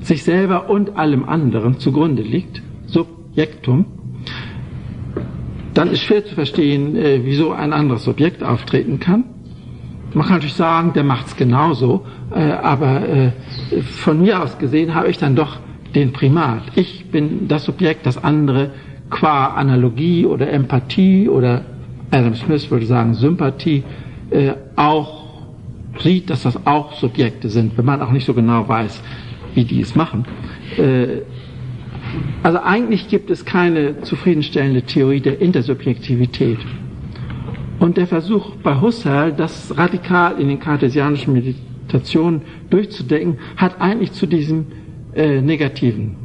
sich 0.03 0.25
selber 0.25 0.69
und 0.69 0.97
allem 0.97 1.29
anderen 1.29 1.79
zugrunde 1.79 2.23
liegt, 2.23 2.63
Subjektum, 2.87 3.87
dann 5.75 5.91
ist 5.91 6.03
schwer 6.03 6.25
zu 6.25 6.35
verstehen, 6.35 6.97
äh, 6.97 7.21
wieso 7.25 7.53
ein 7.53 7.73
anderes 7.73 8.05
Subjekt 8.05 8.43
auftreten 8.43 9.01
kann. 9.01 9.25
Man 10.13 10.27
kann 10.27 10.37
natürlich 10.37 10.55
sagen, 10.55 10.93
der 10.93 11.05
macht 11.05 11.29
es 11.29 11.37
genauso, 11.37 12.05
äh, 12.35 12.41
aber 12.41 13.09
äh, 13.09 13.31
von 13.83 14.21
mir 14.21 14.43
aus 14.43 14.59
gesehen 14.59 14.95
habe 14.95 15.09
ich 15.09 15.17
dann 15.17 15.35
doch 15.35 15.59
den 15.95 16.13
Primat. 16.13 16.63
Ich 16.75 17.07
bin 17.11 17.49
das 17.49 17.65
Subjekt, 17.65 18.05
das 18.05 18.23
andere 18.23 18.71
qua 19.09 19.49
Analogie 19.49 20.27
oder 20.27 20.51
Empathie 20.51 21.29
oder 21.29 21.63
Adam 22.11 22.35
Smith 22.35 22.71
würde 22.71 22.87
sagen 22.87 23.15
Sympathie 23.15 23.85
auch 24.77 25.23
sieht, 25.99 26.31
dass 26.31 26.45
das 26.45 26.67
auch 26.67 26.95
Subjekte 26.95 27.51
sind, 27.51 27.77
wenn 27.77 27.85
man 27.85 28.01
auch 28.01 28.11
nicht 28.11 28.25
so 28.25 28.33
genau 28.33 28.67
weiß, 28.67 29.03
wie 29.55 29.65
die 29.65 29.81
es 29.81 29.95
machen. 29.95 30.25
Äh, 30.77 31.23
also 32.43 32.59
eigentlich 32.59 33.09
gibt 33.09 33.31
es 33.31 33.45
keine 33.45 34.01
zufriedenstellende 34.03 34.83
Theorie 34.83 35.21
der 35.21 35.41
Intersubjektivität. 35.41 36.59
Und 37.79 37.97
der 37.97 38.07
Versuch 38.07 38.57
bei 38.57 38.81
Husserl, 38.81 39.33
das 39.33 39.77
radikal 39.77 40.41
in 40.41 40.49
den 40.49 40.61
kartesianischen 40.61 41.33
Meditationen 41.33 42.43
durchzudenken, 42.71 43.39
hat 43.57 43.81
eigentlich 43.81 44.13
zu 44.13 44.27
diesem 44.27 44.67
äh, 45.15 45.41
negativen 45.41 46.17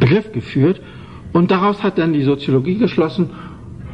Begriff 0.00 0.32
geführt. 0.32 0.80
Und 1.32 1.50
daraus 1.50 1.82
hat 1.82 1.98
dann 1.98 2.12
die 2.12 2.22
Soziologie 2.22 2.78
geschlossen, 2.78 3.30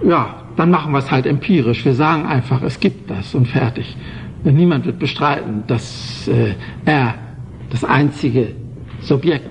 ja, 0.04 0.44
dann 0.56 0.70
machen 0.70 0.92
wir 0.92 0.98
es 0.98 1.10
halt 1.10 1.26
empirisch. 1.26 1.84
Wir 1.84 1.94
sagen 1.94 2.26
einfach, 2.26 2.62
es 2.62 2.80
gibt 2.80 3.10
das 3.10 3.34
und 3.34 3.46
fertig. 3.48 3.96
Niemand 4.44 4.86
wird 4.86 4.98
bestreiten, 4.98 5.64
dass 5.66 6.28
äh, 6.28 6.54
er 6.84 7.14
das 7.70 7.84
einzige 7.84 8.52
Subjekt 9.00 9.50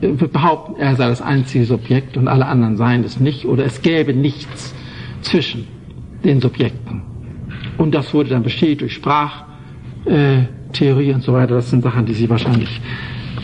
wird 0.00 0.32
behaupten, 0.32 0.80
er 0.80 0.96
sei 0.96 1.08
das 1.08 1.22
einzige 1.22 1.64
Subjekt 1.64 2.16
und 2.16 2.26
alle 2.28 2.46
anderen 2.46 2.76
seien 2.76 3.04
es 3.04 3.20
nicht 3.20 3.46
oder 3.46 3.64
es 3.64 3.82
gäbe 3.82 4.12
nichts 4.12 4.74
zwischen 5.22 5.66
den 6.24 6.40
Subjekten. 6.40 7.02
Und 7.78 7.94
das 7.94 8.12
wurde 8.14 8.30
dann 8.30 8.42
bestätigt 8.42 8.80
durch 8.82 8.94
Sprachtheorie 8.94 11.12
und 11.12 11.22
so 11.22 11.32
weiter. 11.32 11.54
Das 11.56 11.70
sind 11.70 11.82
Sachen, 11.82 12.06
die 12.06 12.14
Sie 12.14 12.28
wahrscheinlich 12.28 12.80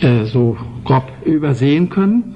äh, 0.01 0.25
so 0.25 0.57
grob 0.83 1.11
übersehen 1.25 1.89
können. 1.89 2.35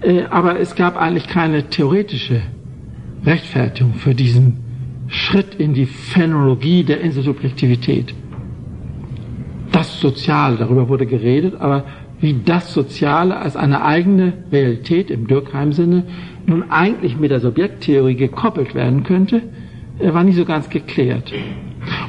Äh, 0.00 0.24
aber 0.30 0.58
es 0.60 0.74
gab 0.74 0.96
eigentlich 0.96 1.28
keine 1.28 1.68
theoretische 1.68 2.42
Rechtfertigung 3.24 3.94
für 3.94 4.14
diesen 4.14 4.63
Schritt 5.14 5.54
in 5.54 5.74
die 5.74 5.86
Phänologie 5.86 6.82
der 6.82 7.00
Intersubjektivität. 7.00 8.12
Das 9.70 10.00
Soziale, 10.00 10.56
darüber 10.56 10.88
wurde 10.88 11.06
geredet, 11.06 11.54
aber 11.60 11.84
wie 12.20 12.40
das 12.44 12.74
Soziale 12.74 13.36
als 13.36 13.54
eine 13.56 13.84
eigene 13.84 14.32
Realität 14.50 15.10
im 15.10 15.28
Durkheim-Sinne 15.28 16.04
nun 16.46 16.70
eigentlich 16.70 17.16
mit 17.16 17.30
der 17.30 17.38
Subjekttheorie 17.38 18.16
gekoppelt 18.16 18.74
werden 18.74 19.04
könnte, 19.04 19.42
äh, 20.00 20.12
war 20.12 20.24
nicht 20.24 20.36
so 20.36 20.44
ganz 20.44 20.68
geklärt. 20.68 21.32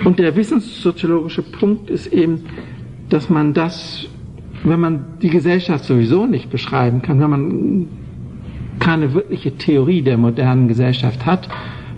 Und 0.04 0.18
der 0.18 0.36
wissenssoziologische 0.36 1.44
Punkt 1.44 1.92
ist 1.92 2.08
eben, 2.08 2.46
dass 3.10 3.30
man 3.30 3.54
das, 3.54 4.08
wenn 4.64 4.80
man 4.80 5.06
die 5.22 5.30
Gesellschaft 5.30 5.86
sowieso 5.86 6.26
nicht 6.26 6.50
beschreiben 6.50 7.04
kann, 7.04 7.20
wenn 7.20 7.30
man 7.30 7.88
keine 8.80 9.14
wirkliche 9.14 9.52
Theorie 9.52 10.02
der 10.02 10.18
modernen 10.18 10.68
Gesellschaft 10.68 11.26
hat, 11.26 11.48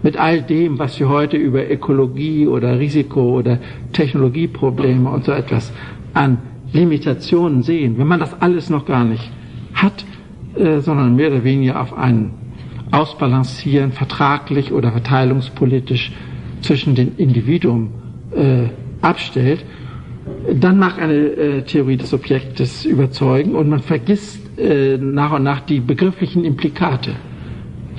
mit 0.07 0.15
all 0.15 0.41
dem, 0.41 0.79
was 0.79 0.97
wir 1.01 1.09
heute 1.09 1.35
über 1.35 1.69
Ökologie 1.69 2.47
oder 2.47 2.79
Risiko 2.79 3.37
oder 3.39 3.59
Technologieprobleme 3.91 5.09
und 5.09 5.25
so 5.25 5.33
etwas 5.33 5.73
an 6.13 6.37
Limitationen 6.71 7.61
sehen, 7.61 7.97
wenn 7.97 8.07
man 8.07 8.21
das 8.21 8.41
alles 8.41 8.69
noch 8.69 8.85
gar 8.85 9.03
nicht 9.03 9.29
hat, 9.73 10.05
äh, 10.55 10.79
sondern 10.79 11.17
mehr 11.17 11.27
oder 11.27 11.43
weniger 11.43 11.81
auf 11.81 11.93
ein 11.97 12.31
Ausbalancieren 12.89 13.91
vertraglich 13.91 14.71
oder 14.71 14.93
verteilungspolitisch 14.93 16.13
zwischen 16.61 16.95
den 16.95 17.17
Individuen 17.17 17.89
äh, 18.33 18.69
abstellt, 19.01 19.65
dann 20.53 20.79
mag 20.79 21.01
eine 21.01 21.15
äh, 21.15 21.61
Theorie 21.63 21.97
des 21.97 22.13
Objektes 22.13 22.85
überzeugen 22.85 23.55
und 23.55 23.67
man 23.67 23.81
vergisst 23.81 24.57
äh, 24.57 24.97
nach 24.97 25.33
und 25.33 25.43
nach 25.43 25.59
die 25.59 25.81
begrifflichen 25.81 26.45
Implikate 26.45 27.11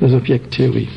der 0.01 0.09
Subjekttheorie. 0.09 0.89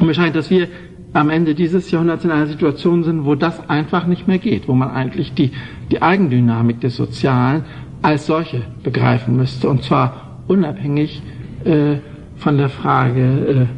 Und 0.00 0.06
mir 0.06 0.14
scheint, 0.14 0.36
dass 0.36 0.50
wir 0.50 0.68
am 1.12 1.30
Ende 1.30 1.54
dieses 1.54 1.90
Jahrhunderts 1.90 2.24
in 2.24 2.30
einer 2.30 2.46
Situation 2.46 3.02
sind, 3.02 3.24
wo 3.24 3.34
das 3.34 3.68
einfach 3.68 4.06
nicht 4.06 4.28
mehr 4.28 4.38
geht, 4.38 4.68
wo 4.68 4.74
man 4.74 4.90
eigentlich 4.90 5.32
die, 5.34 5.50
die 5.90 6.02
Eigendynamik 6.02 6.80
des 6.80 6.96
Sozialen 6.96 7.64
als 8.02 8.26
solche 8.26 8.62
begreifen 8.82 9.36
müsste, 9.36 9.68
und 9.68 9.82
zwar 9.82 10.42
unabhängig 10.46 11.22
äh, 11.64 11.96
von 12.36 12.58
der 12.58 12.68
Frage, 12.68 13.68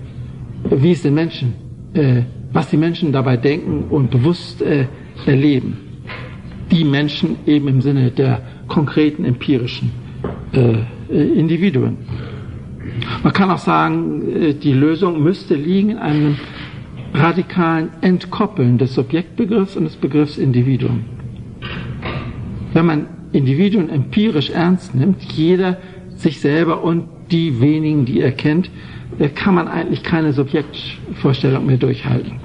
äh, 0.71 0.83
wie 0.83 0.93
es 0.93 1.03
den 1.03 1.15
Menschen, 1.15 1.55
äh, 1.95 2.23
was 2.53 2.69
die 2.69 2.77
Menschen 2.77 3.13
dabei 3.13 3.37
denken 3.37 3.85
und 3.89 4.11
bewusst 4.11 4.61
äh, 4.61 4.87
erleben. 5.25 5.79
Die 6.71 6.85
Menschen 6.85 7.37
eben 7.47 7.69
im 7.69 7.81
Sinne 7.81 8.11
der 8.11 8.43
konkreten 8.69 9.25
empirischen 9.25 9.91
äh, 10.53 10.79
Individuen. 11.11 11.97
Man 13.23 13.33
kann 13.33 13.51
auch 13.51 13.59
sagen, 13.59 14.23
äh, 14.29 14.55
die 14.55 14.73
Lösung 14.73 15.23
müsste 15.23 15.55
liegen 15.55 15.91
in 15.91 15.99
einem 15.99 16.37
radikalen 17.15 17.91
Entkoppeln 18.01 18.79
des 18.79 18.95
Subjektbegriffs 18.95 19.77
und 19.77 19.85
des 19.85 19.97
Begriffs 19.97 20.39
Individuum. 20.39 21.05
Wenn 22.73 22.87
man 22.87 23.07
Individuen 23.33 23.91
empirisch 23.91 24.51
ernst 24.51 24.95
nimmt, 24.95 25.23
jeder 25.33 25.79
sich 26.15 26.41
selber 26.41 26.83
und 26.85 27.09
die 27.31 27.61
wenigen, 27.61 28.05
die 28.05 28.21
er 28.21 28.33
kennt, 28.33 28.71
äh, 29.19 29.29
kann 29.29 29.55
man 29.55 29.69
eigentlich 29.69 30.03
keine 30.03 30.33
Subjektvorstellung 30.33 31.67
mehr 31.67 31.79
durchhalten. 31.79 32.41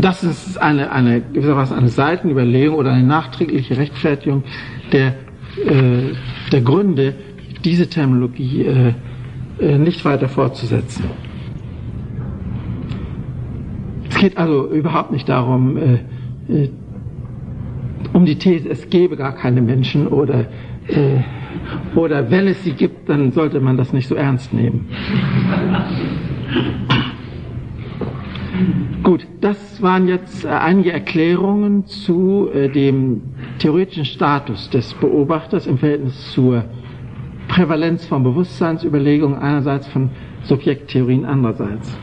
Das 0.00 0.22
ist 0.22 0.58
eine, 0.58 0.92
eine, 0.92 1.20
gewissermaßen 1.20 1.76
eine 1.76 1.88
Seitenüberlegung 1.88 2.76
oder 2.76 2.92
eine 2.92 3.04
nachträgliche 3.04 3.76
Rechtfertigung 3.76 4.44
der, 4.92 5.08
äh, 5.64 6.14
der 6.52 6.60
Gründe, 6.60 7.14
diese 7.64 7.88
Terminologie 7.88 8.64
äh, 8.64 8.94
äh, 9.60 9.78
nicht 9.78 10.04
weiter 10.04 10.28
fortzusetzen. 10.28 11.04
Es 14.08 14.16
geht 14.16 14.36
also 14.36 14.70
überhaupt 14.70 15.12
nicht 15.12 15.28
darum, 15.28 15.76
äh, 15.76 15.94
äh, 16.48 16.70
um 18.12 18.24
die 18.24 18.36
These, 18.36 18.68
es 18.68 18.88
gäbe 18.88 19.16
gar 19.16 19.34
keine 19.34 19.60
Menschen 19.60 20.06
oder, 20.06 20.46
äh, 20.86 21.20
oder 21.94 22.30
wenn 22.30 22.46
es 22.46 22.62
sie 22.64 22.72
gibt, 22.72 23.08
dann 23.08 23.32
sollte 23.32 23.60
man 23.60 23.76
das 23.76 23.92
nicht 23.92 24.08
so 24.08 24.14
ernst 24.14 24.52
nehmen. 24.54 24.86
Gut, 29.02 29.26
das 29.40 29.82
waren 29.82 30.08
jetzt 30.08 30.44
äh, 30.44 30.48
einige 30.48 30.92
Erklärungen 30.92 31.86
zu 31.86 32.48
dem 32.74 33.22
theoretischen 33.58 34.04
Status 34.04 34.70
des 34.70 34.94
Beobachters 34.94 35.66
im 35.66 35.78
Verhältnis 35.78 36.32
zur 36.32 36.64
Prävalenz 37.48 38.06
von 38.06 38.22
Bewusstseinsüberlegungen 38.22 39.38
einerseits, 39.38 39.86
von 39.88 40.10
Subjekttheorien 40.44 41.24
andererseits. 41.24 41.98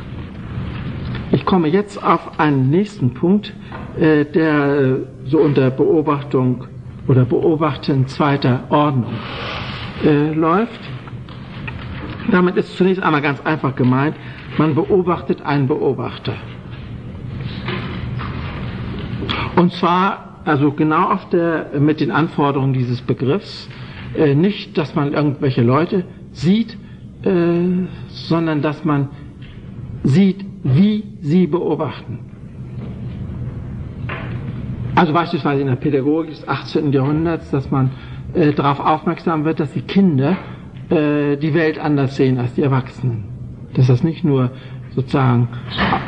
Ich 1.31 1.45
komme 1.45 1.67
jetzt 1.67 2.03
auf 2.03 2.39
einen 2.39 2.69
nächsten 2.69 3.13
Punkt, 3.13 3.53
äh, 3.99 4.25
der 4.25 4.97
so 5.25 5.39
unter 5.39 5.71
Beobachtung 5.71 6.65
oder 7.07 7.25
Beobachten 7.25 8.07
zweiter 8.07 8.63
Ordnung 8.69 9.13
äh, 10.03 10.33
läuft. 10.33 10.79
Damit 12.31 12.57
ist 12.57 12.75
zunächst 12.77 13.01
einmal 13.01 13.21
ganz 13.21 13.41
einfach 13.41 13.75
gemeint, 13.75 14.15
man 14.57 14.75
beobachtet 14.75 15.45
einen 15.45 15.67
Beobachter. 15.67 16.33
Und 19.55 19.71
zwar 19.73 20.25
also 20.45 20.71
genau 20.71 21.09
auf 21.09 21.27
der, 21.29 21.71
mit 21.79 21.99
den 21.99 22.11
Anforderungen 22.11 22.73
dieses 22.73 23.01
Begriffs. 23.01 23.67
Äh, 24.17 24.35
nicht, 24.35 24.77
dass 24.77 24.95
man 24.95 25.13
irgendwelche 25.13 25.61
Leute 25.61 26.05
sieht, 26.31 26.77
äh, 27.23 27.29
sondern 28.07 28.61
dass 28.61 28.85
man 28.85 29.09
sieht, 30.03 30.45
wie 30.63 31.03
sie 31.21 31.47
beobachten. 31.47 32.19
Also 34.95 35.11
beispielsweise 35.11 35.61
in 35.61 35.67
der 35.67 35.75
Pädagogik 35.75 36.31
des 36.31 36.47
18. 36.47 36.93
Jahrhunderts, 36.93 37.51
dass 37.51 37.69
man 37.69 37.91
äh, 38.33 38.53
darauf 38.53 38.79
aufmerksam 38.79 39.43
wird, 39.43 39.59
dass 39.59 39.73
die 39.73 39.81
Kinder 39.81 40.37
äh, 40.89 41.35
die 41.35 41.53
Welt 41.53 41.77
anders 41.77 42.15
sehen 42.15 42.37
als 42.37 42.53
die 42.53 42.61
Erwachsenen. 42.61 43.25
Dass 43.73 43.87
das 43.87 44.03
nicht 44.03 44.23
nur 44.23 44.51
sozusagen 44.95 45.49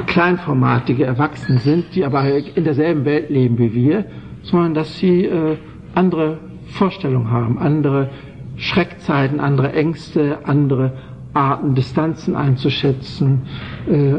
kleinformatige 0.06 1.04
Erwachsene 1.04 1.60
sind, 1.60 1.94
die 1.94 2.06
aber 2.06 2.24
in 2.56 2.64
derselben 2.64 3.04
Welt 3.04 3.30
leben 3.30 3.58
wie 3.58 3.74
wir, 3.74 4.06
sondern 4.44 4.74
dass 4.74 4.98
sie 4.98 5.26
äh, 5.26 5.58
andere 5.94 6.38
Vorstellungen 6.68 7.32
haben, 7.32 7.58
andere 7.58 8.10
Schreckzeiten, 8.58 9.40
andere 9.40 9.74
Ängste, 9.74 10.40
andere 10.44 10.94
Arten, 11.34 11.76
Distanzen 11.76 12.36
einzuschätzen, 12.36 13.44
äh, 13.90 14.16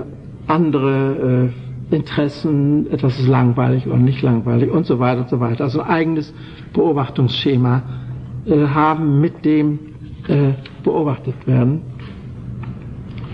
andere 0.46 1.50
äh, 1.90 1.94
Interessen, 1.94 2.90
etwas 2.90 3.18
ist 3.18 3.28
langweilig 3.28 3.86
oder 3.86 3.96
nicht 3.96 4.22
langweilig 4.22 4.70
und 4.70 4.86
so 4.86 4.98
weiter 4.98 5.22
und 5.22 5.28
so 5.28 5.40
weiter. 5.40 5.64
Also 5.64 5.80
ein 5.80 5.88
eigenes 5.90 6.34
Beobachtungsschema 6.72 7.82
äh, 8.46 8.66
haben, 8.66 9.20
mit 9.20 9.44
dem 9.44 9.78
äh, 10.28 10.52
beobachtet 10.84 11.46
werden 11.46 11.82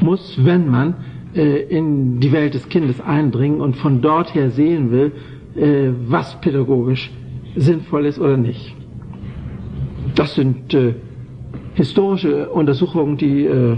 muss, 0.00 0.38
wenn 0.44 0.70
man 0.70 0.94
äh, 1.34 1.62
in 1.62 2.20
die 2.20 2.30
Welt 2.32 2.54
des 2.54 2.68
Kindes 2.68 3.00
eindringen 3.00 3.60
und 3.60 3.76
von 3.76 4.00
dort 4.00 4.34
her 4.34 4.50
sehen 4.50 4.90
will, 4.90 5.12
äh, 5.56 5.90
was 6.06 6.40
pädagogisch 6.40 7.10
sinnvoll 7.56 8.06
ist 8.06 8.20
oder 8.20 8.36
nicht. 8.36 8.76
Das 10.14 10.34
sind 10.34 10.72
äh, 10.74 10.94
historische 11.74 12.48
Untersuchungen, 12.50 13.16
die 13.16 13.46
äh, 13.46 13.76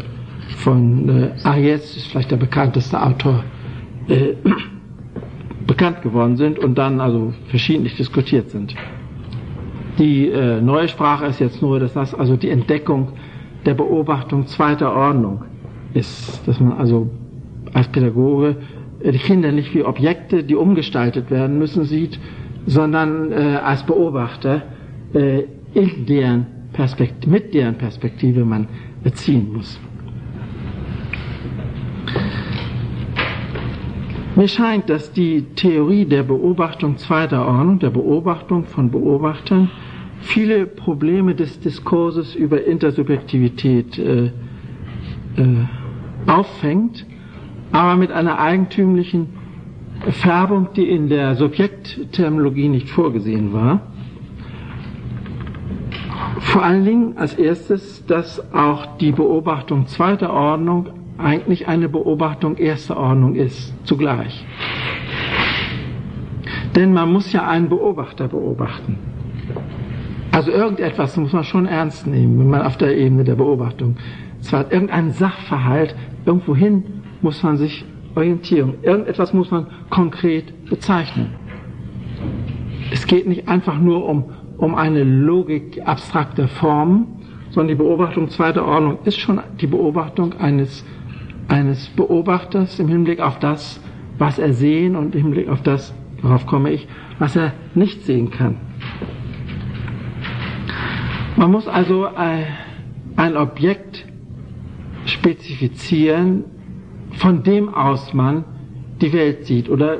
von 0.58 1.08
äh, 1.08 1.32
Ariès, 1.44 1.96
ist 1.96 2.08
vielleicht 2.08 2.30
der 2.30 2.36
bekannteste 2.36 3.02
Autor, 3.02 3.42
äh, 4.08 4.34
bekannt 5.66 6.02
geworden 6.02 6.36
sind 6.36 6.58
und 6.58 6.76
dann 6.76 7.00
also 7.00 7.32
verschiedentlich 7.48 7.96
diskutiert 7.96 8.50
sind. 8.50 8.74
Die 9.98 10.28
äh, 10.28 10.60
neue 10.60 10.88
Sprache 10.88 11.26
ist 11.26 11.40
jetzt 11.40 11.62
nur, 11.62 11.80
dass 11.80 11.94
das 11.94 12.14
also 12.14 12.36
die 12.36 12.50
Entdeckung 12.50 13.12
der 13.64 13.74
Beobachtung 13.74 14.46
zweiter 14.46 14.94
Ordnung 14.94 15.42
ist, 15.94 16.46
dass 16.46 16.60
man 16.60 16.72
also 16.72 17.10
als 17.72 17.88
Pädagoge 17.88 18.56
äh, 19.00 19.12
die 19.12 19.18
Kinder 19.18 19.52
nicht 19.52 19.74
wie 19.74 19.82
Objekte, 19.82 20.44
die 20.44 20.54
umgestaltet 20.54 21.30
werden 21.30 21.58
müssen, 21.58 21.84
sieht, 21.84 22.20
sondern 22.66 23.32
äh, 23.32 23.58
als 23.64 23.84
Beobachter 23.84 24.62
äh, 25.14 25.44
in 25.74 26.06
deren 26.06 26.46
Perspektive, 26.72 27.30
mit 27.30 27.54
deren 27.54 27.76
Perspektive 27.76 28.44
man 28.44 28.68
erziehen 29.04 29.52
muss. 29.52 29.78
Mir 34.34 34.48
scheint, 34.48 34.90
dass 34.90 35.12
die 35.12 35.42
Theorie 35.54 36.04
der 36.04 36.22
Beobachtung 36.22 36.98
zweiter 36.98 37.46
Ordnung, 37.46 37.78
der 37.78 37.90
Beobachtung 37.90 38.64
von 38.64 38.90
Beobachtern, 38.90 39.70
viele 40.20 40.66
Probleme 40.66 41.34
des 41.34 41.58
Diskurses 41.60 42.34
über 42.34 42.64
Intersubjektivität 42.64 43.98
äh, 43.98 44.26
äh, 44.26 44.32
auffängt 46.26 47.06
aber 47.72 47.96
mit 47.96 48.10
einer 48.10 48.38
eigentümlichen 48.38 49.28
Färbung, 50.10 50.68
die 50.76 50.88
in 50.88 51.08
der 51.08 51.34
Subjektterminologie 51.34 52.68
nicht 52.68 52.88
vorgesehen 52.88 53.52
war. 53.52 53.80
Vor 56.40 56.62
allen 56.62 56.84
Dingen 56.84 57.16
als 57.16 57.34
erstes, 57.34 58.04
dass 58.06 58.52
auch 58.52 58.96
die 58.98 59.12
Beobachtung 59.12 59.86
zweiter 59.86 60.32
Ordnung 60.32 60.88
eigentlich 61.18 61.66
eine 61.66 61.88
Beobachtung 61.88 62.56
erster 62.56 62.96
Ordnung 62.96 63.34
ist, 63.34 63.74
zugleich. 63.86 64.44
Denn 66.74 66.92
man 66.92 67.12
muss 67.12 67.32
ja 67.32 67.46
einen 67.48 67.68
Beobachter 67.68 68.28
beobachten. 68.28 68.98
Also 70.30 70.50
irgendetwas 70.50 71.16
muss 71.16 71.32
man 71.32 71.44
schon 71.44 71.66
ernst 71.66 72.06
nehmen, 72.06 72.38
wenn 72.38 72.50
man 72.50 72.62
auf 72.62 72.76
der 72.76 72.96
Ebene 72.96 73.24
der 73.24 73.36
Beobachtung 73.36 73.96
zwar 74.40 74.70
irgendeinen 74.70 75.12
Sachverhalt 75.12 75.96
irgendwohin 76.26 76.84
muss 77.22 77.42
man 77.42 77.56
sich 77.56 77.84
orientieren. 78.14 78.74
Irgendetwas 78.82 79.32
muss 79.32 79.50
man 79.50 79.68
konkret 79.88 80.68
bezeichnen. 80.68 81.34
Es 82.90 83.06
geht 83.06 83.26
nicht 83.26 83.48
einfach 83.48 83.78
nur 83.78 84.06
um, 84.06 84.24
um 84.58 84.74
eine 84.74 85.04
Logik 85.04 85.82
abstrakter 85.84 86.48
Formen, 86.48 87.06
sondern 87.50 87.68
die 87.68 87.82
Beobachtung 87.82 88.28
zweiter 88.28 88.64
Ordnung 88.66 88.98
ist 89.04 89.18
schon 89.18 89.40
die 89.60 89.66
Beobachtung 89.66 90.34
eines, 90.34 90.84
eines 91.48 91.88
Beobachters 91.88 92.78
im 92.78 92.88
Hinblick 92.88 93.20
auf 93.20 93.38
das, 93.38 93.80
was 94.18 94.38
er 94.38 94.52
sehen 94.52 94.96
und 94.96 95.14
im 95.14 95.22
Hinblick 95.22 95.48
auf 95.48 95.62
das, 95.62 95.94
darauf 96.22 96.46
komme 96.46 96.70
ich, 96.70 96.88
was 97.18 97.36
er 97.36 97.52
nicht 97.74 98.04
sehen 98.04 98.30
kann. 98.30 98.56
Man 101.36 101.50
muss 101.50 101.68
also 101.68 102.06
äh, 102.06 102.44
ein 103.16 103.36
Objekt 103.36 104.06
spezifizieren, 105.04 106.44
von 107.12 107.42
dem 107.42 107.72
aus 107.72 108.14
man 108.14 108.44
die 109.00 109.12
Welt 109.12 109.44
sieht 109.44 109.68
oder 109.68 109.98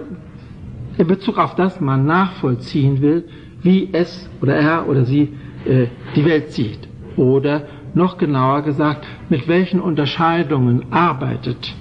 in 0.99 1.07
Bezug 1.07 1.39
auf 1.39 1.55
das 1.55 1.81
man 1.81 2.07
nachvollziehen 2.07 3.03
will, 3.03 3.29
wie 3.67 3.89
es 3.93 4.31
oder 4.41 4.57
er 4.57 4.89
oder 4.89 5.05
sie 5.05 5.35
äh, 5.67 5.87
die 6.15 6.25
Welt 6.25 6.53
sieht. 6.53 6.89
Oder 7.17 7.63
noch 7.95 8.17
genauer 8.17 8.63
gesagt, 8.63 9.07
mit 9.29 9.49
welchen 9.49 9.81
Unterscheidungen 9.81 10.93
arbeitet 10.93 11.75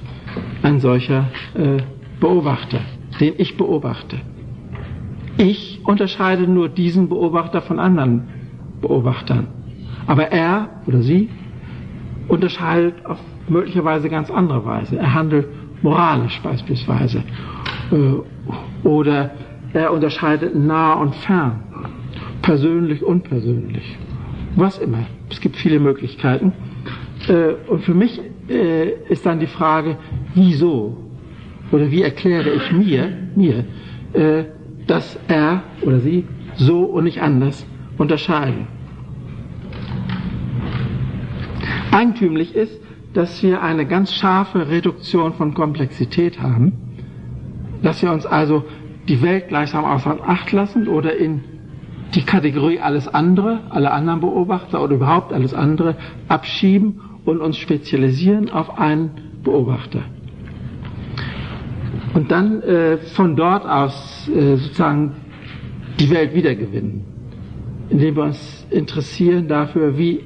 ein 0.63 0.79
solcher 0.79 1.29
äh, 1.53 1.77
Beobachter, 2.19 2.79
den 3.19 3.33
ich 3.37 3.55
beobachte. 3.57 4.17
Ich 5.37 5.81
unterscheide 5.85 6.47
nur 6.47 6.69
diesen 6.69 7.09
Beobachter 7.09 7.61
von 7.61 7.79
anderen 7.79 8.23
Beobachtern. 8.81 9.47
Aber 10.07 10.31
er 10.31 10.69
oder 10.87 11.01
sie 11.01 11.29
unterscheidet 12.27 13.05
auf 13.05 13.19
möglicherweise 13.47 14.09
ganz 14.09 14.31
andere 14.31 14.65
Weise. 14.65 14.97
Er 14.97 15.13
handelt 15.13 15.47
moralisch 15.83 16.41
beispielsweise. 16.41 17.23
Äh, 17.91 18.87
oder 18.87 19.31
er 19.81 19.93
unterscheidet 19.93 20.55
nah 20.55 20.93
und 20.93 21.15
fern, 21.15 21.59
persönlich, 22.41 23.03
unpersönlich. 23.03 23.97
Was 24.55 24.77
immer. 24.77 25.05
Es 25.29 25.41
gibt 25.41 25.57
viele 25.57 25.79
Möglichkeiten. 25.79 26.53
Äh, 27.27 27.55
und 27.69 27.83
für 27.83 27.93
mich 27.93 28.21
äh, 28.47 28.91
ist 29.09 29.25
dann 29.25 29.39
die 29.39 29.47
Frage, 29.47 29.97
wieso 30.33 30.97
oder 31.71 31.89
wie 31.91 32.03
erkläre 32.03 32.51
ich 32.51 32.71
mir, 32.71 33.11
mir, 33.35 33.65
dass 34.85 35.19
er 35.27 35.63
oder 35.81 35.99
sie 35.99 36.25
so 36.55 36.83
und 36.83 37.05
nicht 37.05 37.21
anders 37.21 37.65
unterscheiden. 37.97 38.67
Eigentümlich 41.91 42.55
ist, 42.55 42.79
dass 43.13 43.41
wir 43.41 43.61
eine 43.61 43.85
ganz 43.85 44.13
scharfe 44.13 44.67
Reduktion 44.67 45.33
von 45.33 45.53
Komplexität 45.53 46.41
haben, 46.41 46.73
dass 47.81 48.01
wir 48.01 48.11
uns 48.11 48.25
also 48.25 48.65
die 49.07 49.21
Welt 49.21 49.47
gleichsam 49.49 49.85
außer 49.85 50.17
Acht 50.25 50.51
lassen 50.51 50.87
oder 50.87 51.15
in 51.15 51.43
die 52.13 52.23
Kategorie 52.23 52.79
alles 52.79 53.07
andere, 53.07 53.61
alle 53.69 53.91
anderen 53.91 54.21
Beobachter 54.21 54.81
oder 54.81 54.95
überhaupt 54.95 55.33
alles 55.33 55.53
andere 55.53 55.95
abschieben 56.27 57.01
und 57.25 57.41
uns 57.41 57.57
spezialisieren 57.57 58.49
auf 58.49 58.77
einen 58.79 59.11
Beobachter. 59.43 60.03
Und 62.13 62.31
dann 62.31 62.61
äh, 62.61 62.97
von 62.97 63.35
dort 63.35 63.65
aus 63.65 64.29
äh, 64.29 64.55
sozusagen 64.55 65.13
die 65.99 66.09
Welt 66.09 66.33
wiedergewinnen, 66.33 67.03
indem 67.89 68.15
wir 68.15 68.23
uns 68.23 68.65
interessieren 68.69 69.47
dafür, 69.47 69.97
wie 69.97 70.21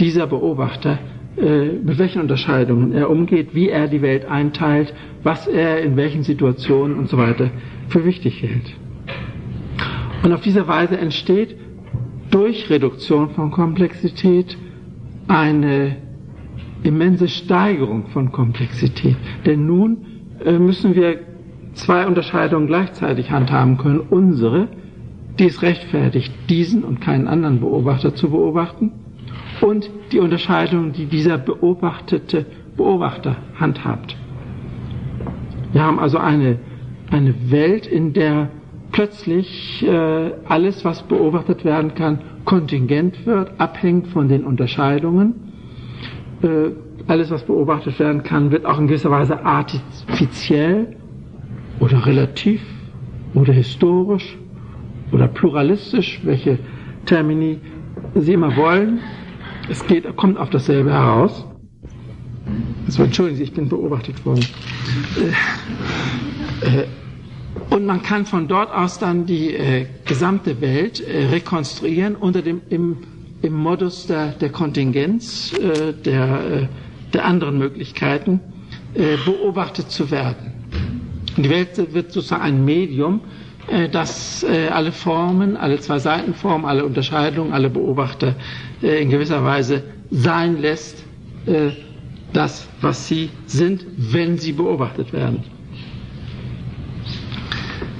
dieser 0.00 0.26
Beobachter 0.26 0.98
äh, 1.36 1.66
mit 1.68 1.98
welchen 1.98 2.22
Unterscheidungen 2.22 2.92
er 2.92 3.08
umgeht, 3.08 3.54
wie 3.54 3.68
er 3.68 3.86
die 3.86 4.02
Welt 4.02 4.24
einteilt, 4.28 4.92
was 5.22 5.46
er 5.46 5.80
in 5.82 5.96
welchen 5.96 6.24
Situationen 6.24 6.98
und 6.98 7.08
so 7.08 7.16
weiter 7.16 7.50
für 7.90 8.04
wichtig 8.04 8.42
hält. 8.42 8.74
Und 10.22 10.32
auf 10.32 10.40
diese 10.40 10.66
Weise 10.66 10.98
entsteht 10.98 11.56
durch 12.30 12.70
Reduktion 12.70 13.30
von 13.30 13.50
Komplexität 13.50 14.56
eine 15.28 15.96
immense 16.82 17.28
Steigerung 17.28 18.06
von 18.08 18.32
Komplexität. 18.32 19.16
Denn 19.44 19.66
nun 19.66 19.98
äh, 20.44 20.58
müssen 20.58 20.94
wir 20.94 21.20
zwei 21.74 22.06
Unterscheidungen 22.06 22.66
gleichzeitig 22.66 23.30
handhaben 23.30 23.76
können. 23.76 24.00
Unsere, 24.00 24.68
die 25.38 25.46
es 25.46 25.62
rechtfertigt, 25.62 26.32
diesen 26.48 26.84
und 26.84 27.00
keinen 27.00 27.28
anderen 27.28 27.60
Beobachter 27.60 28.14
zu 28.14 28.30
beobachten, 28.30 28.92
und 29.60 29.90
die 30.12 30.20
Unterscheidung, 30.20 30.92
die 30.92 31.06
dieser 31.06 31.38
beobachtete 31.38 32.46
Beobachter 32.76 33.36
handhabt. 33.58 34.16
Wir 35.72 35.82
haben 35.82 35.98
also 35.98 36.18
eine, 36.18 36.58
eine 37.10 37.34
Welt, 37.50 37.86
in 37.86 38.12
der 38.12 38.50
plötzlich 38.92 39.84
äh, 39.86 40.32
alles, 40.46 40.84
was 40.84 41.02
beobachtet 41.02 41.64
werden 41.64 41.94
kann, 41.94 42.20
kontingent 42.44 43.26
wird, 43.26 43.52
abhängt 43.58 44.08
von 44.08 44.28
den 44.28 44.44
Unterscheidungen. 44.44 45.34
Äh, 46.42 46.70
alles, 47.06 47.30
was 47.30 47.44
beobachtet 47.44 47.98
werden 47.98 48.22
kann, 48.22 48.50
wird 48.50 48.66
auch 48.66 48.78
in 48.78 48.86
gewisser 48.86 49.10
Weise 49.10 49.44
artifiziell 49.44 50.96
oder 51.78 52.04
relativ 52.06 52.62
oder 53.34 53.52
historisch 53.52 54.36
oder 55.12 55.28
pluralistisch, 55.28 56.20
welche 56.24 56.58
Termini 57.06 57.58
Sie 58.14 58.32
immer 58.32 58.56
wollen. 58.56 59.00
Es 59.68 59.86
geht, 59.86 60.16
kommt 60.16 60.38
auf 60.38 60.50
dasselbe 60.50 60.92
heraus. 60.92 61.46
Also, 62.86 63.04
entschuldigen 63.04 63.36
Sie, 63.36 63.44
ich 63.44 63.52
bin 63.52 63.68
beobachtet 63.68 64.24
worden. 64.24 64.44
Äh, 65.16 66.29
und 67.70 67.86
man 67.86 68.02
kann 68.02 68.26
von 68.26 68.48
dort 68.48 68.72
aus 68.72 68.98
dann 68.98 69.26
die 69.26 69.54
äh, 69.54 69.86
gesamte 70.04 70.60
Welt 70.60 71.00
äh, 71.00 71.26
rekonstruieren 71.26 72.16
unter 72.16 72.42
dem, 72.42 72.60
im, 72.70 72.98
im 73.42 73.54
Modus 73.54 74.06
der, 74.06 74.28
der 74.32 74.50
Kontingenz, 74.50 75.52
äh, 75.54 75.92
der, 75.92 76.44
äh, 76.62 76.66
der 77.12 77.24
anderen 77.24 77.58
Möglichkeiten, 77.58 78.40
äh, 78.94 79.16
beobachtet 79.24 79.90
zu 79.90 80.10
werden. 80.10 80.52
Die 81.36 81.48
Welt 81.50 81.76
wird 81.92 82.12
sozusagen 82.12 82.42
ein 82.42 82.64
Medium, 82.64 83.20
äh, 83.68 83.88
das 83.88 84.42
äh, 84.44 84.68
alle 84.68 84.92
Formen, 84.92 85.56
alle 85.56 85.78
zwei 85.80 85.98
Seitenformen, 85.98 86.66
alle 86.66 86.84
Unterscheidungen, 86.84 87.52
alle 87.52 87.70
Beobachter 87.70 88.34
äh, 88.82 89.02
in 89.02 89.10
gewisser 89.10 89.44
Weise 89.44 89.82
sein 90.10 90.60
lässt, 90.60 91.04
äh, 91.46 91.70
das, 92.32 92.68
was 92.80 93.08
sie 93.08 93.30
sind, 93.46 93.84
wenn 93.96 94.38
sie 94.38 94.52
beobachtet 94.52 95.12
werden. 95.12 95.44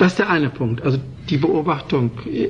Das 0.00 0.12
ist 0.12 0.18
der 0.18 0.30
eine 0.30 0.48
Punkt. 0.48 0.80
Also 0.82 0.98
die 1.28 1.36
Beobachtung 1.36 2.10
äh, 2.26 2.48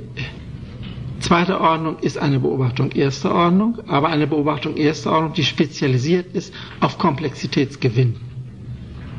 zweiter 1.19 1.61
Ordnung 1.61 1.99
ist 1.99 2.17
eine 2.17 2.39
Beobachtung 2.39 2.93
erster 2.93 3.35
Ordnung, 3.35 3.77
aber 3.89 4.09
eine 4.09 4.29
Beobachtung 4.29 4.77
erster 4.77 5.11
Ordnung, 5.11 5.33
die 5.33 5.43
spezialisiert 5.43 6.33
ist 6.33 6.55
auf 6.79 6.97
Komplexitätsgewinn. 6.97 8.15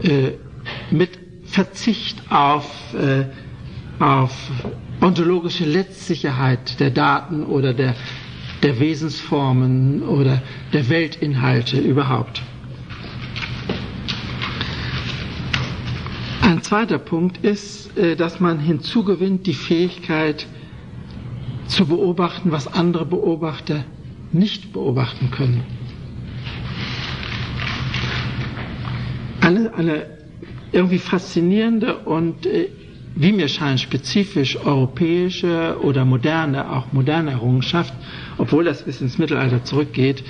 Äh, 0.02 0.32
mit 0.92 1.20
Verzicht 1.44 2.24
auf, 2.32 2.94
äh, 2.94 3.26
auf 4.02 4.34
ontologische 5.02 5.66
Letztsicherheit 5.66 6.80
der 6.80 6.92
Daten 6.92 7.44
oder 7.44 7.74
der, 7.74 7.96
der 8.64 8.80
Wesensformen 8.80 10.04
oder 10.04 10.42
der 10.72 10.88
Weltinhalte 10.88 11.78
überhaupt. 11.82 12.42
Ein 16.62 16.66
zweiter 16.66 17.00
Punkt 17.00 17.44
ist, 17.44 17.98
äh, 17.98 18.16
dass 18.16 18.40
man 18.40 18.60
hinzugewinnt 18.60 19.48
die 19.48 19.56
Fähigkeit 19.56 20.46
zu 21.66 21.88
beobachten, 21.88 22.52
was 22.52 22.68
andere 22.72 23.08
Beobachter 23.08 23.84
nicht 24.32 24.72
beobachten 24.72 25.32
können. 25.32 25.64
Eine, 29.42 29.74
eine 29.74 30.06
irgendwie 30.72 31.00
faszinierende 31.00 31.98
und 31.98 32.46
äh, 32.46 32.70
wie 33.16 33.32
mir 33.32 33.48
scheint 33.48 33.80
spezifisch 33.80 34.56
europäische 34.64 35.78
oder 35.82 36.06
moderne, 36.06 36.72
auch 36.72 36.94
moderne 36.94 37.32
Errungenschaft, 37.32 37.94
obwohl 38.38 38.66
das 38.66 38.84
bis 38.84 39.02
ins 39.02 39.18
Mittelalter 39.18 39.64
zurückgeht, 39.64 40.24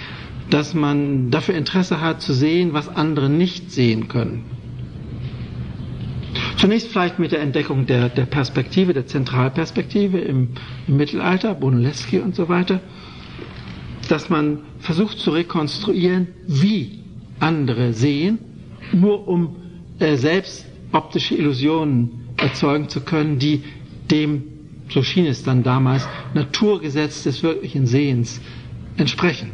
dass 0.50 0.74
man 0.74 1.30
dafür 1.30 1.56
Interesse 1.56 2.00
hat 2.00 2.22
zu 2.22 2.32
sehen, 2.32 2.72
was 2.72 2.88
andere 2.88 3.30
nicht 3.30 3.70
sehen 3.74 4.08
können. 4.08 4.61
Zunächst 6.62 6.90
vielleicht 6.90 7.18
mit 7.18 7.32
der 7.32 7.42
Entdeckung 7.42 7.88
der, 7.88 8.08
der 8.10 8.28
Perspektive, 8.28 8.94
der 8.94 9.08
Zentralperspektive 9.08 10.20
im, 10.20 10.50
im 10.88 10.96
Mittelalter, 10.96 11.56
Brunelleschi 11.56 12.20
und 12.20 12.36
so 12.36 12.50
weiter, 12.50 12.82
dass 14.10 14.30
man 14.30 14.60
versucht 14.78 15.18
zu 15.18 15.32
rekonstruieren, 15.32 16.28
wie 16.46 17.00
andere 17.40 17.94
sehen, 17.94 18.38
nur 18.94 19.28
um 19.28 19.56
äh, 19.98 20.18
selbst 20.18 20.68
optische 20.92 21.34
Illusionen 21.34 22.30
erzeugen 22.38 22.90
zu 22.90 23.02
können, 23.02 23.40
die 23.40 23.64
dem, 24.12 24.44
so 24.90 25.02
schien 25.02 25.26
es 25.26 25.42
dann 25.42 25.64
damals, 25.64 26.08
Naturgesetz 26.36 27.24
des 27.24 27.42
wirklichen 27.42 27.88
Sehens 27.88 28.40
entsprechen. 28.98 29.54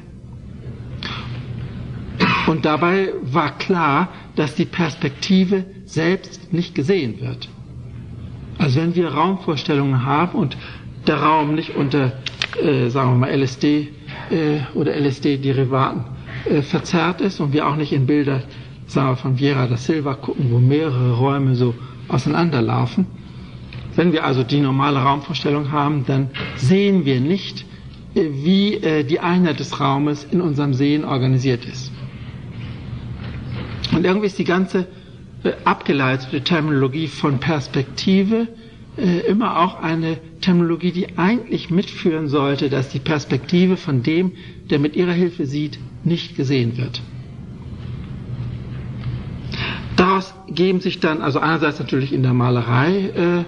Und 2.48 2.66
dabei 2.66 3.14
war 3.22 3.58
klar, 3.58 4.10
dass 4.38 4.56
die 4.56 4.66
Perspektive 4.66 5.66
selbst 5.86 6.54
nicht 6.54 6.74
gesehen 6.76 7.20
wird. 7.20 7.50
Also 8.60 8.80
wenn 8.80 8.96
wir 8.96 9.10
Raumvorstellungen 9.10 10.06
haben 10.06 10.38
und 10.38 10.58
der 11.08 11.18
Raum 11.18 11.56
nicht 11.56 11.76
unter, 11.76 12.14
äh, 12.62 12.90
sagen 12.90 13.12
wir 13.12 13.18
mal, 13.18 13.32
LSD 13.32 13.90
äh, 14.30 14.60
oder 14.76 14.96
LSD-Derivaten 14.96 16.06
äh, 16.46 16.62
verzerrt 16.62 17.20
ist 17.20 17.40
und 17.40 17.52
wir 17.52 17.68
auch 17.68 17.76
nicht 17.76 17.92
in 17.92 18.06
Bilder, 18.06 18.44
sagen 18.86 19.10
wir 19.10 19.16
von 19.16 19.40
Viera 19.40 19.68
da 19.68 19.76
Silva 19.76 20.14
gucken, 20.14 20.52
wo 20.52 20.60
mehrere 20.60 21.18
Räume 21.18 21.56
so 21.56 21.74
auseinanderlaufen. 22.08 23.08
Wenn 23.96 24.12
wir 24.12 24.24
also 24.24 24.44
die 24.44 24.60
normale 24.60 25.00
Raumvorstellung 25.00 25.72
haben, 25.72 26.06
dann 26.06 26.30
sehen 26.58 27.06
wir 27.06 27.20
nicht, 27.20 27.66
äh, 28.14 28.22
wie 28.32 28.76
äh, 28.76 29.04
die 29.04 29.20
Einheit 29.20 29.60
des 29.60 29.80
Raumes 29.80 30.28
in 30.30 30.42
unserem 30.42 30.76
Sehen 30.76 31.06
organisiert 31.06 31.66
ist. 31.66 31.92
Und 33.98 34.06
irgendwie 34.06 34.28
ist 34.28 34.38
die 34.38 34.44
ganze 34.44 34.86
äh, 35.44 35.54
abgeleitete 35.66 36.44
Terminologie 36.44 37.08
von 37.08 37.40
Perspektive 37.40 38.48
äh, 38.96 39.22
immer 39.28 39.58
auch 39.60 39.82
eine 39.82 40.18
Terminologie, 40.40 40.92
die 40.92 41.18
eigentlich 41.18 41.72
mitführen 41.72 42.28
sollte, 42.28 42.70
dass 42.70 42.90
die 42.90 43.00
Perspektive 43.00 43.76
von 43.76 44.04
dem, 44.04 44.34
der 44.70 44.78
mit 44.78 44.96
ihrer 44.96 45.14
Hilfe 45.14 45.48
sieht, 45.48 45.80
nicht 46.04 46.36
gesehen 46.36 46.78
wird. 46.78 47.02
Daraus 49.96 50.32
geben 50.48 50.80
sich 50.80 51.00
dann, 51.00 51.24
also 51.24 51.40
einerseits 51.40 51.80
natürlich 51.80 52.14
in 52.14 52.22
der 52.22 52.34
Malerei, 52.34 53.10
äh, 53.16 53.46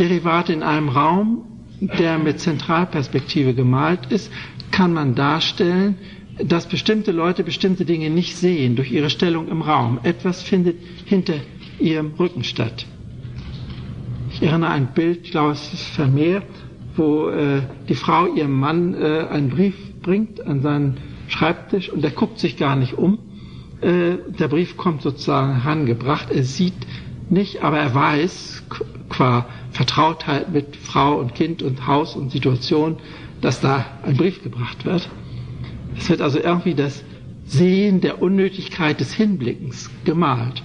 Derivate 0.00 0.52
in 0.52 0.64
einem 0.64 0.88
Raum, 0.88 1.44
der 1.80 2.18
mit 2.18 2.40
Zentralperspektive 2.40 3.54
gemalt 3.54 4.06
ist, 4.10 4.32
kann 4.72 4.92
man 4.92 5.14
darstellen, 5.14 5.94
dass 6.42 6.68
bestimmte 6.68 7.12
Leute 7.12 7.44
bestimmte 7.44 7.84
Dinge 7.84 8.10
nicht 8.10 8.36
sehen 8.36 8.76
durch 8.76 8.90
ihre 8.90 9.10
Stellung 9.10 9.48
im 9.48 9.62
Raum. 9.62 10.00
Etwas 10.02 10.42
findet 10.42 10.76
hinter 11.04 11.34
ihrem 11.78 12.12
Rücken 12.18 12.44
statt. 12.44 12.86
Ich 14.30 14.42
erinnere 14.42 14.70
an 14.70 14.82
ein 14.82 14.94
Bild, 14.94 15.20
ich 15.24 15.30
glaube 15.30 15.52
es 15.52 15.72
ist 15.72 15.86
Vermeer, 15.90 16.42
wo 16.96 17.28
äh, 17.28 17.62
die 17.88 17.94
Frau 17.94 18.26
ihrem 18.26 18.58
Mann 18.58 18.94
äh, 18.94 19.26
einen 19.30 19.50
Brief 19.50 19.74
bringt 20.02 20.44
an 20.44 20.60
seinen 20.60 20.96
Schreibtisch 21.28 21.88
und 21.88 22.02
der 22.02 22.10
guckt 22.10 22.38
sich 22.38 22.56
gar 22.56 22.76
nicht 22.76 22.94
um. 22.94 23.18
Äh, 23.80 24.16
der 24.38 24.48
Brief 24.48 24.76
kommt 24.76 25.02
sozusagen 25.02 25.62
herangebracht. 25.62 26.30
Er 26.30 26.44
sieht 26.44 26.74
nicht, 27.30 27.62
aber 27.62 27.78
er 27.78 27.94
weiß 27.94 28.64
qua 29.08 29.46
Vertrautheit 29.70 30.52
mit 30.52 30.76
Frau 30.76 31.18
und 31.18 31.34
Kind 31.34 31.62
und 31.62 31.86
Haus 31.86 32.16
und 32.16 32.30
Situation, 32.30 32.96
dass 33.40 33.60
da 33.60 33.84
ein 34.02 34.16
Brief 34.16 34.42
gebracht 34.42 34.84
wird. 34.84 35.08
Es 35.96 36.08
wird 36.08 36.20
also 36.20 36.38
irgendwie 36.38 36.74
das 36.74 37.04
Sehen 37.46 38.00
der 38.00 38.22
Unnötigkeit 38.22 39.00
des 39.00 39.12
Hinblickens 39.12 39.90
gemalt. 40.04 40.62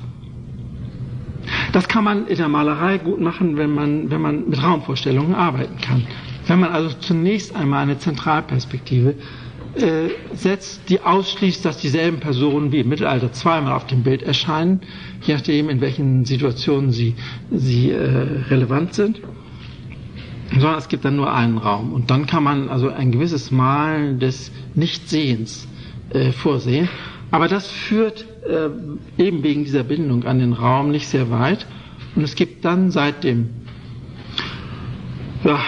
Das 1.72 1.88
kann 1.88 2.04
man 2.04 2.28
in 2.28 2.38
der 2.38 2.48
Malerei 2.48 2.98
gut 2.98 3.20
machen, 3.20 3.58
wenn 3.58 3.74
man, 3.74 4.10
wenn 4.12 4.22
man 4.22 4.50
mit 4.50 4.62
Raumvorstellungen 4.62 5.36
arbeiten 5.36 5.80
kann. 5.82 6.06
Wenn 6.48 6.60
man 6.60 6.72
also 6.72 6.96
zunächst 7.00 7.56
einmal 7.56 7.84
eine 7.84 8.00
Zentralperspektive 8.00 9.16
äh, 9.76 10.10
setzt, 10.34 10.90
die 10.90 11.02
ausschließt, 11.02 11.64
dass 11.64 11.78
dieselben 11.78 12.20
Personen 12.20 12.72
wie 12.72 12.80
im 12.80 12.90
Mittelalter 12.90 13.32
zweimal 13.34 13.74
auf 13.74 13.86
dem 13.86 14.04
Bild 14.04 14.24
erscheinen, 14.24 14.82
je 15.22 15.36
nachdem, 15.36 15.70
in 15.70 15.80
welchen 15.82 16.26
Situationen 16.26 16.92
sie, 16.92 17.16
sie 17.52 17.92
äh, 17.92 18.06
relevant 18.50 18.94
sind 18.94 19.22
sondern 20.54 20.78
es 20.78 20.88
gibt 20.88 21.06
dann 21.06 21.16
nur 21.16 21.34
einen 21.34 21.58
Raum. 21.58 21.94
Und 21.94 22.10
dann 22.10 22.26
kann 22.26 22.44
man 22.44 22.70
also 22.70 22.90
ein 22.90 23.12
gewisses 23.12 23.52
Mal 23.52 24.18
des 24.18 24.52
Nichtsehens 24.76 25.68
äh, 26.12 26.32
vorsehen. 26.32 26.90
Aber 27.32 27.48
das 27.48 27.68
führt 27.68 28.26
äh, 28.44 28.70
eben 29.22 29.44
wegen 29.44 29.64
dieser 29.64 29.84
Bindung 29.84 30.26
an 30.26 30.40
den 30.40 30.54
Raum 30.54 30.92
nicht 30.92 31.08
sehr 31.08 31.30
weit. 31.30 31.68
Und 32.16 32.24
es 32.24 32.36
gibt 32.36 32.66
dann 32.66 32.90
seit 32.90 33.24
dem, 33.24 33.50
ja, 35.44 35.60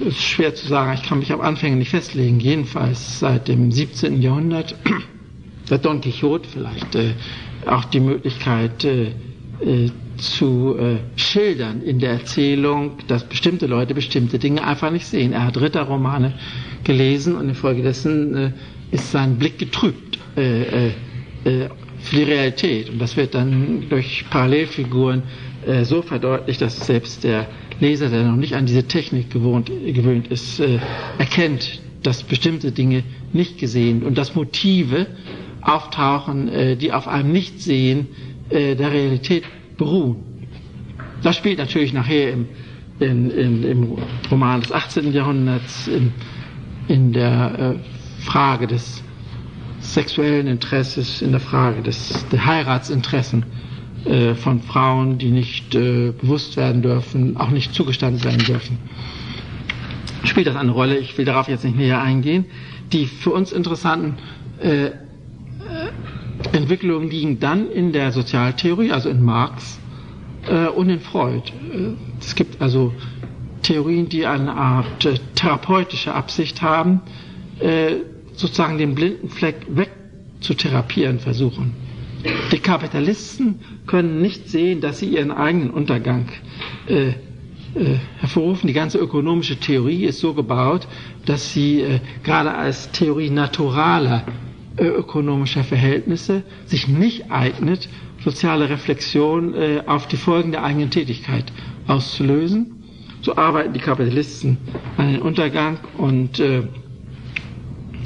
ist 0.00 0.20
schwer 0.20 0.54
zu 0.54 0.66
sagen, 0.66 0.92
ich 0.94 1.08
kann 1.08 1.20
mich 1.20 1.32
auf 1.32 1.40
Anfänge 1.40 1.76
nicht 1.76 1.90
festlegen, 1.90 2.40
jedenfalls 2.40 3.20
seit 3.20 3.48
dem 3.48 3.70
17. 3.70 4.20
Jahrhundert, 4.20 4.74
der 5.70 5.78
Don 5.78 6.00
Quixote 6.00 6.48
vielleicht, 6.48 6.94
äh, 6.96 7.12
auch 7.66 7.84
die 7.84 8.00
Möglichkeit, 8.00 8.84
äh, 8.84 9.12
äh, 9.60 9.90
zu 10.16 10.76
äh, 10.78 10.96
schildern 11.16 11.82
in 11.82 11.98
der 11.98 12.12
Erzählung, 12.12 12.92
dass 13.08 13.24
bestimmte 13.24 13.66
Leute 13.66 13.94
bestimmte 13.94 14.38
Dinge 14.38 14.64
einfach 14.64 14.90
nicht 14.90 15.06
sehen. 15.06 15.32
Er 15.32 15.44
hat 15.44 15.60
Ritterromane 15.60 16.34
gelesen 16.84 17.36
und 17.36 17.48
infolgedessen 17.48 18.34
äh, 18.34 18.52
ist 18.90 19.10
sein 19.12 19.36
Blick 19.36 19.58
getrübt. 19.58 20.18
Äh, 20.36 20.62
äh, 20.62 20.92
äh 21.44 21.68
für 21.98 22.16
die 22.16 22.22
Realität. 22.24 22.90
Und 22.90 23.00
das 23.00 23.16
wird 23.16 23.34
dann 23.34 23.88
durch 23.88 24.26
Parallelfiguren 24.30 25.24
äh, 25.66 25.82
so 25.84 26.02
verdeutlicht, 26.02 26.60
dass 26.60 26.86
selbst 26.86 27.24
der 27.24 27.48
Leser, 27.80 28.10
der 28.10 28.22
noch 28.22 28.36
nicht 28.36 28.54
an 28.54 28.66
diese 28.66 28.86
Technik 28.86 29.30
gewohnt, 29.30 29.66
gewöhnt 29.68 30.28
ist, 30.28 30.60
erkennt, 31.18 31.80
dass 32.02 32.22
bestimmte 32.22 32.70
Dinge 32.70 33.02
nicht 33.32 33.58
gesehen 33.58 34.04
und 34.04 34.16
dass 34.16 34.36
Motive 34.36 35.06
auftauchen, 35.62 36.78
die 36.78 36.92
auf 36.92 37.08
einem 37.08 37.32
Nichtsehen 37.32 38.08
der 38.50 38.92
Realität 38.92 39.42
beruhen. 39.76 40.16
Das 41.22 41.36
spielt 41.36 41.58
natürlich 41.58 41.92
nachher 41.92 42.32
im, 42.32 42.46
in, 43.00 43.30
in, 43.30 43.64
im 43.64 43.98
Roman 44.30 44.60
des 44.60 44.72
18. 44.72 45.12
Jahrhunderts 45.12 45.88
in, 45.88 46.12
in 46.88 47.12
der 47.12 47.74
äh, 47.76 48.22
Frage 48.22 48.66
des 48.66 49.02
sexuellen 49.80 50.46
Interesses, 50.46 51.22
in 51.22 51.30
der 51.30 51.40
Frage 51.40 51.82
des, 51.82 52.26
der 52.30 52.44
Heiratsinteressen 52.46 53.44
äh, 54.04 54.34
von 54.34 54.60
Frauen, 54.62 55.18
die 55.18 55.30
nicht 55.30 55.74
äh, 55.74 56.12
bewusst 56.12 56.56
werden 56.56 56.82
dürfen, 56.82 57.36
auch 57.36 57.50
nicht 57.50 57.74
zugestanden 57.74 58.22
werden 58.24 58.44
dürfen. 58.44 58.78
Spielt 60.24 60.46
das 60.46 60.56
eine 60.56 60.72
Rolle? 60.72 60.96
Ich 60.98 61.16
will 61.18 61.24
darauf 61.24 61.48
jetzt 61.48 61.64
nicht 61.64 61.76
näher 61.76 62.02
eingehen. 62.02 62.46
Die 62.92 63.06
für 63.06 63.30
uns 63.30 63.52
interessanten 63.52 64.14
äh, 64.60 64.90
Entwicklungen 66.58 67.10
liegen 67.10 67.40
dann 67.40 67.70
in 67.70 67.92
der 67.92 68.12
Sozialtheorie, 68.12 68.90
also 68.92 69.08
in 69.08 69.22
Marx 69.22 69.78
äh, 70.48 70.66
und 70.68 70.88
in 70.88 71.00
Freud. 71.00 71.42
Äh, 71.72 71.94
es 72.20 72.34
gibt 72.34 72.60
also 72.60 72.92
Theorien, 73.62 74.08
die 74.08 74.26
eine 74.26 74.54
Art 74.54 75.04
äh, 75.04 75.14
therapeutische 75.34 76.14
Absicht 76.14 76.62
haben, 76.62 77.00
äh, 77.60 77.96
sozusagen 78.32 78.78
den 78.78 78.94
blinden 78.94 79.28
Fleck 79.28 79.66
wegzutherapieren 79.68 81.18
versuchen. 81.18 81.74
Die 82.52 82.58
Kapitalisten 82.58 83.60
können 83.86 84.20
nicht 84.20 84.48
sehen, 84.48 84.80
dass 84.80 84.98
sie 84.98 85.06
ihren 85.06 85.30
eigenen 85.30 85.70
Untergang 85.70 86.26
äh, 86.88 87.08
äh, 87.08 87.14
hervorrufen. 88.18 88.66
Die 88.66 88.72
ganze 88.72 88.98
ökonomische 88.98 89.56
Theorie 89.56 90.04
ist 90.04 90.20
so 90.20 90.34
gebaut, 90.34 90.88
dass 91.24 91.52
sie 91.52 91.82
äh, 91.82 92.00
gerade 92.24 92.52
als 92.54 92.90
Theorie 92.90 93.30
naturaler 93.30 94.24
ökonomischer 94.78 95.64
Verhältnisse 95.64 96.42
sich 96.66 96.88
nicht 96.88 97.30
eignet, 97.30 97.88
soziale 98.24 98.68
Reflexion 98.68 99.54
äh, 99.54 99.82
auf 99.86 100.06
die 100.08 100.16
Folgen 100.16 100.52
der 100.52 100.64
eigenen 100.64 100.90
Tätigkeit 100.90 101.44
auszulösen. 101.86 102.82
So 103.22 103.36
arbeiten 103.36 103.72
die 103.72 103.80
Kapitalisten 103.80 104.58
an 104.96 105.12
den 105.12 105.22
Untergang 105.22 105.78
und 105.96 106.38
äh, 106.40 106.62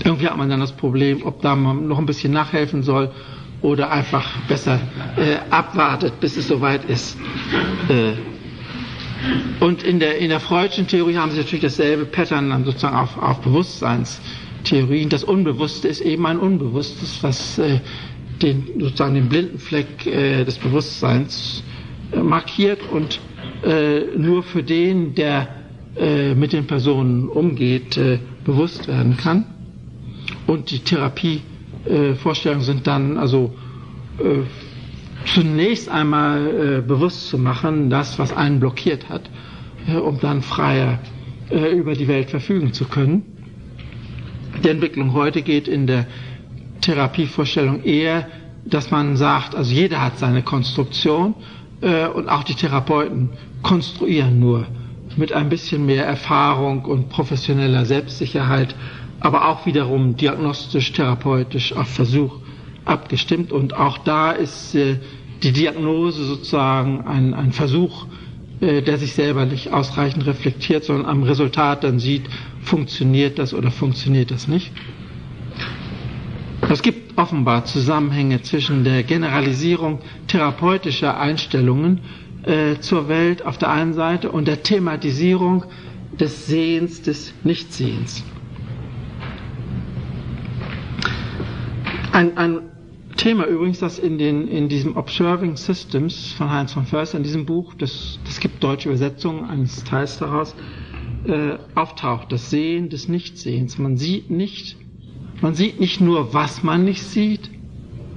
irgendwie 0.05 0.27
hat 0.29 0.37
man 0.37 0.49
dann 0.49 0.61
das 0.61 0.73
Problem, 0.73 1.23
ob 1.25 1.43
da 1.43 1.55
man 1.57 1.89
noch 1.89 1.99
ein 1.99 2.07
bisschen 2.07 2.33
nachhelfen 2.33 2.83
soll 2.83 3.11
oder 3.63 3.91
einfach 3.91 4.27
besser 4.49 4.81
äh, 5.17 5.37
abwartet, 5.51 6.21
bis 6.21 6.37
es 6.37 6.49
soweit 6.49 6.85
ist. 6.87 7.19
Äh, 7.89 8.13
und 9.63 9.83
in 9.83 10.01
der, 10.01 10.19
in 10.19 10.31
der 10.31 10.41
Freudschen 10.41 10.87
Theorie 10.87 11.17
haben 11.17 11.31
sie 11.31 11.39
natürlich 11.39 11.61
dasselbe 11.63 12.07
Pattern 12.07 12.49
dann 12.51 12.65
sozusagen 12.65 12.97
auf, 12.97 13.21
auf 13.21 13.41
Bewusstseinstheorien. 14.61 15.09
Das 15.09 15.25
Unbewusste 15.25 15.89
ist 15.89 16.01
eben 16.01 16.27
ein 16.27 16.39
Unbewusstes, 16.39 17.23
was 17.23 17.59
äh, 17.59 17.81
den, 18.43 18.67
sozusagen 18.79 19.15
den 19.15 19.29
blinden 19.29 19.59
Fleck 19.59 20.07
äh, 20.07 20.45
des 20.45 20.59
Bewusstseins 20.59 21.63
äh, 22.13 22.21
markiert 22.21 22.81
und 22.91 23.21
nur 24.17 24.43
für 24.43 24.63
den, 24.63 25.15
der 25.15 25.49
mit 26.35 26.55
den 26.55 26.67
Personen 26.67 27.29
umgeht, 27.29 28.01
bewusst 28.43 28.89
werden 28.89 29.19
kann. 29.19 29.45
Und 30.47 30.71
die 30.71 30.79
Therapievorstellungen 30.79 32.65
sind 32.65 32.87
dann 32.87 33.19
also 33.19 33.53
zunächst 35.27 35.91
einmal 35.91 36.81
bewusst 36.89 37.29
zu 37.29 37.37
machen, 37.37 37.91
das, 37.91 38.19
was 38.19 38.35
einen 38.35 38.61
blockiert 38.61 39.11
hat, 39.11 39.29
um 40.03 40.19
dann 40.21 40.41
freier 40.41 41.01
über 41.51 41.93
die 41.93 42.09
Welt 42.09 42.31
verfügen 42.31 42.73
zu 42.73 42.87
können. 42.87 43.30
Die 44.63 44.69
Entwicklung 44.69 45.13
heute 45.15 45.43
geht 45.43 45.69
in 45.69 45.87
der 45.87 46.07
Therapievorstellung 46.81 47.83
eher, 47.83 48.27
dass 48.65 48.91
man 48.91 49.17
sagt, 49.17 49.55
also 49.55 49.73
jeder 49.73 50.03
hat 50.03 50.19
seine 50.19 50.43
Konstruktion 50.43 51.35
äh, 51.81 52.07
und 52.07 52.29
auch 52.29 52.45
die 52.45 52.55
Therapeuten 52.55 53.31
konstruieren 53.63 54.39
nur 54.39 54.67
mit 55.17 55.33
ein 55.33 55.49
bisschen 55.49 55.87
mehr 55.87 56.07
Erfahrung 56.07 56.85
und 56.85 57.09
professioneller 57.09 57.85
Selbstsicherheit 57.85 58.75
aber 59.21 59.49
auch 59.49 59.67
wiederum 59.67 60.17
diagnostisch, 60.17 60.93
therapeutisch 60.93 61.75
auf 61.75 61.89
Versuch 61.89 62.37
abgestimmt. 62.87 63.53
Und 63.53 63.75
auch 63.75 63.99
da 63.99 64.33
ist 64.33 64.75
äh, 64.75 64.97
die 65.43 65.53
Diagnose 65.53 66.25
sozusagen 66.25 67.07
ein, 67.07 67.35
ein 67.35 67.53
Versuch, 67.53 68.07
äh, 68.61 68.83
der 68.83 68.97
sich 68.97 69.13
selber 69.13 69.45
nicht 69.45 69.73
ausreichend 69.73 70.27
reflektiert, 70.27 70.85
sondern 70.85 71.07
am 71.07 71.23
Resultat 71.23 71.85
dann 71.85 71.99
sieht, 71.99 72.23
funktioniert 72.63 73.39
das 73.39 73.55
oder 73.55 73.71
funktioniert 73.71 74.31
das 74.31 74.49
nicht. 74.49 74.73
Es 76.69 76.83
gibt 76.83 77.19
offenbar 77.19 77.65
Zusammenhänge 77.65 78.43
zwischen 78.43 78.85
der 78.85 79.03
Generalisierung 79.03 79.99
therapeutischer 80.29 81.19
Einstellungen 81.19 82.01
äh, 82.45 82.77
zur 82.79 83.09
Welt 83.09 83.45
auf 83.45 83.59
der 83.59 83.71
einen 83.71 83.93
Seite 83.93 84.31
und 84.31 84.47
der 84.47 84.63
Thematisierung 84.63 85.65
des 86.19 86.47
Sehens, 86.47 87.03
des 87.03 87.33
Nichtsehens. 87.45 88.23
Ein, 92.13 92.37
ein 92.37 92.59
Thema 93.17 93.47
übrigens, 93.47 93.81
das 93.81 93.99
in, 93.99 94.19
den, 94.19 94.49
in 94.49 94.69
diesem 94.69 94.97
Observing 94.97 95.57
Systems 95.57 96.33
von 96.33 96.51
Heinz 96.51 96.73
von 96.73 96.87
Förster, 96.87 97.19
in 97.19 97.25
diesem 97.25 97.47
Buch, 97.47 97.75
das, 97.75 98.19
das 98.25 98.41
gibt 98.41 98.63
deutsche 98.63 98.89
Übersetzungen 98.89 99.45
eines 99.45 99.85
Teils 99.85 100.19
daraus, 100.19 100.55
äh, 101.27 101.59
auftaucht, 101.75 102.33
das 102.33 102.51
Sehen 102.51 102.89
des 102.89 103.09
Nichtsehens. 103.09 103.79
Man 103.79 103.97
sieht 103.97 104.31
nicht, 104.31 104.77
man 105.41 105.55
sieht 105.55 105.81
nicht 105.81 106.01
nur, 106.01 106.35
was 106.35 106.63
man 106.63 106.85
nicht 106.85 107.03
sieht, 107.03 107.51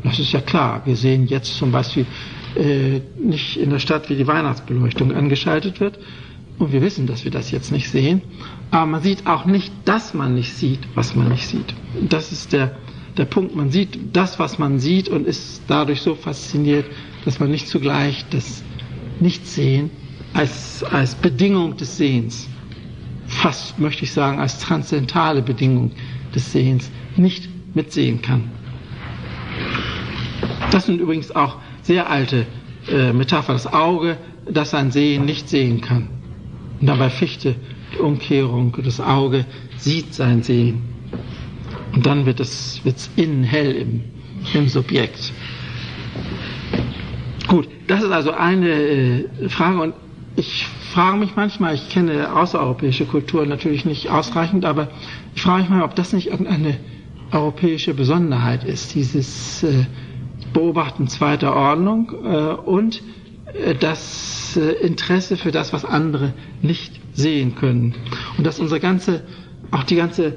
das 0.03 0.19
ist 0.19 0.33
ja 0.33 0.41
klar, 0.41 0.81
wir 0.85 0.95
sehen 0.95 1.27
jetzt 1.27 1.55
zum 1.55 1.71
Beispiel 1.71 2.05
äh, 2.55 2.99
nicht 3.17 3.57
in 3.57 3.69
der 3.69 3.79
Stadt, 3.79 4.09
wie 4.09 4.15
die 4.15 4.27
Weihnachtsbeleuchtung 4.27 5.13
angeschaltet 5.13 5.79
wird, 5.79 5.99
und 6.59 6.71
wir 6.71 6.81
wissen, 6.81 7.07
dass 7.07 7.23
wir 7.23 7.31
das 7.31 7.49
jetzt 7.51 7.71
nicht 7.71 7.89
sehen, 7.89 8.21
aber 8.69 8.85
man 8.85 9.01
sieht 9.01 9.25
auch 9.25 9.45
nicht, 9.45 9.71
dass 9.85 10.13
man 10.13 10.35
nicht 10.35 10.53
sieht, 10.53 10.79
was 10.93 11.15
man 11.15 11.29
nicht 11.29 11.47
sieht. 11.47 11.73
Das 12.09 12.31
ist 12.31 12.53
der 12.53 12.75
der 13.17 13.25
Punkt, 13.25 13.55
man 13.55 13.69
sieht 13.69 13.97
das, 14.13 14.39
was 14.39 14.57
man 14.59 14.79
sieht 14.79 15.09
und 15.09 15.27
ist 15.27 15.61
dadurch 15.67 16.01
so 16.01 16.15
fasziniert, 16.15 16.85
dass 17.25 17.39
man 17.39 17.51
nicht 17.51 17.67
zugleich 17.67 18.25
das 18.29 18.63
Nichtsehen 19.19 19.91
als, 20.33 20.83
als 20.83 21.15
Bedingung 21.15 21.77
des 21.77 21.97
Sehens, 21.97 22.49
fast 23.43 23.77
möchte 23.77 24.05
ich 24.05 24.13
sagen, 24.13 24.39
als 24.39 24.57
transzendentale 24.59 25.41
Bedingung 25.41 25.91
des 26.33 26.53
Sehens 26.53 26.89
nicht 27.17 27.49
mitsehen 27.75 28.21
kann. 28.21 28.49
Das 30.71 30.85
sind 30.85 31.01
übrigens 31.01 31.35
auch 31.35 31.57
sehr 31.81 32.09
alte 32.09 32.45
äh, 32.89 33.11
Metapher, 33.11 33.51
das 33.51 33.67
Auge, 33.67 34.17
das 34.49 34.69
sein 34.69 34.91
Sehen 34.91 35.25
nicht 35.25 35.49
sehen 35.49 35.81
kann. 35.81 36.07
Und 36.79 36.87
dabei 36.87 37.09
Fichte 37.09 37.55
die 37.93 37.99
Umkehrung, 37.99 38.77
das 38.81 39.01
Auge 39.01 39.45
sieht 39.75 40.13
sein 40.13 40.41
Sehen. 40.41 40.81
Und 41.93 42.05
dann 42.05 42.25
wird 42.25 42.39
es 42.39 42.81
innen 43.17 43.43
hell 43.43 43.73
im, 43.73 44.03
im 44.53 44.69
Subjekt. 44.69 45.33
Gut, 47.49 47.67
das 47.87 48.03
ist 48.03 48.11
also 48.11 48.31
eine 48.31 48.69
äh, 48.69 49.49
Frage 49.49 49.81
und 49.81 49.93
ich 50.37 50.65
frage 50.93 51.17
mich 51.17 51.35
manchmal, 51.35 51.73
ich 51.73 51.89
kenne 51.89 52.35
außereuropäische 52.35 53.05
Kulturen 53.05 53.49
natürlich 53.49 53.83
nicht 53.83 54.09
ausreichend, 54.11 54.63
aber 54.63 54.89
ich 55.33 55.41
frage 55.41 55.61
mich 55.63 55.69
mal, 55.71 55.81
ob 55.81 55.95
das 55.95 56.13
nicht 56.13 56.27
irgendeine 56.27 56.77
europäische 57.31 57.95
Besonderheit 57.95 58.63
ist, 58.63 58.93
dieses 58.93 59.63
äh, 59.63 59.85
Beobachten 60.53 61.07
zweiter 61.07 61.55
Ordnung 61.55 62.11
äh, 62.23 62.53
und 62.53 63.01
äh, 63.53 63.73
das 63.73 64.55
Interesse 64.55 65.35
für 65.35 65.49
das, 65.51 65.73
was 65.73 65.83
andere 65.83 66.33
nicht 66.61 67.01
sehen 67.13 67.55
können. 67.55 67.95
Und 68.37 68.45
dass 68.45 68.59
unsere 68.59 68.79
ganze, 68.79 69.23
auch 69.71 69.83
die 69.83 69.95
ganze 69.95 70.35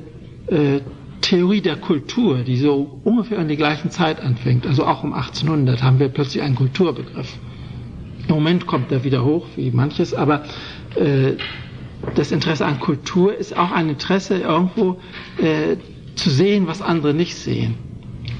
Theorie 1.20 1.60
der 1.60 1.76
Kultur, 1.76 2.38
die 2.44 2.56
so 2.56 2.98
ungefähr 3.04 3.38
an 3.40 3.48
die 3.48 3.56
gleichen 3.58 3.90
Zeit 3.90 4.20
anfängt, 4.22 4.66
also 4.66 4.86
auch 4.86 5.04
um 5.04 5.12
1800 5.12 5.82
haben 5.82 5.98
wir 5.98 6.08
plötzlich 6.08 6.42
einen 6.42 6.54
Kulturbegriff. 6.54 7.36
Im 8.28 8.34
Moment 8.34 8.66
kommt 8.66 8.90
er 8.92 9.04
wieder 9.04 9.24
hoch, 9.24 9.46
wie 9.56 9.70
manches, 9.70 10.12
aber 10.14 10.44
äh, 10.96 11.32
das 12.14 12.32
Interesse 12.32 12.66
an 12.66 12.80
Kultur 12.80 13.34
ist 13.36 13.56
auch 13.56 13.70
ein 13.70 13.88
Interesse, 13.88 14.38
irgendwo 14.38 14.98
äh, 15.38 15.76
zu 16.14 16.30
sehen, 16.30 16.66
was 16.66 16.82
andere 16.82 17.14
nicht 17.14 17.34
sehen. 17.34 17.74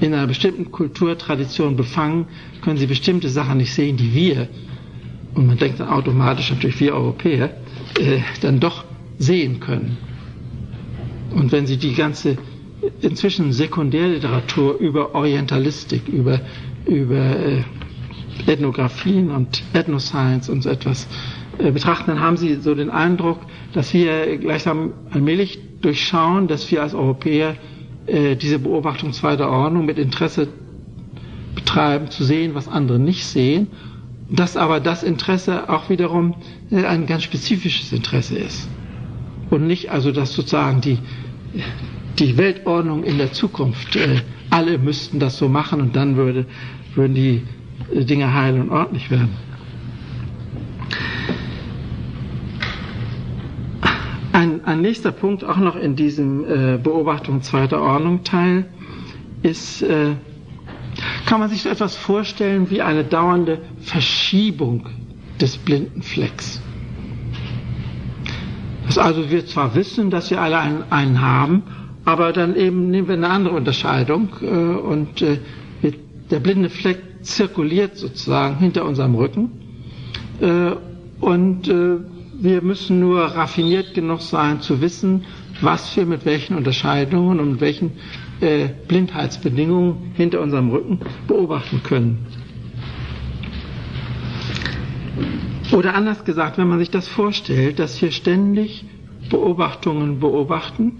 In 0.01 0.13
einer 0.13 0.27
bestimmten 0.27 0.71
Kulturtradition 0.71 1.75
befangen, 1.75 2.27
können 2.61 2.77
sie 2.77 2.85
bestimmte 2.87 3.29
Sachen 3.29 3.57
nicht 3.57 3.73
sehen, 3.73 3.97
die 3.97 4.13
wir, 4.13 4.47
und 5.33 5.47
man 5.47 5.57
denkt 5.57 5.79
dann 5.79 5.89
automatisch 5.89 6.49
natürlich 6.49 6.79
wir 6.79 6.93
Europäer, 6.93 7.51
äh, 7.99 8.19
dann 8.41 8.59
doch 8.59 8.83
sehen 9.17 9.59
können. 9.59 9.97
Und 11.33 11.51
wenn 11.51 11.65
sie 11.65 11.77
die 11.77 11.93
ganze 11.93 12.37
inzwischen 13.01 13.53
Sekundärliteratur 13.53 14.77
über 14.79 15.15
Orientalistik, 15.15 16.07
über 16.07 16.41
über 16.85 17.17
äh, 17.39 17.63
Ethnographien 18.47 19.31
und 19.31 19.63
Ethnoscience 19.73 20.49
und 20.49 20.61
so 20.63 20.69
etwas 20.69 21.07
äh, 21.59 21.71
betrachten, 21.71 22.11
dann 22.11 22.19
haben 22.19 22.37
Sie 22.37 22.55
so 22.55 22.75
den 22.75 22.89
Eindruck, 22.89 23.39
dass 23.73 23.93
wir 23.93 24.37
gleichsam 24.37 24.93
allmählich 25.11 25.59
durchschauen, 25.81 26.47
dass 26.47 26.69
wir 26.71 26.81
als 26.81 26.93
Europäer 26.93 27.55
äh, 28.07 28.35
diese 28.35 28.59
Beobachtung 28.59 29.13
zweiter 29.13 29.49
Ordnung 29.49 29.85
mit 29.85 29.97
Interesse 29.97 30.47
betreiben, 31.55 32.09
zu 32.09 32.23
sehen, 32.23 32.55
was 32.55 32.67
andere 32.67 32.99
nicht 32.99 33.25
sehen, 33.25 33.67
dass 34.29 34.57
aber 34.57 34.79
das 34.79 35.03
Interesse 35.03 35.69
auch 35.69 35.89
wiederum 35.89 36.35
äh, 36.71 36.85
ein 36.85 37.05
ganz 37.05 37.23
spezifisches 37.23 37.91
Interesse 37.91 38.37
ist. 38.37 38.67
Und 39.49 39.65
nicht 39.67 39.91
also, 39.91 40.11
dass 40.11 40.33
sozusagen 40.33 40.81
die, 40.81 40.99
die 42.19 42.37
Weltordnung 42.37 43.03
in 43.03 43.17
der 43.17 43.31
Zukunft, 43.31 43.97
alle 44.49 44.77
müssten 44.77 45.19
das 45.19 45.37
so 45.37 45.47
machen 45.47 45.81
und 45.81 45.95
dann 45.95 46.15
würde, 46.15 46.45
würden 46.95 47.15
die 47.15 47.43
Dinge 47.93 48.33
heil 48.33 48.59
und 48.59 48.69
ordentlich 48.69 49.09
werden. 49.11 49.29
Ein, 54.33 54.63
ein 54.65 54.81
nächster 54.81 55.11
Punkt 55.11 55.43
auch 55.43 55.57
noch 55.57 55.75
in 55.75 55.95
diesem 55.95 56.43
äh, 56.43 56.77
Beobachtung 56.77 57.41
zweiter 57.41 57.81
Ordnung 57.81 58.23
Teil 58.23 58.65
ist, 59.41 59.81
äh, 59.81 60.11
kann 61.25 61.39
man 61.39 61.49
sich 61.49 61.63
so 61.63 61.69
etwas 61.69 61.95
vorstellen 61.95 62.69
wie 62.69 62.81
eine 62.81 63.03
dauernde 63.03 63.61
Verschiebung 63.79 64.87
des 65.41 65.57
blinden 65.57 66.01
Flecks. 66.01 66.61
Dass 68.85 68.97
also 68.97 69.29
wir 69.29 69.45
zwar 69.45 69.75
wissen, 69.75 70.09
dass 70.09 70.29
wir 70.29 70.41
alle 70.41 70.59
einen, 70.59 70.83
einen 70.91 71.21
haben, 71.21 71.63
aber 72.05 72.31
dann 72.31 72.55
eben 72.55 72.89
nehmen 72.89 73.07
wir 73.07 73.15
eine 73.15 73.29
andere 73.29 73.55
Unterscheidung 73.55 74.29
äh, 74.41 74.45
und 74.45 75.21
äh, 75.21 75.39
der 76.29 76.39
blinde 76.39 76.69
Fleck 76.69 77.01
zirkuliert 77.27 77.97
sozusagen 77.97 78.57
hinter 78.57 78.85
unserem 78.85 79.15
Rücken 79.15 79.51
äh, 80.41 80.71
und 81.19 81.67
äh, 81.67 81.97
wir 82.39 82.61
müssen 82.61 82.99
nur 82.99 83.21
raffiniert 83.21 83.93
genug 83.95 84.21
sein 84.21 84.61
zu 84.61 84.79
wissen, 84.81 85.25
was 85.61 85.95
wir 85.97 86.05
mit 86.05 86.25
welchen 86.25 86.55
Unterscheidungen 86.55 87.39
und 87.39 87.51
mit 87.53 87.61
welchen 87.61 87.91
äh, 88.41 88.67
Blindheitsbedingungen 88.87 90.11
hinter 90.13 90.41
unserem 90.41 90.69
Rücken 90.69 90.99
beobachten 91.27 91.81
können. 91.83 92.25
Oder 95.71 95.95
anders 95.95 96.23
gesagt, 96.23 96.57
wenn 96.57 96.67
man 96.67 96.79
sich 96.79 96.91
das 96.91 97.07
vorstellt, 97.07 97.79
dass 97.79 97.99
wir 98.01 98.11
ständig 98.11 98.85
Beobachtungen 99.29 100.19
beobachten, 100.19 100.99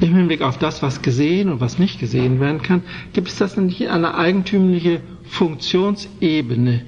im 0.00 0.14
Hinblick 0.14 0.42
auf 0.42 0.58
das, 0.58 0.82
was 0.82 1.00
gesehen 1.02 1.48
und 1.48 1.60
was 1.60 1.78
nicht 1.78 2.00
gesehen 2.00 2.40
werden 2.40 2.60
kann, 2.60 2.82
gibt 3.12 3.28
es 3.28 3.36
das 3.36 3.56
nicht 3.56 3.88
eine 3.88 4.16
eigentümliche 4.16 5.00
Funktionsebene, 5.24 6.82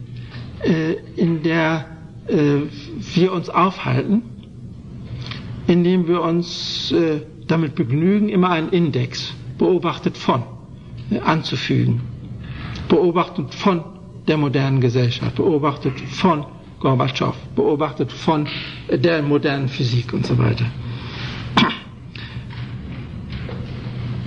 äh, 0.63 0.93
in 1.17 1.43
der 1.43 1.87
äh, 2.29 2.61
wir 3.15 3.33
uns 3.33 3.49
aufhalten, 3.49 4.23
indem 5.67 6.07
wir 6.07 6.23
uns 6.23 6.93
äh, 6.93 7.21
damit 7.47 7.75
begnügen, 7.75 8.29
immer 8.29 8.51
einen 8.51 8.71
Index 8.71 9.35
beobachtet 9.59 10.17
von 10.17 10.43
anzufügen. 11.25 12.01
Beobachtet 12.89 13.55
von 13.55 13.85
der 14.27 14.37
modernen 14.37 14.81
Gesellschaft, 14.81 15.37
beobachtet 15.37 15.99
von 16.01 16.45
Gorbatschow, 16.81 17.35
beobachtet 17.55 18.13
von 18.13 18.47
der 18.91 19.23
modernen 19.23 19.69
Physik 19.69 20.13
und 20.13 20.27
so 20.27 20.37
weiter. 20.39 20.67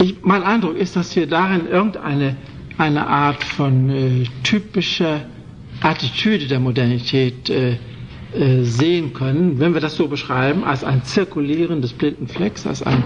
Ich, 0.02 0.16
mein 0.24 0.44
Eindruck 0.44 0.78
ist, 0.78 0.96
dass 0.96 1.16
wir 1.16 1.28
darin 1.28 1.68
irgendeine 1.68 2.38
eine 2.80 3.08
Art 3.08 3.44
von 3.44 3.90
äh, 3.90 4.24
typischer 4.44 5.26
Attitüde 5.82 6.48
der 6.48 6.62
Modernität 6.62 7.50
äh, 7.50 7.74
äh, 8.34 8.64
sehen 8.64 9.12
können, 9.14 9.60
wenn 9.60 9.74
wir 9.74 9.82
das 9.82 9.96
so 9.98 10.08
beschreiben, 10.08 10.64
als 10.64 10.86
ein 10.86 11.04
Zirkulieren 11.04 11.82
des 11.82 11.92
blinden 11.92 12.28
Flecks, 12.30 12.66
als 12.66 12.82
ein, 12.82 13.04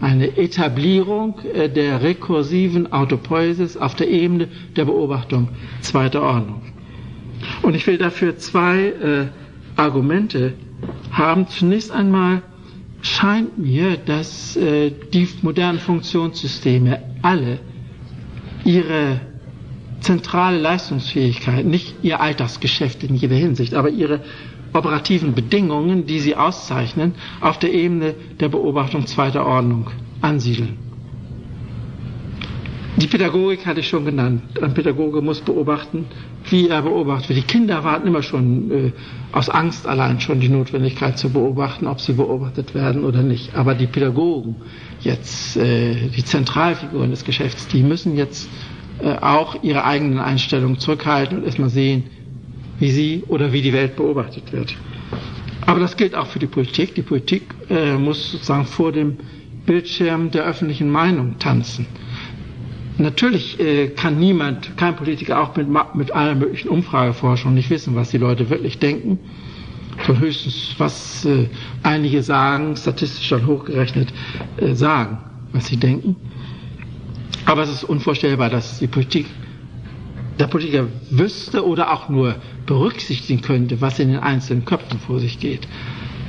eine 0.00 0.36
Etablierung 0.36 1.38
äh, 1.54 1.68
der 1.68 2.02
rekursiven 2.02 2.92
Autopoiesis 2.92 3.76
auf 3.76 3.94
der 3.94 4.08
Ebene 4.10 4.48
der 4.74 4.86
Beobachtung 4.86 5.50
zweiter 5.82 6.22
Ordnung. 6.22 6.62
Und 7.62 7.76
ich 7.76 7.86
will 7.86 7.98
dafür 7.98 8.38
zwei 8.38 8.86
äh, 8.86 9.26
Argumente 9.76 10.54
haben. 11.12 11.46
Zunächst 11.46 11.92
einmal 11.92 12.42
scheint 13.02 13.56
mir, 13.56 13.96
dass 13.98 14.56
äh, 14.56 14.90
die 15.12 15.28
modernen 15.42 15.78
Funktionssysteme 15.78 16.98
alle 17.22 17.60
ihre 18.64 19.20
zentrale 20.00 20.58
Leistungsfähigkeit, 20.58 21.64
nicht 21.64 21.96
ihr 22.02 22.20
Alltagsgeschäft 22.20 23.04
in 23.04 23.14
jeder 23.14 23.36
Hinsicht, 23.36 23.74
aber 23.74 23.90
ihre 23.90 24.20
operativen 24.72 25.34
Bedingungen, 25.34 26.06
die 26.06 26.18
sie 26.20 26.34
auszeichnen, 26.34 27.14
auf 27.40 27.58
der 27.58 27.72
Ebene 27.72 28.14
der 28.40 28.48
Beobachtung 28.48 29.06
zweiter 29.06 29.46
Ordnung 29.46 29.90
ansiedeln. 30.20 30.76
Die 32.96 33.06
Pädagogik 33.06 33.64
hatte 33.64 33.80
ich 33.80 33.88
schon 33.88 34.04
genannt. 34.04 34.42
Ein 34.60 34.74
Pädagoge 34.74 35.22
muss 35.22 35.40
beobachten, 35.40 36.04
wie 36.50 36.68
er 36.68 36.82
beobachtet 36.82 37.30
wird. 37.30 37.38
Die 37.38 37.52
Kinder 37.52 37.82
warten 37.84 38.06
immer 38.06 38.22
schon 38.22 38.70
äh, 38.70 38.92
aus 39.32 39.48
Angst 39.48 39.86
allein 39.86 40.20
schon 40.20 40.40
die 40.40 40.50
Notwendigkeit 40.50 41.18
zu 41.18 41.30
beobachten, 41.30 41.86
ob 41.86 42.00
sie 42.00 42.12
beobachtet 42.12 42.74
werden 42.74 43.04
oder 43.04 43.22
nicht. 43.22 43.54
Aber 43.54 43.74
die 43.74 43.86
Pädagogen, 43.86 44.56
jetzt 45.04 45.56
äh, 45.56 46.08
die 46.08 46.24
Zentralfiguren 46.24 47.10
des 47.10 47.24
Geschäfts, 47.24 47.68
die 47.68 47.82
müssen 47.82 48.16
jetzt 48.16 48.48
äh, 49.00 49.16
auch 49.16 49.62
ihre 49.62 49.84
eigenen 49.84 50.18
Einstellungen 50.18 50.78
zurückhalten 50.78 51.38
und 51.38 51.44
erstmal 51.44 51.70
sehen, 51.70 52.04
wie 52.78 52.90
sie 52.90 53.24
oder 53.28 53.52
wie 53.52 53.62
die 53.62 53.72
Welt 53.72 53.96
beobachtet 53.96 54.52
wird. 54.52 54.76
Aber 55.66 55.80
das 55.80 55.96
gilt 55.96 56.14
auch 56.14 56.26
für 56.26 56.38
die 56.38 56.46
Politik. 56.46 56.94
Die 56.94 57.02
Politik 57.02 57.42
äh, 57.70 57.94
muss 57.94 58.32
sozusagen 58.32 58.66
vor 58.66 58.92
dem 58.92 59.16
Bildschirm 59.66 60.30
der 60.30 60.44
öffentlichen 60.44 60.90
Meinung 60.90 61.38
tanzen. 61.38 61.86
Natürlich 62.98 63.58
äh, 63.60 63.88
kann 63.88 64.18
niemand, 64.18 64.76
kein 64.76 64.96
Politiker 64.96 65.40
auch 65.40 65.56
mit, 65.56 65.68
mit 65.94 66.12
aller 66.12 66.34
möglichen 66.34 66.68
Umfrageforschung 66.68 67.54
nicht 67.54 67.70
wissen, 67.70 67.94
was 67.94 68.10
die 68.10 68.18
Leute 68.18 68.50
wirklich 68.50 68.78
denken, 68.78 69.18
sondern 70.06 70.22
höchstens, 70.24 70.74
was 70.78 71.24
äh, 71.24 71.48
einige 71.82 72.22
sagen, 72.22 72.76
statistisch 72.76 73.26
schon 73.26 73.46
hochgerechnet 73.46 74.12
äh, 74.56 74.74
sagen, 74.74 75.18
was 75.52 75.66
sie 75.66 75.76
denken. 75.76 76.16
Aber 77.44 77.62
es 77.62 77.70
ist 77.70 77.84
unvorstellbar, 77.84 78.50
dass 78.50 78.78
die 78.78 78.86
Politik, 78.86 79.26
der 80.38 80.46
Politiker 80.46 80.86
wüsste 81.10 81.66
oder 81.66 81.92
auch 81.92 82.08
nur 82.08 82.36
berücksichtigen 82.66 83.42
könnte, 83.42 83.80
was 83.80 83.98
in 83.98 84.08
den 84.08 84.20
einzelnen 84.20 84.64
Köpfen 84.64 84.98
vor 85.00 85.20
sich 85.20 85.38
geht. 85.38 85.66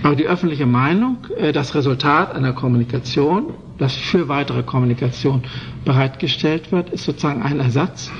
Aber 0.03 0.15
die 0.15 0.25
öffentliche 0.25 0.65
Meinung, 0.65 1.17
äh, 1.37 1.51
das 1.53 1.75
Resultat 1.75 2.35
einer 2.35 2.53
Kommunikation, 2.53 3.53
das 3.77 3.95
für 3.95 4.27
weitere 4.27 4.63
Kommunikation 4.63 5.43
bereitgestellt 5.85 6.71
wird, 6.71 6.89
ist 6.89 7.05
sozusagen 7.05 7.41
ein 7.41 7.59
Ersatz. 7.59 8.11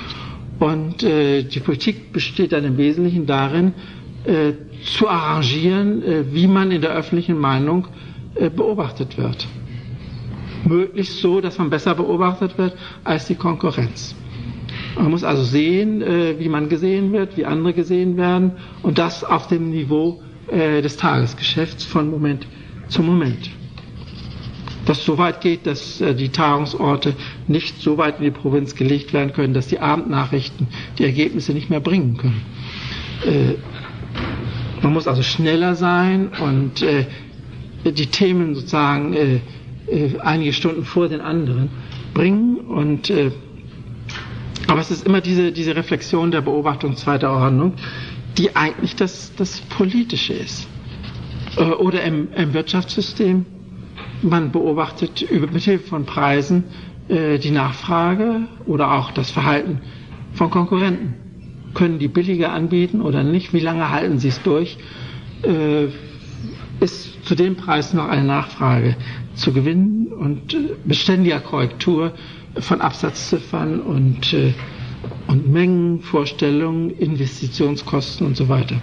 Und 0.58 1.02
äh, 1.02 1.42
die 1.42 1.60
Politik 1.60 2.12
besteht 2.12 2.52
dann 2.52 2.64
im 2.64 2.76
Wesentlichen 2.78 3.26
darin, 3.26 3.74
zu 4.84 5.08
arrangieren, 5.08 6.02
wie 6.32 6.46
man 6.46 6.70
in 6.70 6.80
der 6.80 6.92
öffentlichen 6.92 7.38
Meinung 7.38 7.88
beobachtet 8.56 9.18
wird. 9.18 9.46
Möglichst 10.66 11.20
so, 11.20 11.42
dass 11.42 11.58
man 11.58 11.68
besser 11.68 11.94
beobachtet 11.94 12.56
wird 12.56 12.74
als 13.04 13.26
die 13.26 13.34
Konkurrenz. 13.34 14.14
Man 14.96 15.10
muss 15.10 15.24
also 15.24 15.42
sehen, 15.42 16.00
wie 16.38 16.48
man 16.48 16.70
gesehen 16.70 17.12
wird, 17.12 17.36
wie 17.36 17.44
andere 17.44 17.74
gesehen 17.74 18.16
werden 18.16 18.52
und 18.82 18.98
das 18.98 19.24
auf 19.24 19.46
dem 19.48 19.70
Niveau 19.70 20.22
äh, 20.48 20.82
des 20.82 20.96
Tagesgeschäfts 20.98 21.84
von 21.84 22.10
Moment 22.10 22.46
zu 22.88 23.02
Moment. 23.02 23.50
Das 24.84 25.02
so 25.02 25.16
weit 25.16 25.40
geht, 25.40 25.66
dass 25.66 26.02
äh, 26.02 26.14
die 26.14 26.28
Tagungsorte 26.28 27.14
nicht 27.48 27.80
so 27.80 27.96
weit 27.96 28.18
in 28.18 28.24
die 28.24 28.30
Provinz 28.30 28.74
gelegt 28.74 29.14
werden 29.14 29.32
können, 29.32 29.54
dass 29.54 29.68
die 29.68 29.80
Abendnachrichten 29.80 30.68
die 30.98 31.04
Ergebnisse 31.04 31.52
nicht 31.52 31.70
mehr 31.70 31.80
bringen 31.80 32.18
können. 32.18 32.42
Man 34.82 34.92
muss 34.92 35.08
also 35.08 35.22
schneller 35.22 35.74
sein 35.74 36.28
und 36.40 36.82
äh, 36.82 37.06
die 37.84 38.06
Themen 38.06 38.54
sozusagen 38.54 39.14
äh, 39.14 39.40
äh, 39.86 40.18
einige 40.20 40.52
Stunden 40.52 40.84
vor 40.84 41.08
den 41.08 41.20
anderen 41.20 41.70
bringen 42.12 42.58
und 42.58 43.10
äh, 43.10 43.30
aber 44.66 44.80
es 44.80 44.90
ist 44.90 45.06
immer 45.06 45.20
diese, 45.20 45.52
diese 45.52 45.76
Reflexion 45.76 46.30
der 46.30 46.40
Beobachtung 46.40 46.96
zweiter 46.96 47.30
Ordnung, 47.32 47.74
die 48.38 48.56
eigentlich 48.56 48.96
das, 48.96 49.32
das 49.36 49.60
Politische 49.60 50.32
ist. 50.32 50.66
Äh, 51.56 51.64
oder 51.64 52.02
im, 52.02 52.32
im 52.34 52.54
Wirtschaftssystem, 52.54 53.44
man 54.22 54.52
beobachtet 54.52 55.22
über, 55.22 55.46
mit 55.48 55.62
Hilfe 55.62 55.88
von 55.88 56.06
Preisen 56.06 56.64
äh, 57.08 57.38
die 57.38 57.50
Nachfrage 57.50 58.48
oder 58.66 58.92
auch 58.92 59.10
das 59.10 59.30
Verhalten 59.30 59.80
von 60.32 60.50
Konkurrenten. 60.50 61.23
Können 61.74 61.98
die 61.98 62.08
billiger 62.08 62.52
anbieten 62.52 63.00
oder 63.00 63.22
nicht? 63.22 63.52
Wie 63.52 63.60
lange 63.60 63.90
halten 63.90 64.18
sie 64.18 64.28
es 64.28 64.42
durch? 64.42 64.78
Äh, 65.42 65.86
ist 66.80 67.24
zu 67.24 67.34
dem 67.34 67.56
Preis 67.56 67.94
noch 67.94 68.08
eine 68.08 68.24
Nachfrage 68.24 68.96
zu 69.34 69.52
gewinnen 69.52 70.08
und 70.08 70.56
beständiger 70.84 71.40
Korrektur 71.40 72.12
von 72.58 72.80
Absatzziffern 72.80 73.80
und, 73.80 74.36
und 75.26 75.52
Mengenvorstellungen, 75.52 76.90
Investitionskosten 76.90 78.26
und 78.26 78.36
so 78.36 78.48
weiter. 78.48 78.80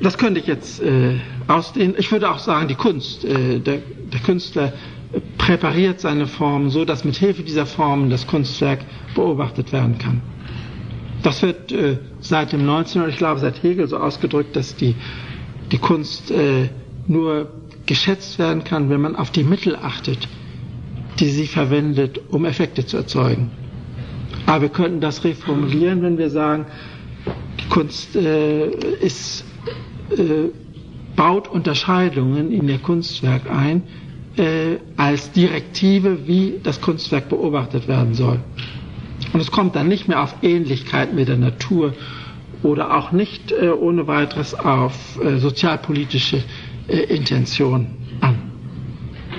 Das 0.00 0.18
könnte 0.18 0.40
ich 0.40 0.46
jetzt 0.46 0.80
äh, 0.82 1.16
ausdehnen. 1.48 1.94
Ich 1.98 2.12
würde 2.12 2.30
auch 2.30 2.38
sagen, 2.38 2.68
die 2.68 2.74
Kunst, 2.74 3.24
äh, 3.24 3.58
der, 3.58 3.78
der 4.12 4.20
Künstler 4.20 4.72
präpariert 5.38 6.00
seine 6.00 6.26
Formen 6.26 6.70
so, 6.70 6.84
dass 6.84 7.04
mit 7.04 7.16
Hilfe 7.16 7.42
dieser 7.42 7.66
Formen 7.66 8.10
das 8.10 8.26
Kunstwerk 8.26 8.80
beobachtet 9.14 9.72
werden 9.72 9.98
kann. 9.98 10.22
Das 11.22 11.42
wird 11.42 11.72
äh, 11.72 11.98
seit 12.20 12.52
dem 12.52 12.64
19. 12.64 13.02
und 13.02 13.08
ich 13.08 13.16
glaube 13.16 13.40
seit 13.40 13.62
Hegel 13.62 13.88
so 13.88 13.96
ausgedrückt, 13.98 14.54
dass 14.54 14.76
die, 14.76 14.94
die 15.72 15.78
Kunst 15.78 16.30
äh, 16.30 16.68
nur 17.06 17.48
geschätzt 17.86 18.38
werden 18.38 18.64
kann, 18.64 18.90
wenn 18.90 19.00
man 19.00 19.16
auf 19.16 19.30
die 19.30 19.44
Mittel 19.44 19.76
achtet, 19.76 20.28
die 21.18 21.28
sie 21.28 21.46
verwendet, 21.46 22.20
um 22.30 22.44
Effekte 22.44 22.84
zu 22.84 22.96
erzeugen. 22.96 23.50
Aber 24.46 24.62
wir 24.62 24.68
könnten 24.68 25.00
das 25.00 25.24
reformulieren, 25.24 26.02
wenn 26.02 26.18
wir 26.18 26.30
sagen, 26.30 26.66
die 27.60 27.68
Kunst 27.68 28.14
äh, 28.16 28.68
ist, 29.00 29.44
äh, 30.10 30.50
baut 31.16 31.48
Unterscheidungen 31.48 32.52
in 32.52 32.68
ihr 32.68 32.78
Kunstwerk 32.78 33.50
ein, 33.50 33.82
äh, 34.36 34.78
als 34.96 35.32
Direktive, 35.32 36.26
wie 36.26 36.60
das 36.62 36.80
Kunstwerk 36.80 37.28
beobachtet 37.28 37.88
werden 37.88 38.14
soll. 38.14 38.40
Und 39.32 39.40
es 39.40 39.50
kommt 39.50 39.76
dann 39.76 39.88
nicht 39.88 40.08
mehr 40.08 40.22
auf 40.22 40.34
Ähnlichkeit 40.42 41.14
mit 41.14 41.28
der 41.28 41.36
Natur 41.36 41.94
oder 42.62 42.96
auch 42.96 43.12
nicht 43.12 43.52
äh, 43.52 43.68
ohne 43.70 44.06
weiteres 44.06 44.54
auf 44.54 45.18
äh, 45.22 45.38
sozialpolitische 45.38 46.42
äh, 46.88 46.96
Intention 47.14 47.88
an. 48.20 48.36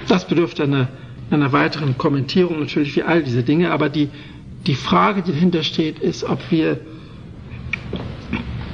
Das 0.07 0.27
bedürfte 0.27 0.63
einer, 0.63 0.87
einer 1.29 1.51
weiteren 1.51 1.97
Kommentierung 1.97 2.59
natürlich 2.59 2.95
wie 2.95 3.03
all 3.03 3.23
diese 3.23 3.43
Dinge, 3.43 3.71
aber 3.71 3.89
die, 3.89 4.09
die 4.65 4.75
Frage, 4.75 5.21
die 5.21 5.31
dahinter 5.31 5.63
steht, 5.63 5.99
ist, 5.99 6.23
ob 6.23 6.39
wir 6.51 6.79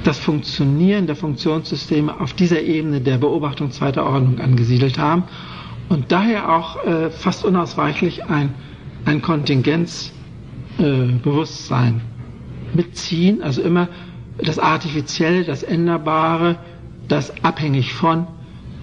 das 0.04 0.18
Funktionieren 0.18 1.06
der 1.06 1.16
Funktionssysteme 1.16 2.20
auf 2.20 2.34
dieser 2.34 2.60
Ebene 2.60 3.00
der 3.00 3.16
Beobachtung 3.16 3.70
zweiter 3.70 4.04
Ordnung 4.04 4.38
angesiedelt 4.38 4.98
haben 4.98 5.24
und 5.88 6.12
daher 6.12 6.52
auch 6.52 6.84
äh, 6.84 7.10
fast 7.10 7.44
unausweichlich 7.44 8.24
ein, 8.24 8.54
ein 9.04 9.22
Kontingenzbewusstsein 9.22 12.00
äh, 12.00 12.76
mitziehen, 12.76 13.42
also 13.42 13.62
immer 13.62 13.88
das 14.38 14.58
Artifizielle, 14.58 15.44
das 15.44 15.62
Änderbare, 15.62 16.56
das 17.08 17.44
abhängig 17.44 17.92
von 17.92 18.26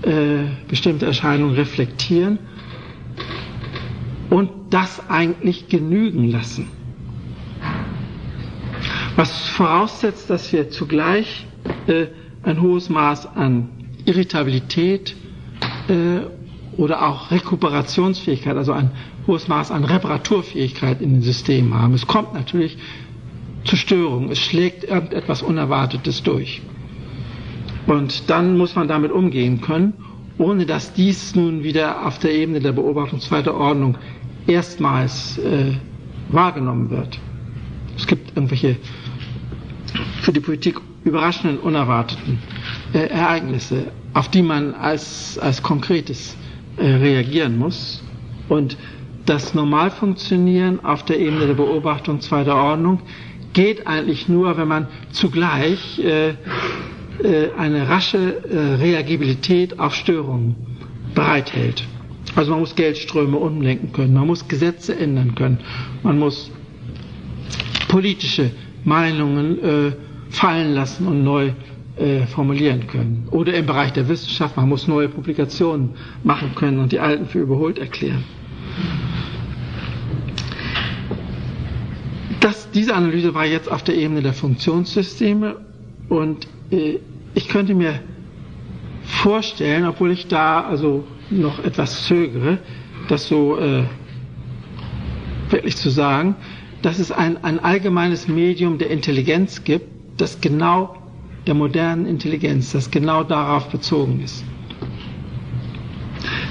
äh, 0.03 0.43
bestimmte 0.67 1.05
Erscheinungen 1.05 1.55
reflektieren 1.55 2.39
und 4.29 4.49
das 4.69 5.09
eigentlich 5.09 5.67
genügen 5.67 6.29
lassen. 6.29 6.67
Was 9.15 9.47
voraussetzt, 9.49 10.29
dass 10.29 10.53
wir 10.53 10.69
zugleich 10.69 11.45
äh, 11.87 12.07
ein 12.43 12.61
hohes 12.61 12.89
Maß 12.89 13.27
an 13.35 13.69
Irritabilität 14.05 15.15
äh, 15.89 16.21
oder 16.77 17.07
auch 17.07 17.31
Rekuperationsfähigkeit, 17.31 18.55
also 18.55 18.71
ein 18.71 18.91
hohes 19.27 19.47
Maß 19.47 19.71
an 19.71 19.83
Reparaturfähigkeit 19.83 21.01
in 21.01 21.13
den 21.13 21.21
Systemen 21.21 21.73
haben. 21.73 21.93
Es 21.93 22.07
kommt 22.07 22.33
natürlich 22.33 22.77
zu 23.63 23.75
Störungen, 23.75 24.31
es 24.31 24.39
schlägt 24.39 24.83
irgendetwas 24.83 25.41
Unerwartetes 25.41 26.23
durch. 26.23 26.61
Und 27.87 28.29
dann 28.29 28.57
muss 28.57 28.75
man 28.75 28.87
damit 28.87 29.11
umgehen 29.11 29.61
können, 29.61 29.93
ohne 30.37 30.65
dass 30.65 30.93
dies 30.93 31.35
nun 31.35 31.63
wieder 31.63 32.05
auf 32.05 32.19
der 32.19 32.33
Ebene 32.33 32.59
der 32.59 32.71
Beobachtung 32.71 33.19
zweiter 33.19 33.55
Ordnung 33.55 33.97
erstmals 34.47 35.37
äh, 35.37 35.73
wahrgenommen 36.29 36.89
wird. 36.89 37.19
Es 37.97 38.07
gibt 38.07 38.35
irgendwelche 38.35 38.77
für 40.21 40.31
die 40.31 40.39
Politik 40.39 40.79
überraschenden, 41.03 41.59
unerwarteten 41.59 42.39
äh, 42.93 42.99
Ereignisse, 43.07 43.91
auf 44.13 44.29
die 44.29 44.41
man 44.41 44.73
als, 44.73 45.37
als 45.39 45.61
konkretes 45.61 46.35
reagieren 46.77 47.57
muss. 47.57 48.03
Und 48.49 48.77
das 49.25 49.53
Normalfunktionieren 49.53 50.83
auf 50.83 51.05
der 51.05 51.19
Ebene 51.19 51.47
der 51.47 51.53
Beobachtung 51.53 52.21
zweiter 52.21 52.55
Ordnung 52.55 52.99
geht 53.53 53.87
eigentlich 53.87 54.27
nur, 54.29 54.57
wenn 54.57 54.67
man 54.67 54.87
zugleich 55.11 55.99
äh, 55.99 56.29
äh, 56.29 56.35
eine 57.57 57.87
rasche 57.89 58.43
äh, 58.49 58.75
Reagibilität 58.75 59.79
auf 59.79 59.93
Störungen 59.93 60.55
bereithält. 61.13 61.83
Also 62.35 62.51
man 62.51 62.61
muss 62.61 62.75
Geldströme 62.75 63.37
umlenken 63.37 63.91
können, 63.91 64.13
man 64.13 64.27
muss 64.27 64.47
Gesetze 64.47 64.95
ändern 64.97 65.35
können, 65.35 65.59
man 66.01 66.17
muss 66.17 66.49
politische 67.89 68.51
Meinungen 68.85 69.63
äh, 69.63 69.91
fallen 70.29 70.73
lassen 70.73 71.07
und 71.07 71.23
neu 71.23 71.51
äh, 72.01 72.25
formulieren 72.25 72.87
können. 72.87 73.27
Oder 73.29 73.53
im 73.53 73.67
Bereich 73.67 73.93
der 73.93 74.09
Wissenschaft, 74.09 74.57
man 74.57 74.67
muss 74.67 74.87
neue 74.87 75.07
Publikationen 75.07 75.91
machen 76.23 76.55
können 76.55 76.79
und 76.79 76.91
die 76.91 76.99
alten 76.99 77.27
für 77.27 77.39
überholt 77.39 77.77
erklären. 77.77 78.23
Das, 82.39 82.71
diese 82.71 82.95
Analyse 82.95 83.35
war 83.35 83.45
jetzt 83.45 83.71
auf 83.71 83.83
der 83.83 83.95
Ebene 83.95 84.23
der 84.23 84.33
Funktionssysteme 84.33 85.57
und 86.09 86.47
äh, 86.71 86.97
ich 87.35 87.47
könnte 87.47 87.75
mir 87.75 87.99
vorstellen, 89.03 89.85
obwohl 89.85 90.11
ich 90.11 90.27
da 90.27 90.61
also 90.61 91.03
noch 91.29 91.63
etwas 91.63 92.05
zögere, 92.05 92.57
das 93.09 93.27
so 93.27 93.59
äh, 93.59 93.83
wirklich 95.51 95.77
zu 95.77 95.91
sagen, 95.91 96.35
dass 96.81 96.97
es 96.97 97.11
ein, 97.11 97.43
ein 97.43 97.59
allgemeines 97.59 98.27
Medium 98.27 98.79
der 98.79 98.89
Intelligenz 98.89 99.63
gibt, 99.63 99.85
das 100.17 100.41
genau 100.41 101.00
der 101.47 101.53
modernen 101.53 102.05
Intelligenz, 102.05 102.71
das 102.71 102.91
genau 102.91 103.23
darauf 103.23 103.69
bezogen 103.69 104.21
ist. 104.23 104.43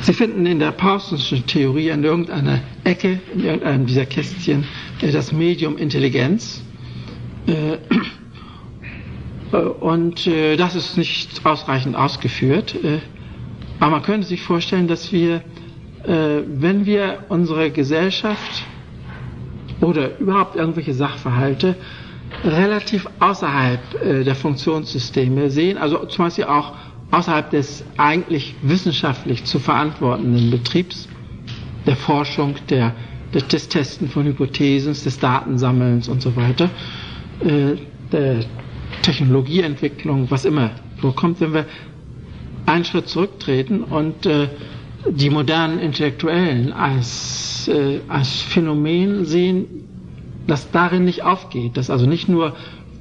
Sie 0.03 0.13
finden 0.15 0.47
in 0.47 0.59
der 0.59 0.73
Parsonschen 0.73 1.47
Theorie 1.47 1.93
an 1.93 2.03
irgendeiner 2.03 2.61
Ecke, 2.85 3.21
in 3.35 3.45
irgendeinem 3.45 3.87
dieser 3.87 4.07
Kästchen, 4.07 4.65
äh, 5.01 5.13
das 5.13 5.31
Medium 5.33 5.77
Intelligenz. 5.77 6.65
Äh, 7.47 7.75
äh, 9.53 9.57
und 9.57 10.27
das 10.27 10.75
ist 10.75 10.97
nicht 10.97 11.45
ausreichend 11.45 11.97
ausgeführt. 11.97 12.77
Aber 13.79 13.91
man 13.91 14.03
könnte 14.03 14.27
sich 14.27 14.43
vorstellen, 14.43 14.87
dass 14.89 15.13
wir, 15.13 15.43
wenn 16.05 16.87
wir 16.87 17.25
unsere 17.29 17.71
Gesellschaft 17.71 18.65
oder 19.81 20.19
überhaupt 20.19 20.57
irgendwelche 20.57 20.95
Sachverhalte 20.95 21.77
relativ 22.45 23.07
außerhalb 23.19 24.25
der 24.25 24.35
Funktionssysteme 24.35 25.51
sehen, 25.51 25.79
also 25.79 26.07
zum 26.07 26.27
Beispiel 26.27 26.45
auch 26.45 26.75
außerhalb 27.11 27.51
des 27.51 27.85
eigentlich 27.97 28.55
wissenschaftlich 28.63 29.45
zu 29.45 29.59
verantwortenden 29.59 30.51
Betriebs, 30.51 31.09
der 31.87 31.97
Forschung, 31.97 32.55
der, 32.69 32.95
des 33.35 33.69
Testen 33.69 34.09
von 34.09 34.25
Hypothesen, 34.27 34.93
des 34.93 35.19
Datensammelns 35.19 36.09
und 36.09 36.23
so 36.23 36.37
weiter, 36.37 36.71
äh, 37.41 37.77
der 38.13 38.45
Technologieentwicklung, 39.03 40.31
was 40.31 40.45
immer 40.45 40.71
vorkommt, 40.99 41.41
wenn 41.41 41.55
wir 41.55 41.67
einen 42.67 42.85
Schritt 42.85 43.09
zurücktreten 43.09 43.83
und 43.83 44.27
äh, 44.27 44.49
die 45.09 45.31
modernen 45.31 45.79
Intellektuellen 45.79 46.73
als, 46.73 47.69
äh, 47.69 48.01
als 48.09 48.43
Phänomen 48.43 49.25
sehen, 49.25 49.67
das 50.51 50.71
darin 50.73 51.05
nicht 51.05 51.23
aufgeht, 51.23 51.77
dass 51.77 51.91
also 51.91 52.07
nicht 52.07 52.29
nur 52.29 52.55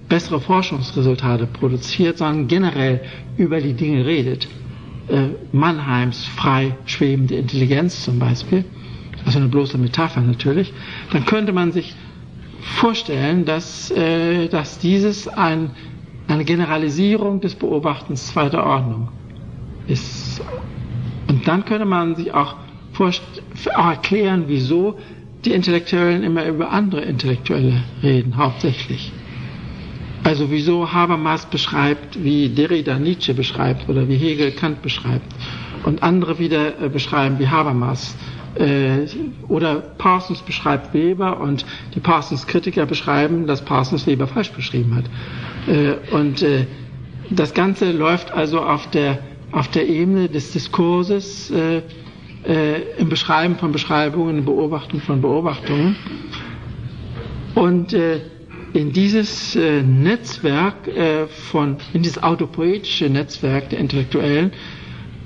bessere 0.08 0.40
Forschungsresultate 0.40 1.48
produziert, 1.48 2.18
sondern 2.18 2.48
generell 2.48 3.02
über 3.38 3.60
die 3.62 3.74
Dinge 3.74 4.06
redet. 4.06 4.48
Äh, 5.08 5.30
Mannheims 5.52 6.26
frei 6.26 6.76
schwebende 6.86 7.36
Intelligenz 7.36 8.04
zum 8.04 8.20
Beispiel, 8.20 8.66
also 9.26 9.40
eine 9.40 9.48
bloße 9.48 9.78
Metapher 9.78 10.22
natürlich, 10.22 10.74
dann 11.12 11.26
könnte 11.26 11.52
man 11.52 11.72
sich 11.72 11.96
vorstellen, 12.62 13.46
dass, 13.46 13.90
äh, 13.92 14.48
dass 14.48 14.80
dieses 14.80 15.28
ein, 15.28 15.72
eine 16.28 16.46
Generalisierung 16.46 17.42
des 17.42 17.56
Beobachtens 17.56 18.28
zweiter 18.28 18.64
Ordnung 18.64 19.10
ist. 19.88 20.42
Und 21.28 21.48
dann 21.48 21.66
könnte 21.66 21.86
man 21.86 22.16
sich 22.16 22.34
auch, 22.34 22.56
auch 23.00 23.90
erklären, 23.90 24.44
wieso 24.48 24.98
die 25.45 25.52
Intellektuellen 25.52 26.24
immer 26.24 26.45
über 26.45 26.72
andere 26.72 27.02
Intellektuelle 27.02 27.84
reden, 28.03 28.38
hauptsächlich. 28.38 29.11
Also 30.24 30.52
wieso 30.52 30.91
Habermas 30.91 31.45
beschreibt, 31.45 32.24
wie 32.24 32.49
Derrida 32.49 32.99
Nietzsche 32.99 33.34
beschreibt 33.34 33.88
oder 33.88 34.07
wie 34.10 34.18
Hegel 34.18 34.52
Kant 34.52 34.82
beschreibt 34.82 35.34
und 35.86 36.03
andere 36.03 36.40
wieder 36.40 36.82
äh, 36.82 36.90
beschreiben 36.90 37.40
wie 37.40 37.48
Habermas 37.48 38.18
äh, 38.56 39.07
oder 39.48 39.76
Parsons 39.76 40.41
beschreibt 40.41 40.94
Weber 40.94 41.40
und 41.40 41.66
die 41.95 42.02
Parsons 42.02 42.48
Kritiker 42.48 42.86
beschreiben, 42.86 43.48
dass 43.48 43.64
Parsons 43.64 44.07
Weber 44.07 44.28
falsch 44.28 44.52
beschrieben 44.52 44.95
hat. 44.95 45.06
Äh, 45.74 46.14
und 46.14 46.45
das 47.30 47.53
Ganze 47.53 47.91
läuft 47.91 48.32
also 48.32 48.60
auf 48.61 48.90
der 48.90 49.20
auf 49.52 49.68
der 49.70 49.88
Ebene 49.88 50.30
des 50.30 50.52
Diskurses 50.52 51.52
äh, 52.48 52.82
im 52.98 53.10
Beschreiben 53.10 53.57
von 53.57 53.72
Beschreibungen, 53.72 54.40
im 54.40 54.45
Beobachten 54.45 55.02
von 55.02 55.22
Beobachtungen 55.22 55.95
Und 57.56 57.94
äh, 57.94 58.22
in 58.74 58.94
dieses 58.94 59.56
äh, 59.56 59.82
Netzwerk 59.82 60.88
äh, 60.88 61.28
von, 61.28 61.78
in 61.94 62.03
dieses 62.03 62.22
autopoetische 62.22 63.10
Netzwerk 63.10 63.70
der 63.70 63.80
Intellektuellen 63.80 64.52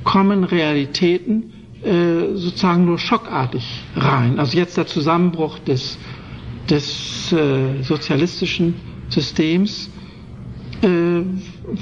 kommen 0.04 0.44
Realitäten 0.44 1.52
äh, 1.84 2.36
sozusagen 2.36 2.86
nur 2.86 2.98
schockartig 2.98 3.64
rein. 3.96 4.40
Also 4.40 4.58
jetzt 4.58 4.78
der 4.78 4.88
Zusammenbruch 4.88 5.60
des, 5.60 5.98
des 6.70 7.32
äh, 7.34 7.82
sozialistischen 7.84 8.76
Systems 9.10 9.92
äh, 10.82 10.88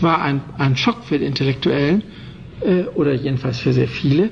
war 0.02 0.22
ein, 0.22 0.42
ein 0.58 0.76
Schock 0.76 1.04
für 1.06 1.20
die 1.20 1.26
Intellektuellen 1.26 2.04
äh, 2.62 2.84
oder 2.96 3.14
jedenfalls 3.14 3.60
für 3.60 3.74
sehr 3.74 3.88
viele. 3.88 4.30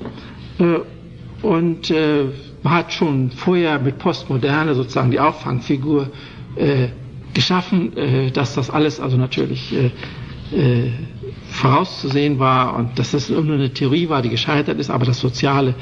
Und 1.42 1.90
äh, 1.90 2.26
hat 2.64 2.92
schon 2.92 3.30
vorher 3.30 3.78
mit 3.78 3.98
Postmoderne 3.98 4.74
sozusagen 4.74 5.10
die 5.10 5.20
Auffangfigur 5.20 6.10
äh, 6.56 6.88
geschaffen, 7.32 7.96
äh, 7.96 8.30
dass 8.30 8.54
das 8.54 8.70
alles 8.70 9.00
also 9.00 9.16
natürlich 9.16 9.72
äh, 9.74 9.90
äh, 10.52 10.90
vorauszusehen 11.50 12.38
war 12.38 12.76
und 12.76 12.98
dass 12.98 13.12
das 13.12 13.30
nur 13.30 13.42
eine 13.42 13.72
Theorie 13.72 14.08
war, 14.08 14.22
die 14.22 14.28
gescheitert 14.28 14.78
ist, 14.78 14.90
aber 14.90 15.06
das 15.06 15.20
Soziale 15.20 15.74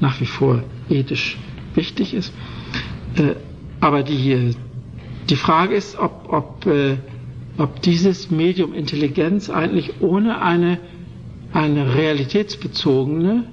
nach 0.00 0.20
wie 0.20 0.26
vor 0.26 0.62
ethisch 0.88 1.38
wichtig 1.74 2.14
ist. 2.14 2.32
Äh, 3.16 3.34
aber 3.80 4.02
die, 4.02 4.32
äh, 4.32 4.54
die 5.28 5.36
Frage 5.36 5.74
ist, 5.74 5.98
ob, 5.98 6.26
ob, 6.28 6.66
äh, 6.66 6.96
ob 7.58 7.82
dieses 7.82 8.30
Medium 8.30 8.74
Intelligenz 8.74 9.50
eigentlich 9.50 10.00
ohne 10.00 10.42
eine, 10.42 10.78
eine 11.52 11.94
realitätsbezogene 11.94 13.46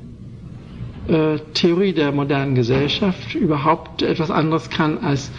äh, 1.08 1.40
Theorie 1.54 1.94
der 1.94 2.12
modernen 2.12 2.56
Gesellschaft 2.56 3.36
überhaupt 3.36 4.02
etwas 4.02 4.32
anderes 4.32 4.70
kann 4.70 4.98
als, 5.00 5.32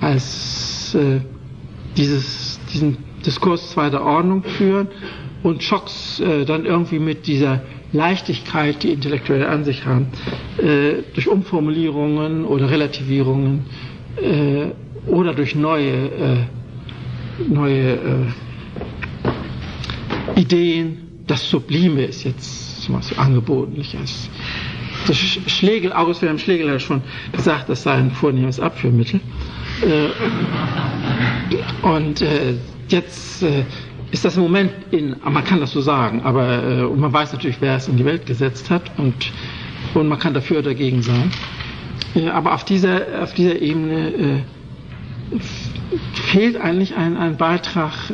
als 0.00 0.94
äh, 0.94 1.20
dieses, 1.96 2.60
diesen 2.72 2.98
Diskurs 3.24 3.70
zweiter 3.70 4.02
Ordnung 4.04 4.42
führen 4.44 4.88
und 5.42 5.62
Schocks 5.62 6.20
äh, 6.20 6.44
dann 6.44 6.64
irgendwie 6.64 6.98
mit 6.98 7.26
dieser 7.26 7.62
Leichtigkeit, 7.92 8.82
die 8.82 8.92
Intellektuelle 8.92 9.48
an 9.48 9.64
sich 9.64 9.84
haben, 9.84 10.06
äh, 10.58 11.02
durch 11.14 11.28
Umformulierungen 11.28 12.44
oder 12.44 12.70
Relativierungen 12.70 13.64
äh, 14.16 14.66
oder 15.10 15.34
durch 15.34 15.54
neue, 15.54 15.90
äh, 15.92 16.36
neue 17.48 17.94
äh, 17.94 18.26
Ideen. 20.40 20.98
Das 21.26 21.48
Sublime 21.48 22.04
ist 22.04 22.24
jetzt 22.24 22.82
zum 22.82 22.94
Beispiel 22.96 23.18
angeboten, 23.18 23.74
nicht 23.74 23.94
als 23.96 24.30
das 25.06 25.16
Schlegel, 25.16 25.92
August 25.92 26.22
Wilhelm 26.22 26.38
Schlegel 26.38 26.70
hat 26.72 26.82
schon 26.82 27.02
gesagt, 27.32 27.68
das 27.68 27.82
sei 27.82 27.94
ein 27.94 28.10
vornehmes 28.10 28.60
Abführmittel. 28.60 29.20
Äh, 29.82 30.08
und 31.86 32.22
äh, 32.22 32.54
jetzt 32.88 33.42
äh, 33.42 33.64
ist 34.10 34.24
das 34.24 34.36
im 34.36 34.42
Moment 34.42 34.72
in, 34.90 35.16
man 35.24 35.44
kann 35.44 35.60
das 35.60 35.72
so 35.72 35.80
sagen, 35.80 36.22
aber 36.22 36.62
äh, 36.62 36.82
und 36.82 37.00
man 37.00 37.12
weiß 37.12 37.32
natürlich, 37.32 37.60
wer 37.60 37.76
es 37.76 37.88
in 37.88 37.96
die 37.96 38.04
Welt 38.04 38.26
gesetzt 38.26 38.70
hat 38.70 38.90
und, 38.98 39.32
und 39.94 40.08
man 40.08 40.18
kann 40.18 40.34
dafür 40.34 40.58
oder 40.58 40.70
dagegen 40.70 41.02
sein. 41.02 41.30
Äh, 42.14 42.28
aber 42.28 42.54
auf 42.54 42.64
dieser, 42.64 43.22
auf 43.22 43.34
dieser 43.34 43.60
Ebene 43.60 44.44
äh, 45.32 45.38
fehlt 46.14 46.60
eigentlich 46.60 46.96
ein, 46.96 47.16
ein 47.16 47.36
Beitrag 47.36 48.12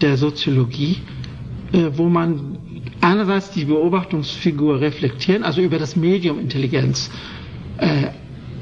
der 0.00 0.16
Soziologie, 0.18 0.98
wo 1.72 2.08
man 2.08 2.58
einerseits 3.02 3.50
die 3.50 3.64
Beobachtungsfigur 3.64 4.80
reflektieren, 4.80 5.42
also 5.42 5.60
über 5.60 5.78
das 5.78 5.96
Medium 5.96 6.38
Intelligenz 6.38 7.10
äh, 7.78 8.08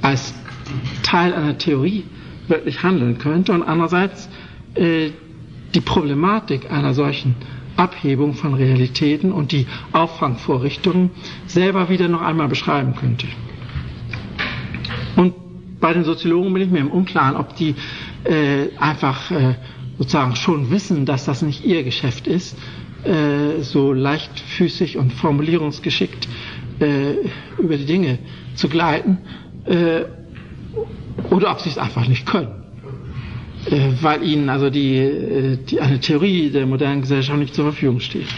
als 0.03 0.35
Teil 1.03 1.33
einer 1.35 1.59
Theorie 1.59 2.05
wirklich 2.49 2.83
handeln 2.83 3.19
könnte 3.19 3.53
und 3.53 3.63
andererseits 3.63 4.29
äh, 4.75 5.11
die 5.75 5.81
Problematik 5.81 6.71
einer 6.71 6.95
solchen 6.95 7.37
Abhebung 7.77 8.35
von 8.35 8.55
Realitäten 8.55 9.31
und 9.33 9.53
die 9.53 9.67
Auffangvorrichtungen 9.93 11.11
selber 11.47 11.89
wieder 11.89 12.09
noch 12.09 12.23
einmal 12.23 12.49
beschreiben 12.49 12.95
könnte. 12.97 13.27
Und 15.17 15.35
bei 15.81 15.93
den 15.93 16.05
Soziologen 16.05 16.53
bin 16.53 16.63
ich 16.63 16.71
mir 16.71 16.81
im 16.81 16.91
Unklaren, 16.91 17.37
ob 17.37 17.57
die 17.57 17.75
äh, 18.25 18.77
einfach 18.79 19.31
äh, 19.31 19.55
sozusagen 19.99 20.37
schon 20.37 20.71
wissen, 20.71 21.07
dass 21.07 21.25
das 21.25 21.43
nicht 21.43 21.65
ihr 21.65 21.85
Geschäft 21.85 22.27
ist, 22.27 22.57
äh, 23.05 23.63
so 23.63 23.93
leichtfüßig 23.93 24.97
und 24.97 25.13
formulierungsgeschickt 25.13 26.29
äh, 26.81 27.15
über 27.59 27.77
die 27.77 27.87
Dinge 27.87 28.19
zu 28.55 28.69
gleiten, 28.69 29.19
äh, 29.67 30.03
oder 31.31 31.51
ob 31.53 31.61
sie 31.61 31.69
es 31.71 31.79
einfach 31.79 32.07
nicht 32.07 32.27
können. 32.27 32.61
Äh, 33.67 33.91
weil 34.01 34.23
ihnen 34.23 34.49
also 34.49 34.71
die, 34.71 34.97
äh, 34.97 35.59
die, 35.59 35.81
eine 35.81 36.01
Theorie 36.01 36.51
der 36.51 36.67
modernen 36.67 37.03
Gesellschaft 37.03 37.39
nicht 37.39 37.55
zur 37.55 37.67
Verfügung 37.67 38.01
steht. 38.01 38.29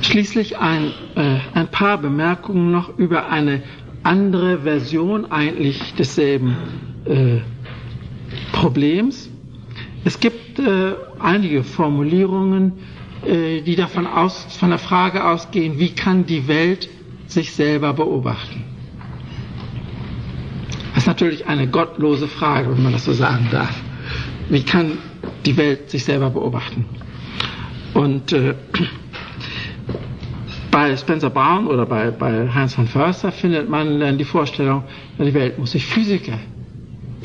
Schließlich 0.00 0.56
ein, 0.58 0.92
äh, 1.14 1.38
ein 1.52 1.68
paar 1.70 1.98
Bemerkungen 1.98 2.70
noch 2.70 2.96
über 2.96 3.28
eine 3.28 3.62
andere 4.02 4.60
Version 4.60 5.30
eigentlich 5.30 5.94
desselben 5.94 6.56
äh, 7.04 7.40
Problems. 8.52 9.28
Es 10.06 10.20
gibt 10.20 10.60
äh, 10.60 10.92
einige 11.18 11.64
Formulierungen, 11.64 12.74
äh, 13.26 13.60
die 13.62 13.74
davon 13.74 14.06
aus, 14.06 14.46
von 14.56 14.70
der 14.70 14.78
Frage 14.78 15.24
ausgehen, 15.24 15.80
wie 15.80 15.88
kann 15.96 16.26
die 16.26 16.46
Welt 16.46 16.88
sich 17.26 17.50
selber 17.52 17.92
beobachten. 17.92 18.62
Das 20.94 21.02
ist 21.02 21.06
natürlich 21.08 21.48
eine 21.48 21.66
gottlose 21.66 22.28
Frage, 22.28 22.70
wenn 22.70 22.84
man 22.84 22.92
das 22.92 23.04
so 23.04 23.12
sagen 23.14 23.48
darf. 23.50 23.74
Wie 24.48 24.62
kann 24.62 24.96
die 25.44 25.56
Welt 25.56 25.90
sich 25.90 26.04
selber 26.04 26.30
beobachten? 26.30 26.84
Und 27.92 28.32
äh, 28.32 28.54
bei 30.70 30.96
Spencer 30.96 31.30
Brown 31.30 31.66
oder 31.66 31.84
bei, 31.84 32.12
bei 32.12 32.48
Heinz 32.54 32.74
von 32.74 32.86
Förster 32.86 33.32
findet 33.32 33.68
man 33.68 33.98
dann 33.98 34.18
die 34.18 34.24
Vorstellung, 34.24 34.84
die 35.18 35.34
Welt 35.34 35.58
muss 35.58 35.72
sich 35.72 35.84
Physiker 35.84 36.38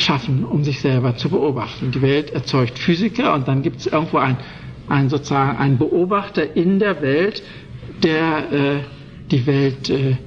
schaffen, 0.02 0.44
um 0.44 0.64
sich 0.64 0.82
selber 0.82 1.16
zu 1.16 1.30
beobachten. 1.30 1.92
Die 1.92 2.02
Welt 2.02 2.32
erzeugt 2.32 2.80
Physiker 2.80 3.34
und 3.34 3.48
dann 3.48 3.62
gibt 3.62 3.78
es 3.78 3.88
irgendwo 3.88 4.18
ein, 4.18 4.38
ein 4.90 5.10
sozusagen 5.10 5.58
einen 5.58 5.78
Beobachter 5.78 6.56
in 6.56 6.80
der 6.80 7.02
Welt, 7.02 7.44
der 8.04 8.52
äh, 8.52 8.80
die 9.32 9.46
Welt 9.46 9.90
äh, 9.90 10.18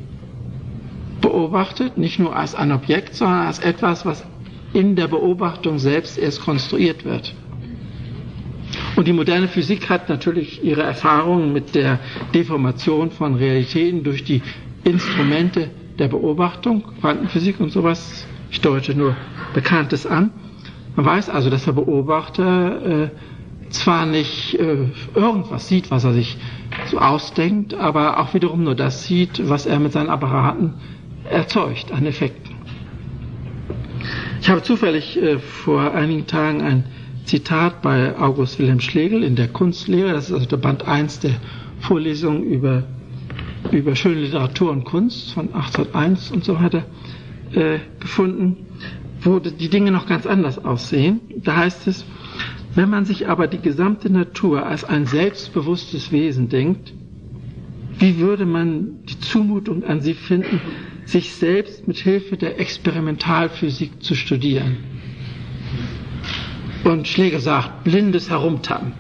beobachtet, 1.21 1.99
nicht 1.99 2.19
nur 2.19 2.37
als 2.37 2.55
ein 2.55 2.73
Objekt, 2.73 3.15
sondern 3.15 3.47
als 3.47 3.59
etwas, 3.59 4.07
was 4.07 4.25
in 4.73 4.97
der 4.97 5.09
Beobachtung 5.09 5.79
selbst 5.79 6.19
erst 6.19 6.41
konstruiert 6.43 7.05
wird. 7.05 7.35
Und 8.97 9.09
die 9.09 9.13
moderne 9.13 9.49
Physik 9.49 9.89
hat 9.89 10.09
natürlich 10.09 10.63
ihre 10.65 10.83
Erfahrungen 10.83 11.53
mit 11.53 11.75
der 11.75 11.99
Deformation 12.35 13.11
von 13.11 13.35
Realitäten 13.35 14.03
durch 14.05 14.25
die 14.25 14.43
Instrumente 14.85 15.71
der 15.99 16.09
Beobachtung, 16.09 16.85
Quantenphysik 17.01 17.61
und 17.61 17.71
sowas. 17.71 18.27
Ich 18.55 18.61
deute 18.61 18.95
nur 18.95 19.17
Bekanntes 19.53 20.07
an. 20.07 20.31
Man 20.95 21.05
weiß 21.05 21.29
also, 21.29 21.51
dass 21.51 21.65
der 21.65 21.73
Beobachter 21.73 23.07
äh, 23.07 23.11
zwar 23.71 24.07
nicht 24.07 24.55
äh, 24.55 24.91
irgendwas 25.13 25.67
sieht, 25.67 25.91
was 25.91 26.05
er 26.05 26.13
sich 26.13 26.37
so 26.87 26.99
ausdenkt, 26.99 27.75
aber 27.75 28.21
auch 28.21 28.33
wiederum 28.33 28.63
nur 28.63 28.77
das 28.77 29.07
sieht, 29.07 29.49
was 29.49 29.67
er 29.67 29.81
mit 29.81 29.91
seinen 29.91 30.09
Apparaten 30.09 30.75
erzeugt 31.29 31.91
an 31.91 32.07
Effekten. 32.07 32.55
Ich 34.41 34.49
habe 34.49 34.63
zufällig 34.63 35.21
äh, 35.21 35.41
vor 35.41 35.93
einigen 35.93 36.29
Tagen 36.29 36.63
ein 36.63 36.85
Zitat 37.25 37.83
bei 37.83 38.17
August 38.17 38.61
Wilhelm 38.61 38.79
Schlegel 38.79 39.25
in 39.25 39.35
der 39.35 39.49
Kunstlehre, 39.49 40.13
das 40.13 40.27
ist 40.29 40.33
also 40.33 40.47
der 40.47 40.59
Band 40.59 40.87
1 40.87 41.19
der 41.19 41.35
Vorlesung 41.81 42.45
über, 42.45 42.85
über 43.73 43.97
schöne 43.97 44.21
Literatur 44.21 44.71
und 44.71 44.85
Kunst 44.85 45.33
von 45.33 45.53
1801 45.53 46.31
und 46.31 46.45
so 46.45 46.61
weiter, 46.61 46.85
äh, 47.55 47.79
gefunden, 48.01 48.67
wo 49.21 49.39
die 49.39 49.69
Dinge 49.69 49.91
noch 49.91 50.07
ganz 50.07 50.27
anders 50.27 50.65
aussehen. 50.65 51.21
Da 51.43 51.57
heißt 51.57 51.87
es, 51.87 52.05
wenn 52.75 52.91
man 52.91 53.05
sich 53.05 53.29
aber 53.29 53.47
die 53.47 53.61
gesamte 53.61 54.11
Natur 54.11 54.67
als 54.67 54.85
ein 54.85 55.07
selbstbewusstes 55.07 56.13
Wesen 56.13 56.49
denkt, 56.49 56.93
wie 57.99 58.19
würde 58.19 58.45
man 58.45 59.05
die 59.05 59.21
Zumutung 59.21 59.85
an 59.85 60.01
sie 60.01 60.15
finden, 60.15 60.61
sich 61.05 61.33
selbst 61.33 61.87
mit 61.87 61.99
Hilfe 61.99 62.37
der 62.37 62.59
Experimentalphysik 62.59 64.03
zu 64.03 64.15
studieren. 64.15 64.79
Und 66.83 67.07
Schläger 67.09 67.39
sagt, 67.39 67.85
blindes 67.85 68.31
Herumtappen. 68.31 68.93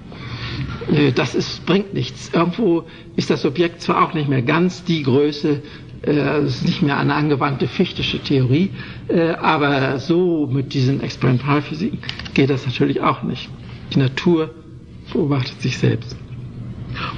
Äh, 0.92 1.12
das 1.12 1.34
ist, 1.34 1.66
bringt 1.66 1.94
nichts. 1.94 2.30
Irgendwo 2.32 2.84
ist 3.16 3.30
das 3.30 3.44
Objekt 3.44 3.82
zwar 3.82 4.02
auch 4.04 4.14
nicht 4.14 4.28
mehr 4.28 4.42
ganz 4.42 4.84
die 4.84 5.02
Größe, 5.02 5.62
es 6.10 6.56
ist 6.56 6.66
nicht 6.66 6.82
mehr 6.82 6.98
eine 6.98 7.14
angewandte 7.14 7.66
fichtische 7.66 8.18
Theorie, 8.18 8.70
äh, 9.08 9.30
aber 9.30 9.98
so 9.98 10.48
mit 10.50 10.74
diesen 10.74 11.00
Experimentalphysiken 11.00 11.98
geht 12.34 12.50
das 12.50 12.66
natürlich 12.66 13.00
auch 13.00 13.22
nicht. 13.22 13.48
Die 13.94 13.98
Natur 13.98 14.50
beobachtet 15.12 15.60
sich 15.60 15.78
selbst. 15.78 16.16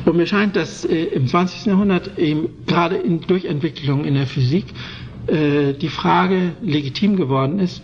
Und 0.04 0.16
mir 0.16 0.26
scheint, 0.26 0.56
dass 0.56 0.84
äh, 0.84 1.04
im 1.04 1.26
20. 1.26 1.66
Jahrhundert 1.66 2.18
eben 2.18 2.48
gerade 2.66 2.96
in 2.96 3.20
Durchentwicklung 3.20 4.04
in 4.04 4.14
der 4.14 4.26
Physik 4.26 4.64
äh, 5.26 5.72
die 5.74 5.88
Frage 5.88 6.52
legitim 6.62 7.16
geworden 7.16 7.58
ist, 7.58 7.82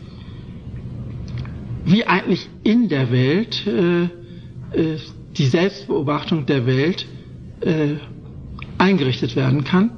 wie 1.84 2.06
eigentlich 2.06 2.48
in 2.62 2.88
der 2.88 3.10
Welt 3.10 3.66
äh, 3.66 4.04
äh, 4.04 4.98
die 5.36 5.46
Selbstbeobachtung 5.46 6.46
der 6.46 6.66
Welt 6.66 7.06
äh, 7.60 7.94
eingerichtet 8.78 9.36
werden 9.36 9.64
kann. 9.64 9.90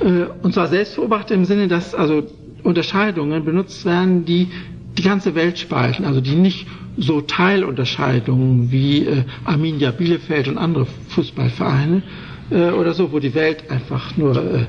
Äh, 0.00 0.26
und 0.42 0.54
zwar 0.54 0.68
selbstbeobachtet 0.68 1.36
im 1.36 1.44
Sinne, 1.44 1.68
dass 1.68 1.94
also 1.94 2.24
Unterscheidungen 2.62 3.44
benutzt 3.44 3.84
werden, 3.84 4.24
die 4.24 4.48
die 4.96 5.02
ganze 5.02 5.34
Welt 5.34 5.58
spalten, 5.58 6.04
also 6.04 6.20
die 6.20 6.36
nicht 6.36 6.66
so 6.96 7.20
Teilunterscheidungen 7.20 8.70
wie 8.70 9.04
äh, 9.04 9.24
Arminia 9.44 9.90
Bielefeld 9.90 10.48
und 10.48 10.58
andere 10.58 10.86
Fußballvereine 11.08 12.02
äh, 12.50 12.70
oder 12.70 12.94
so, 12.94 13.12
wo 13.12 13.18
die 13.18 13.34
Welt 13.34 13.70
einfach 13.70 14.16
nur 14.16 14.36
äh, 14.36 14.66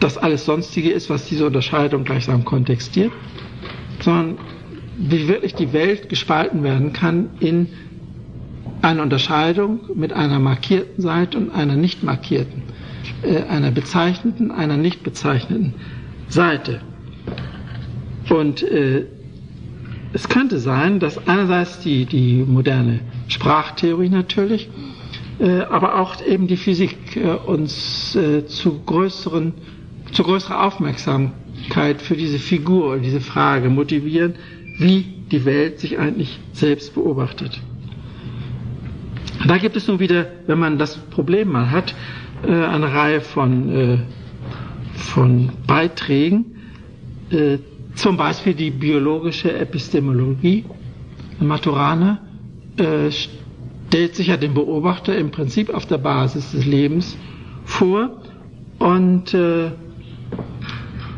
das 0.00 0.18
alles 0.18 0.44
Sonstige 0.44 0.90
ist, 0.90 1.08
was 1.10 1.26
diese 1.26 1.46
Unterscheidung 1.46 2.04
gleichsam 2.04 2.44
kontextiert, 2.44 3.12
sondern 4.00 4.36
wie 4.98 5.28
wirklich 5.28 5.54
die 5.54 5.72
Welt 5.72 6.08
gespalten 6.08 6.62
werden 6.62 6.92
kann 6.92 7.30
in 7.40 7.68
eine 8.82 9.02
Unterscheidung 9.02 9.80
mit 9.94 10.12
einer 10.12 10.38
markierten 10.38 11.02
Seite 11.02 11.38
und 11.38 11.50
einer 11.50 11.74
nicht 11.74 12.02
markierten, 12.02 12.62
einer 13.48 13.70
bezeichneten, 13.70 14.50
einer 14.50 14.76
nicht 14.76 15.02
bezeichneten 15.02 15.74
Seite. 16.28 16.80
Und 18.28 18.62
äh, 18.62 19.06
es 20.12 20.28
könnte 20.28 20.58
sein, 20.58 21.00
dass 21.00 21.26
einerseits 21.26 21.80
die, 21.80 22.06
die 22.06 22.44
moderne 22.46 23.00
Sprachtheorie 23.28 24.08
natürlich, 24.08 24.68
äh, 25.40 25.60
aber 25.62 25.98
auch 25.98 26.24
eben 26.24 26.46
die 26.46 26.56
Physik 26.56 27.16
äh, 27.16 27.30
uns 27.30 28.14
äh, 28.14 28.46
zu 28.46 28.80
größeren, 28.84 29.52
zu 30.12 30.22
größerer 30.22 30.64
Aufmerksamkeit 30.64 32.00
für 32.00 32.16
diese 32.16 32.38
Figur, 32.38 32.98
diese 32.98 33.20
Frage 33.20 33.68
motivieren, 33.68 34.34
wie 34.78 35.04
die 35.30 35.44
Welt 35.44 35.80
sich 35.80 35.98
eigentlich 35.98 36.38
selbst 36.52 36.94
beobachtet. 36.94 37.60
Da 39.46 39.58
gibt 39.58 39.76
es 39.76 39.88
nun 39.88 39.98
wieder, 39.98 40.26
wenn 40.46 40.58
man 40.58 40.78
das 40.78 40.96
Problem 40.96 41.50
mal 41.50 41.70
hat, 41.70 41.94
äh, 42.46 42.64
eine 42.64 42.92
Reihe 42.92 43.20
von, 43.20 43.68
äh, 43.70 43.98
von 44.94 45.50
Beiträgen, 45.66 46.56
äh, 47.30 47.58
zum 47.94 48.16
Beispiel 48.16 48.54
die 48.54 48.70
biologische 48.70 49.52
Epistemologie. 49.56 50.64
Maturana 51.40 52.20
stellt 52.76 54.16
sich 54.16 54.28
ja 54.28 54.36
den 54.36 54.54
Beobachter 54.54 55.16
im 55.16 55.30
Prinzip 55.30 55.72
auf 55.72 55.86
der 55.86 55.98
Basis 55.98 56.52
des 56.52 56.64
Lebens 56.66 57.16
vor 57.64 58.20
und 58.78 59.28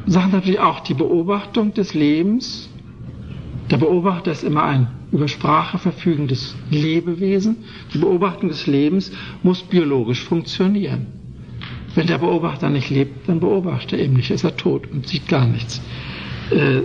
sagt 0.06 0.32
natürlich 0.32 0.60
auch, 0.60 0.80
die 0.80 0.94
Beobachtung 0.94 1.72
des 1.72 1.94
Lebens 1.94 2.68
der 3.70 3.78
Beobachter 3.78 4.32
ist 4.32 4.44
immer 4.44 4.64
ein 4.64 4.88
über 5.12 5.28
Sprache 5.28 5.78
verfügendes 5.78 6.56
Lebewesen. 6.70 7.56
Die 7.94 7.98
Beobachtung 7.98 8.48
des 8.48 8.66
Lebens 8.66 9.12
muss 9.42 9.62
biologisch 9.62 10.22
funktionieren. 10.24 11.06
Wenn 11.94 12.06
der 12.06 12.18
Beobachter 12.18 12.68
nicht 12.68 12.90
lebt, 12.90 13.28
dann 13.28 13.40
beobachtet 13.40 13.94
er 13.94 14.00
eben 14.00 14.14
nicht, 14.14 14.30
ist 14.30 14.44
er 14.44 14.56
tot 14.56 14.90
und 14.90 15.06
sieht 15.06 15.28
gar 15.28 15.46
nichts. 15.46 15.80
Äh, 16.50 16.82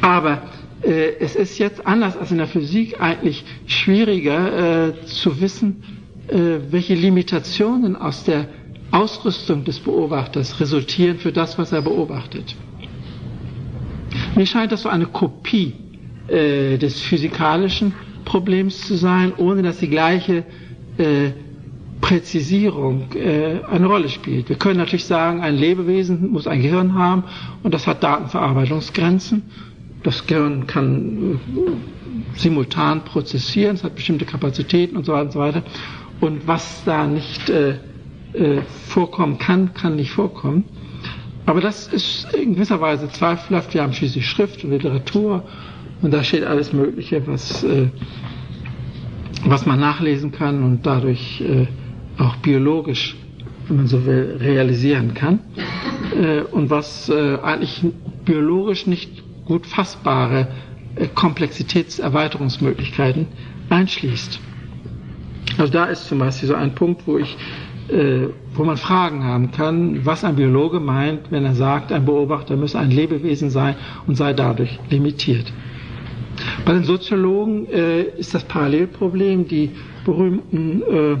aber 0.00 0.42
äh, 0.82 1.16
es 1.18 1.34
ist 1.34 1.58
jetzt 1.58 1.84
anders 1.86 2.16
als 2.16 2.30
in 2.30 2.38
der 2.38 2.46
Physik 2.46 3.00
eigentlich 3.00 3.44
schwieriger 3.66 4.88
äh, 4.88 5.04
zu 5.06 5.40
wissen, 5.40 5.82
äh, 6.28 6.58
welche 6.70 6.94
Limitationen 6.94 7.96
aus 7.96 8.24
der 8.24 8.48
Ausrüstung 8.90 9.64
des 9.64 9.80
Beobachters 9.80 10.60
resultieren 10.60 11.18
für 11.18 11.32
das, 11.32 11.58
was 11.58 11.72
er 11.72 11.82
beobachtet. 11.82 12.54
Mir 14.34 14.46
scheint 14.46 14.72
das 14.72 14.82
so 14.82 14.88
eine 14.88 15.06
Kopie 15.06 15.74
äh, 16.28 16.76
des 16.78 17.00
physikalischen 17.00 17.94
Problems 18.24 18.86
zu 18.86 18.94
sein, 18.96 19.32
ohne 19.36 19.62
dass 19.62 19.78
die 19.78 19.88
gleiche 19.88 20.44
äh, 20.98 21.30
Präzisierung 22.00 23.12
äh, 23.14 23.60
eine 23.70 23.86
Rolle 23.86 24.08
spielt. 24.08 24.48
Wir 24.48 24.56
können 24.56 24.78
natürlich 24.78 25.04
sagen, 25.06 25.40
ein 25.40 25.56
Lebewesen 25.56 26.30
muss 26.30 26.46
ein 26.46 26.62
Gehirn 26.62 26.94
haben 26.94 27.24
und 27.62 27.74
das 27.74 27.86
hat 27.86 28.02
Datenverarbeitungsgrenzen. 28.02 29.42
Das 30.04 30.26
Gehirn 30.26 30.66
kann 30.66 31.40
äh, 31.56 32.38
simultan 32.38 33.04
prozessieren, 33.04 33.74
es 33.76 33.84
hat 33.84 33.94
bestimmte 33.96 34.24
Kapazitäten 34.24 34.96
und 34.96 35.04
so 35.06 35.12
weiter 35.12 35.24
und 35.24 35.32
so 35.32 35.38
weiter. 35.40 35.62
Und 36.20 36.46
was 36.46 36.82
da 36.84 37.06
nicht 37.06 37.48
äh, 37.50 37.78
äh, 38.32 38.62
vorkommen 38.88 39.38
kann, 39.38 39.74
kann 39.74 39.96
nicht 39.96 40.10
vorkommen. 40.10 40.64
Aber 41.46 41.60
das 41.60 41.86
ist 41.88 42.32
in 42.34 42.54
gewisser 42.54 42.80
Weise 42.80 43.08
zweifelhaft. 43.08 43.72
Wir 43.72 43.82
haben 43.82 43.92
schließlich 43.94 44.26
Schrift 44.26 44.62
und 44.64 44.70
Literatur 44.70 45.44
und 46.02 46.12
da 46.12 46.22
steht 46.22 46.44
alles 46.44 46.72
Mögliche, 46.72 47.26
was, 47.26 47.64
äh, 47.64 47.88
was 49.44 49.66
man 49.66 49.80
nachlesen 49.80 50.30
kann 50.32 50.62
und 50.62 50.86
dadurch 50.86 51.40
äh, 51.40 51.66
auch 52.18 52.36
biologisch, 52.36 53.16
wenn 53.66 53.78
man 53.78 53.86
so 53.86 54.04
will, 54.06 54.36
realisieren 54.40 55.14
kann. 55.14 55.40
Äh, 56.20 56.42
und 56.42 56.70
was 56.70 57.08
äh, 57.08 57.38
eigentlich 57.42 57.84
biologisch 58.24 58.86
nicht 58.86 59.24
gut 59.44 59.66
fassbare 59.66 60.46
äh, 60.96 61.08
Komplexitätserweiterungsmöglichkeiten 61.08 63.26
einschließt. 63.68 64.38
Also 65.58 65.72
da 65.72 65.86
ist 65.86 66.06
zum 66.06 66.20
Beispiel 66.20 66.48
so 66.48 66.54
ein 66.54 66.74
Punkt, 66.74 67.02
wo 67.06 67.18
ich 67.18 67.36
äh, 67.88 68.28
wo 68.54 68.64
man 68.64 68.76
Fragen 68.76 69.24
haben 69.24 69.50
kann, 69.50 70.04
was 70.04 70.24
ein 70.24 70.36
Biologe 70.36 70.80
meint, 70.80 71.30
wenn 71.30 71.44
er 71.44 71.54
sagt, 71.54 71.92
ein 71.92 72.04
Beobachter 72.04 72.56
müsse 72.56 72.78
ein 72.78 72.90
Lebewesen 72.90 73.50
sein 73.50 73.76
und 74.06 74.16
sei 74.16 74.34
dadurch 74.34 74.78
limitiert. 74.90 75.52
Bei 76.64 76.72
den 76.74 76.84
Soziologen 76.84 77.66
äh, 77.70 78.02
ist 78.18 78.34
das 78.34 78.44
Parallelproblem 78.44 79.46
die 79.48 79.70
berühmten 80.04 80.82
äh, 80.82 81.16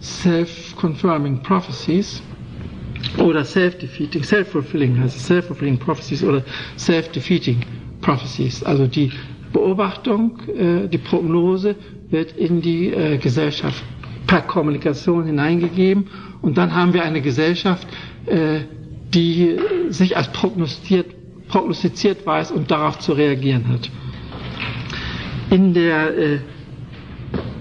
self-confirming 0.00 1.42
prophecies 1.42 2.22
oder 3.18 3.44
self-defeating, 3.44 4.22
self-fulfilling 4.22 4.98
heißt 5.00 5.16
es, 5.16 5.26
self-fulfilling 5.26 5.78
prophecies 5.78 6.22
oder 6.24 6.42
self-defeating 6.78 7.58
prophecies. 8.00 8.62
Also 8.62 8.86
die 8.86 9.10
Beobachtung, 9.52 10.38
äh, 10.48 10.88
die 10.88 10.98
Prognose 10.98 11.76
wird 12.10 12.32
in 12.36 12.60
die 12.60 12.92
äh, 12.92 13.18
Gesellschaft 13.18 13.82
per 14.26 14.42
Kommunikation 14.42 15.24
hineingegeben 15.26 16.08
und 16.42 16.58
dann 16.58 16.74
haben 16.74 16.92
wir 16.92 17.04
eine 17.04 17.20
Gesellschaft, 17.22 17.86
äh, 18.26 18.60
die 19.14 19.56
sich 19.88 20.16
als 20.16 20.30
prognostiziert, 20.32 21.06
prognostiziert 21.48 22.26
weiß 22.26 22.50
und 22.50 22.70
darauf 22.70 22.98
zu 22.98 23.12
reagieren 23.12 23.68
hat. 23.68 23.90
In 25.50 25.74
der 25.74 26.16
äh, 26.16 26.38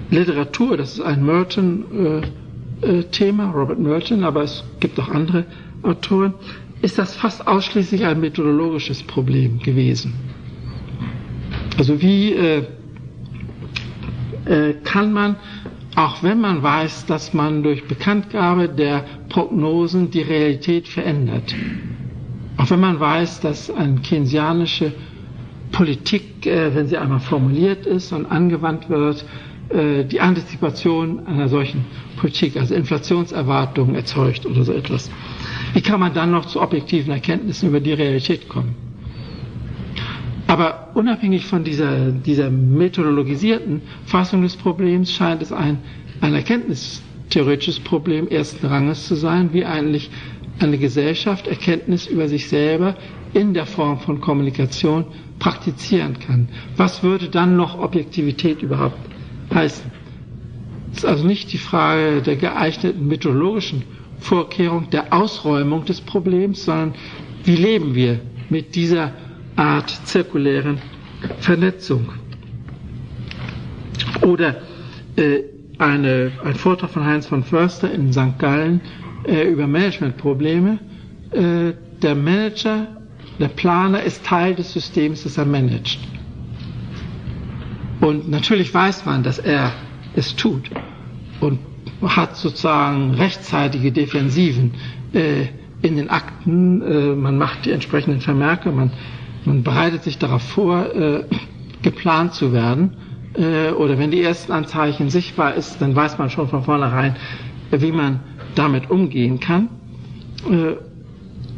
Literatur, 0.09 0.77
das 0.77 0.93
ist 0.93 1.01
ein 1.01 1.25
Merton-Thema, 1.25 3.43
äh, 3.43 3.51
Robert 3.51 3.79
Merton, 3.79 4.23
aber 4.23 4.43
es 4.43 4.63
gibt 4.79 4.97
auch 4.99 5.09
andere 5.09 5.45
Autoren, 5.83 6.33
ist 6.81 6.97
das 6.97 7.15
fast 7.15 7.45
ausschließlich 7.47 8.05
ein 8.05 8.19
methodologisches 8.19 9.03
Problem 9.03 9.59
gewesen. 9.59 10.13
Also 11.77 12.01
wie 12.01 12.33
äh, 12.33 12.63
äh, 14.45 14.73
kann 14.83 15.13
man 15.13 15.35
auch 15.95 16.23
wenn 16.23 16.41
man 16.41 16.61
weiß, 16.61 17.05
dass 17.05 17.33
man 17.33 17.63
durch 17.63 17.87
Bekanntgabe 17.87 18.67
der 18.67 19.05
Prognosen 19.29 20.11
die 20.11 20.21
Realität 20.21 20.89
verändert. 20.89 21.55
Auch 22.57 22.69
wenn 22.69 22.79
man 22.79 22.99
weiß, 22.99 23.41
dass 23.41 23.69
eine 23.69 23.99
keynesianische 24.01 24.93
Politik, 25.71 26.45
äh, 26.45 26.73
wenn 26.73 26.87
sie 26.87 26.97
einmal 26.97 27.19
formuliert 27.19 27.85
ist 27.85 28.11
und 28.13 28.25
angewandt 28.25 28.89
wird, 28.89 29.25
äh, 29.69 30.05
die 30.05 30.21
Antizipation 30.21 31.25
einer 31.25 31.49
solchen 31.49 31.85
Politik, 32.17 32.55
also 32.57 32.73
Inflationserwartungen 32.75 33.95
erzeugt 33.95 34.45
oder 34.45 34.63
so 34.63 34.71
etwas. 34.73 35.09
Wie 35.73 35.81
kann 35.81 35.99
man 35.99 36.13
dann 36.13 36.31
noch 36.31 36.45
zu 36.45 36.61
objektiven 36.61 37.11
Erkenntnissen 37.11 37.69
über 37.69 37.79
die 37.79 37.93
Realität 37.93 38.47
kommen? 38.47 38.75
Aber 40.47 40.89
unabhängig 40.93 41.45
von 41.45 41.63
dieser, 41.63 42.11
dieser 42.11 42.49
methodologisierten 42.51 43.81
Fassung 44.05 44.43
des 44.43 44.55
Problems 44.55 45.11
scheint 45.11 45.41
es 45.41 45.51
ein, 45.51 45.79
ein 46.21 46.35
erkenntnistheoretisches 46.35 47.79
Problem 47.79 48.27
ersten 48.27 48.67
Ranges 48.67 49.07
zu 49.07 49.15
sein, 49.15 49.49
wie 49.53 49.65
eigentlich 49.65 50.11
eine 50.59 50.77
Gesellschaft 50.77 51.47
Erkenntnis 51.47 52.07
über 52.07 52.27
sich 52.27 52.47
selber 52.47 52.95
in 53.33 53.53
der 53.53 53.65
Form 53.65 53.99
von 53.99 54.21
Kommunikation 54.21 55.05
praktizieren 55.39 56.17
kann. 56.19 56.47
Was 56.77 57.03
würde 57.03 57.27
dann 57.29 57.57
noch 57.57 57.77
Objektivität 57.79 58.61
überhaupt 58.61 58.97
heißen? 59.53 59.91
Es 60.91 60.99
ist 60.99 61.05
also 61.05 61.25
nicht 61.27 61.51
die 61.51 61.57
Frage 61.57 62.21
der 62.21 62.37
geeigneten 62.37 63.07
methodologischen 63.07 63.83
Vorkehrung, 64.19 64.89
der 64.91 65.11
Ausräumung 65.13 65.83
des 65.85 65.99
Problems, 65.99 66.63
sondern 66.65 66.93
wie 67.43 67.55
leben 67.57 67.93
wir 67.95 68.21
mit 68.49 68.75
dieser 68.75 69.11
Art 69.57 69.89
zirkulären 70.05 70.77
Vernetzung. 71.39 72.09
Oder 74.21 74.61
äh, 75.17 75.41
eine, 75.77 76.31
ein 76.43 76.55
Vortrag 76.55 76.89
von 76.91 77.05
Heinz 77.05 77.27
von 77.27 77.43
Förster 77.43 77.91
in 77.91 78.13
St. 78.13 78.39
Gallen 78.39 78.79
äh, 79.27 79.43
über 79.43 79.67
Managementprobleme 79.67 80.79
äh, 81.31 81.73
der 82.01 82.15
Manager, 82.15 82.87
der 83.39 83.47
Planer 83.49 84.01
ist 84.03 84.25
Teil 84.25 84.55
des 84.55 84.71
Systems, 84.73 85.23
das 85.23 85.37
er 85.37 85.45
managt. 85.45 85.99
Und 88.01 88.29
natürlich 88.29 88.73
weiß 88.73 89.05
man, 89.05 89.23
dass 89.23 89.39
er 89.39 89.71
es 90.15 90.35
tut 90.35 90.69
und 91.41 91.59
hat 92.01 92.35
sozusagen 92.35 93.15
rechtzeitige 93.15 93.91
Defensiven 93.91 94.73
äh, 95.13 95.47
in 95.81 95.95
den 95.95 96.09
Akten. 96.09 96.81
Äh, 96.81 97.15
man 97.15 97.37
macht 97.37 97.65
die 97.65 97.71
entsprechenden 97.71 98.21
Vermerke, 98.21 98.71
man, 98.71 98.91
man 99.45 99.63
bereitet 99.63 100.03
sich 100.03 100.17
darauf 100.17 100.43
vor, 100.43 100.93
äh, 100.93 101.23
geplant 101.81 102.33
zu 102.33 102.53
werden. 102.53 102.97
Äh, 103.33 103.71
oder 103.71 103.97
wenn 103.97 104.11
die 104.11 104.21
ersten 104.21 104.51
Anzeichen 104.51 105.09
sichtbar 105.09 105.55
ist, 105.55 105.81
dann 105.81 105.95
weiß 105.95 106.17
man 106.17 106.29
schon 106.29 106.47
von 106.47 106.63
vornherein, 106.63 107.15
wie 107.71 107.91
man 107.91 108.19
damit 108.55 108.89
umgehen 108.89 109.39
kann. 109.39 109.69
Äh, 110.49 110.75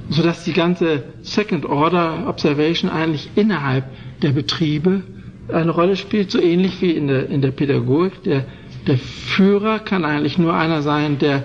sodass 0.09 0.43
die 0.43 0.53
ganze 0.53 1.03
Second 1.21 1.65
Order 1.65 2.27
Observation 2.27 2.89
eigentlich 2.89 3.29
innerhalb 3.35 3.85
der 4.21 4.31
Betriebe 4.31 5.03
eine 5.51 5.71
Rolle 5.71 5.95
spielt, 5.95 6.31
so 6.31 6.41
ähnlich 6.41 6.81
wie 6.81 6.91
in 6.91 7.07
der, 7.07 7.29
in 7.29 7.41
der 7.41 7.51
Pädagogik. 7.51 8.23
Der, 8.23 8.45
der 8.85 8.97
Führer 8.97 9.79
kann 9.79 10.05
eigentlich 10.05 10.37
nur 10.37 10.53
einer 10.53 10.81
sein, 10.81 11.19
der, 11.19 11.43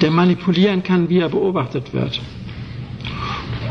der 0.00 0.10
manipulieren 0.10 0.82
kann, 0.82 1.08
wie 1.08 1.18
er 1.18 1.28
beobachtet 1.28 1.92
wird. 1.92 2.20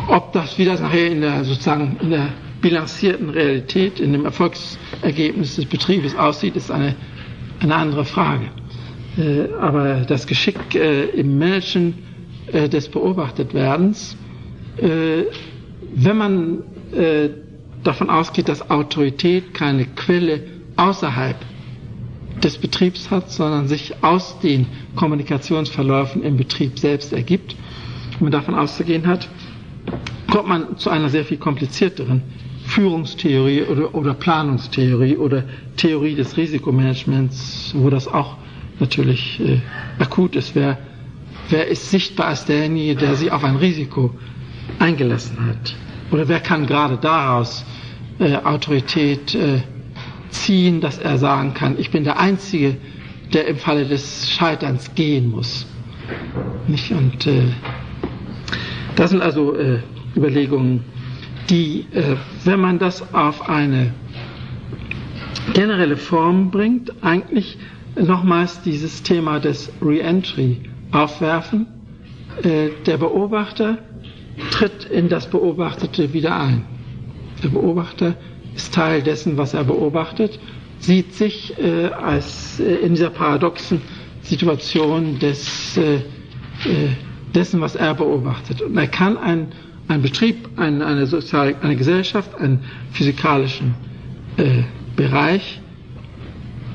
Ob 0.08 0.34
das, 0.34 0.58
wie 0.58 0.66
das 0.66 0.82
nachher 0.82 1.12
in 1.12 1.22
der, 1.22 1.44
sozusagen, 1.44 1.98
in 2.02 2.10
der 2.10 2.30
bilanzierten 2.62 3.30
Realität, 3.30 4.00
in 4.00 4.12
dem 4.12 4.26
Erfolgsergebnis 4.26 5.56
des 5.56 5.66
Betriebes 5.66 6.16
aussieht, 6.16 6.56
ist 6.56 6.72
eine, 6.72 6.96
eine 7.60 7.76
andere 7.76 8.06
Frage. 8.06 8.50
Äh, 9.20 9.50
aber 9.60 10.02
das 10.08 10.28
Geschick 10.28 10.76
äh, 10.76 11.06
im 11.10 11.38
Managen 11.38 11.96
äh, 12.52 12.70
des 12.70 12.88
Beobachtetwerdens, 12.90 14.16
wenn 14.82 16.16
man 16.18 16.60
davon 17.84 18.10
ausgeht, 18.10 18.48
dass 18.48 18.70
Autorität 18.72 19.54
keine 19.54 19.84
Quelle 19.88 20.42
außerhalb 20.78 21.36
des 22.42 22.58
Betriebs 22.60 23.12
hat, 23.12 23.30
sondern 23.30 23.68
sich 23.68 24.02
aus 24.02 24.40
den 24.40 24.68
Kommunikationsverläufen 24.96 26.24
im 26.24 26.38
Betrieb 26.38 26.80
selbst 26.80 27.12
ergibt, 27.12 27.58
wenn 28.20 28.26
man 28.28 28.32
davon 28.32 28.56
auszugehen 28.56 29.06
hat, 29.06 29.28
kommt 30.32 30.48
man 30.48 30.78
zu 30.78 30.90
einer 30.90 31.10
sehr 31.10 31.26
viel 31.26 31.38
komplizierteren 31.38 32.22
Führungstheorie 32.64 33.64
oder, 33.64 33.94
oder 33.94 34.14
Planungstheorie 34.14 35.18
oder 35.18 35.44
Theorie 35.76 36.16
des 36.16 36.38
Risikomanagements, 36.38 37.74
wo 37.76 37.90
das 37.90 38.08
auch 38.08 38.38
natürlich 38.80 39.40
äh, 39.40 39.60
akut 40.00 40.36
ist. 40.36 40.56
Wer, 40.56 40.78
wer 41.50 41.68
ist 41.68 41.90
sichtbar 41.90 42.28
als 42.28 42.46
derjenige, 42.46 42.96
der 42.96 43.16
sich 43.16 43.32
auf 43.32 43.44
ein 43.44 43.56
Risiko 43.58 44.14
eingelassen 44.80 45.38
hat? 45.46 45.76
Oder 46.12 46.28
wer 46.28 46.40
kann 46.40 46.66
gerade 46.66 46.98
daraus 46.98 47.66
äh, 48.20 48.36
Autorität 48.38 49.36
äh, 49.36 49.62
ziehen, 50.30 50.82
dass 50.82 50.98
er 50.98 51.18
sagen 51.18 51.54
kann, 51.54 51.78
ich 51.80 51.92
bin 51.92 52.04
der 52.04 52.20
Einzige, 52.20 52.78
der 53.34 53.48
im 53.48 53.58
Falle 53.58 53.86
des 53.86 54.30
Scheiterns 54.30 54.94
gehen 54.96 55.30
muss. 55.30 55.66
Nicht? 56.68 56.92
Und 56.92 57.28
äh, 57.28 57.44
das 58.96 59.12
sind 59.12 59.22
also 59.22 59.56
äh, 59.56 59.80
Überlegungen, 60.16 60.84
die, 61.50 61.86
äh, 61.94 62.16
wenn 62.44 62.60
man 62.60 62.80
das 62.80 63.14
auf 63.14 63.48
eine 63.50 63.94
generelle 65.54 65.98
Form 65.98 66.52
bringt, 66.52 66.92
eigentlich 67.04 67.58
nochmals 68.02 68.62
dieses 68.62 69.04
Thema 69.04 69.40
des 69.40 69.72
Reentry 69.82 70.58
aufwerfen. 70.92 71.68
Äh, 72.44 72.70
der 72.86 72.98
Beobachter 72.98 73.80
tritt 74.52 74.86
in 74.86 75.10
das 75.10 75.30
Beobachtete 75.30 76.14
wieder 76.14 76.40
ein. 76.40 76.66
Der 77.44 77.50
Beobachter 77.50 78.16
ist 78.56 78.74
Teil 78.74 79.02
dessen, 79.02 79.38
was 79.38 79.54
er 79.54 79.64
beobachtet, 79.64 80.40
sieht 80.80 81.14
sich 81.14 81.58
äh, 81.60 81.88
als 81.88 82.60
äh, 82.60 82.76
in 82.76 82.96
dieser 82.96 83.10
paradoxen 83.10 83.82
Situation 84.22 85.18
des, 85.18 85.80
dessen, 87.34 87.62
was 87.62 87.76
er 87.76 87.96
beobachtet. 87.96 88.62
Und 88.62 88.78
er 88.78 88.88
kann 88.88 89.18
einen, 89.18 89.48
einen 89.88 90.04
Betrieb, 90.04 90.50
eine, 90.58 90.86
eine, 90.86 91.08
soziale, 91.08 91.56
eine 91.62 91.76
Gesellschaft, 91.76 92.36
einen 92.38 92.60
physikalischen 92.92 93.74
Bereich 94.96 95.62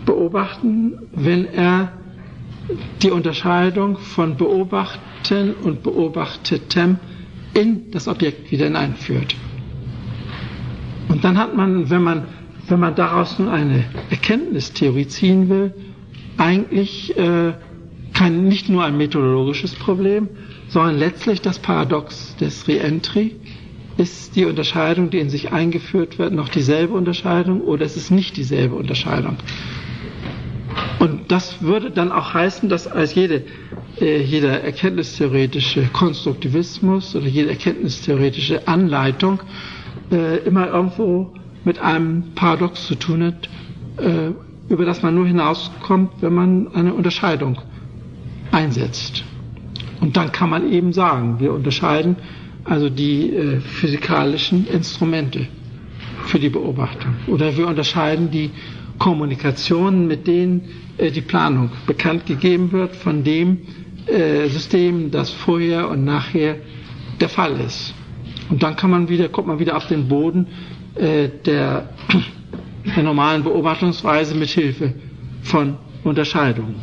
beobachten, 0.05 0.98
wenn 1.12 1.47
er 1.47 1.93
die 3.02 3.10
Unterscheidung 3.10 3.98
von 3.98 4.36
Beobachten 4.36 5.55
und 5.62 5.82
Beobachtetem 5.82 6.98
in 7.55 7.90
das 7.90 8.09
Objekt 8.09 8.51
wieder 8.51 8.64
hineinführt. 8.64 9.36
Und 11.09 11.24
dann 11.24 11.39
hat 11.39 11.56
man, 11.56 11.90
wenn 11.90 12.02
man, 12.02 12.24
wenn 12.66 12.81
man 12.81 12.94
daraus 12.94 13.39
nun 13.39 13.48
eine 13.48 13.85
Erkenntnistheorie 14.10 15.06
ziehen 15.06 15.48
will, 15.48 15.74
eigentlich 16.36 17.16
äh, 17.16 17.52
kein, 18.12 18.44
nicht 18.48 18.68
nur 18.68 18.85
ein 18.85 18.97
methodologisches 18.97 19.74
Problem, 19.74 20.28
sondern 20.68 20.98
letztlich 20.98 21.40
das 21.40 21.59
Paradox 21.59 22.36
des 22.36 22.66
Reentry. 22.66 23.36
Ist 23.97 24.35
die 24.35 24.44
Unterscheidung, 24.44 25.10
die 25.10 25.18
in 25.18 25.31
sich 25.31 25.52
eingeführt 25.52 26.18
wird, 26.18 26.32
noch 26.32 26.48
dieselbe 26.48 26.94
Unterscheidung 26.94 27.60
oder 27.60 27.85
ist 27.85 27.97
es 27.97 28.10
nicht 28.10 28.36
dieselbe 28.36 28.74
Unterscheidung? 28.74 29.36
Und 30.99 31.31
das 31.33 31.62
würde 31.62 31.91
dann 31.91 32.12
auch 32.12 32.35
heißen, 32.35 32.69
dass 32.69 32.87
als 32.87 33.15
jede, 33.15 33.43
äh, 34.01 34.23
jeder 34.23 34.62
erkenntnistheoretische 34.62 35.89
Konstruktivismus 35.93 37.15
oder 37.16 37.27
jede 37.27 37.51
erkenntnistheoretische 37.51 38.66
Anleitung 38.69 39.41
äh, 40.11 40.39
immer 40.39 40.69
irgendwo 40.69 41.33
mit 41.65 41.79
einem 41.79 42.33
Paradox 42.35 42.87
zu 42.87 42.95
tun 42.95 43.25
hat, 43.25 43.49
äh, 43.99 44.31
über 44.69 44.85
das 44.85 45.03
man 45.03 45.15
nur 45.15 45.27
hinauskommt, 45.27 46.11
wenn 46.21 46.35
man 46.35 46.75
eine 46.75 46.95
Unterscheidung 46.95 47.61
einsetzt. 48.53 49.25
Und 50.01 50.16
dann 50.16 50.33
kann 50.33 50.51
man 50.51 50.71
eben 50.71 50.93
sagen, 50.93 51.41
wir 51.41 51.53
unterscheiden 51.53 52.16
also 52.65 52.89
die 52.89 53.31
äh, 53.35 53.61
physikalischen 53.61 54.66
Instrumente 54.66 55.47
für 56.27 56.39
die 56.39 56.49
Beobachtung. 56.49 57.15
Oder 57.27 57.57
wir 57.57 57.66
unterscheiden 57.69 58.31
die 58.31 58.51
Kommunikation, 58.99 60.07
mit 60.07 60.27
denen 60.27 60.69
äh, 60.99 61.11
die 61.11 61.21
Planung 61.21 61.71
bekannt 61.87 62.27
gegeben 62.27 62.73
wird, 62.73 62.95
von 62.97 63.25
dem 63.25 63.59
äh, 64.07 64.49
System, 64.49 65.11
das 65.11 65.31
vorher 65.31 65.89
und 65.89 66.05
nachher 66.05 66.57
der 67.21 67.29
Fall 67.29 67.59
ist. 67.61 67.95
Und 68.51 68.62
dann 68.62 68.77
kann 68.77 68.91
man 68.91 69.09
wieder, 69.09 69.29
kommt 69.29 69.49
man 69.49 69.59
wieder 69.59 69.77
auf 69.77 69.87
den 69.87 70.09
Boden 70.09 70.47
äh, 70.95 71.29
der, 71.45 71.91
der 72.97 73.03
normalen 73.03 73.43
Beobachtungsweise 73.43 74.35
mit 74.35 74.51
Hilfe 74.51 74.95
von 75.43 75.77
Unterscheidungen. 76.05 76.77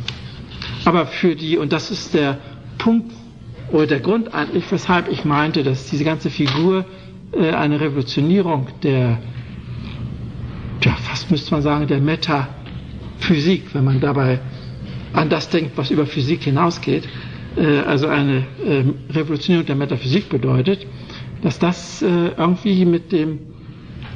Aber 0.86 1.06
für 1.06 1.36
die, 1.36 1.58
und 1.58 1.72
das 1.72 1.92
ist 1.92 2.14
der 2.14 2.40
Punkt 2.78 3.12
oder 3.72 3.88
der 3.88 4.00
Grund 4.00 4.34
eigentlich, 4.34 4.70
weshalb 4.72 5.10
ich 5.10 5.24
meinte, 5.24 5.64
dass 5.64 5.90
diese 5.90 6.04
ganze 6.04 6.30
Figur 6.30 6.86
äh, 7.32 7.52
eine 7.52 7.80
Revolutionierung 7.80 8.68
der, 8.84 9.20
ja, 10.84 10.95
was 11.10 11.30
müsste 11.30 11.52
man 11.52 11.62
sagen, 11.62 11.88
der 11.88 11.99
Metaphysik, 11.99 13.74
wenn 13.74 13.84
man 13.84 13.99
dabei 13.99 14.40
an 15.14 15.30
das 15.30 15.49
denkt, 15.49 15.72
was 15.78 15.91
über 15.91 16.06
Physik 16.06 16.44
hinausgeht, 16.44 17.08
äh, 17.58 17.80
also 17.80 18.08
eine 18.08 18.45
äh, 18.66 18.84
Revolutionierung 19.14 19.66
der 19.66 19.76
Metaphysik 19.76 20.30
bedeutet, 20.30 20.86
dass 21.41 21.60
das 21.60 22.02
äh, 22.02 22.08
irgendwie 22.38 22.86
mit 22.86 23.12
dem 23.12 23.40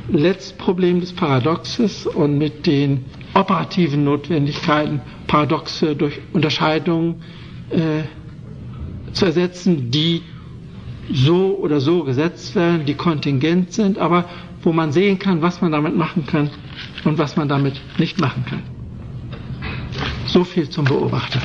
Letztproblem 0.09 0.99
des 1.01 1.13
Paradoxes 1.13 2.05
und 2.05 2.37
mit 2.37 2.65
den 2.67 3.05
operativen 3.33 4.03
Notwendigkeiten, 4.03 5.01
Paradoxe 5.27 5.95
durch 5.95 6.19
Unterscheidungen 6.31 7.15
äh, 7.71 8.03
zu 9.11 9.25
ersetzen, 9.25 9.89
die 9.91 10.21
so 11.11 11.57
oder 11.57 11.79
so 11.79 12.03
gesetzt 12.03 12.55
werden, 12.55 12.85
die 12.85 12.93
kontingent 12.95 13.73
sind, 13.73 13.97
aber 13.97 14.25
wo 14.65 14.73
man 14.73 14.91
sehen 14.91 15.19
kann, 15.19 15.41
was 15.41 15.61
man 15.61 15.71
damit 15.71 15.95
machen 15.95 16.25
kann 16.25 16.49
und 17.03 17.17
was 17.17 17.37
man 17.37 17.47
damit 17.47 17.79
nicht 17.97 18.19
machen 18.19 18.43
kann. 18.49 18.63
So 20.25 20.43
viel 20.43 20.69
zum 20.69 20.85
Beobachter. 20.85 21.39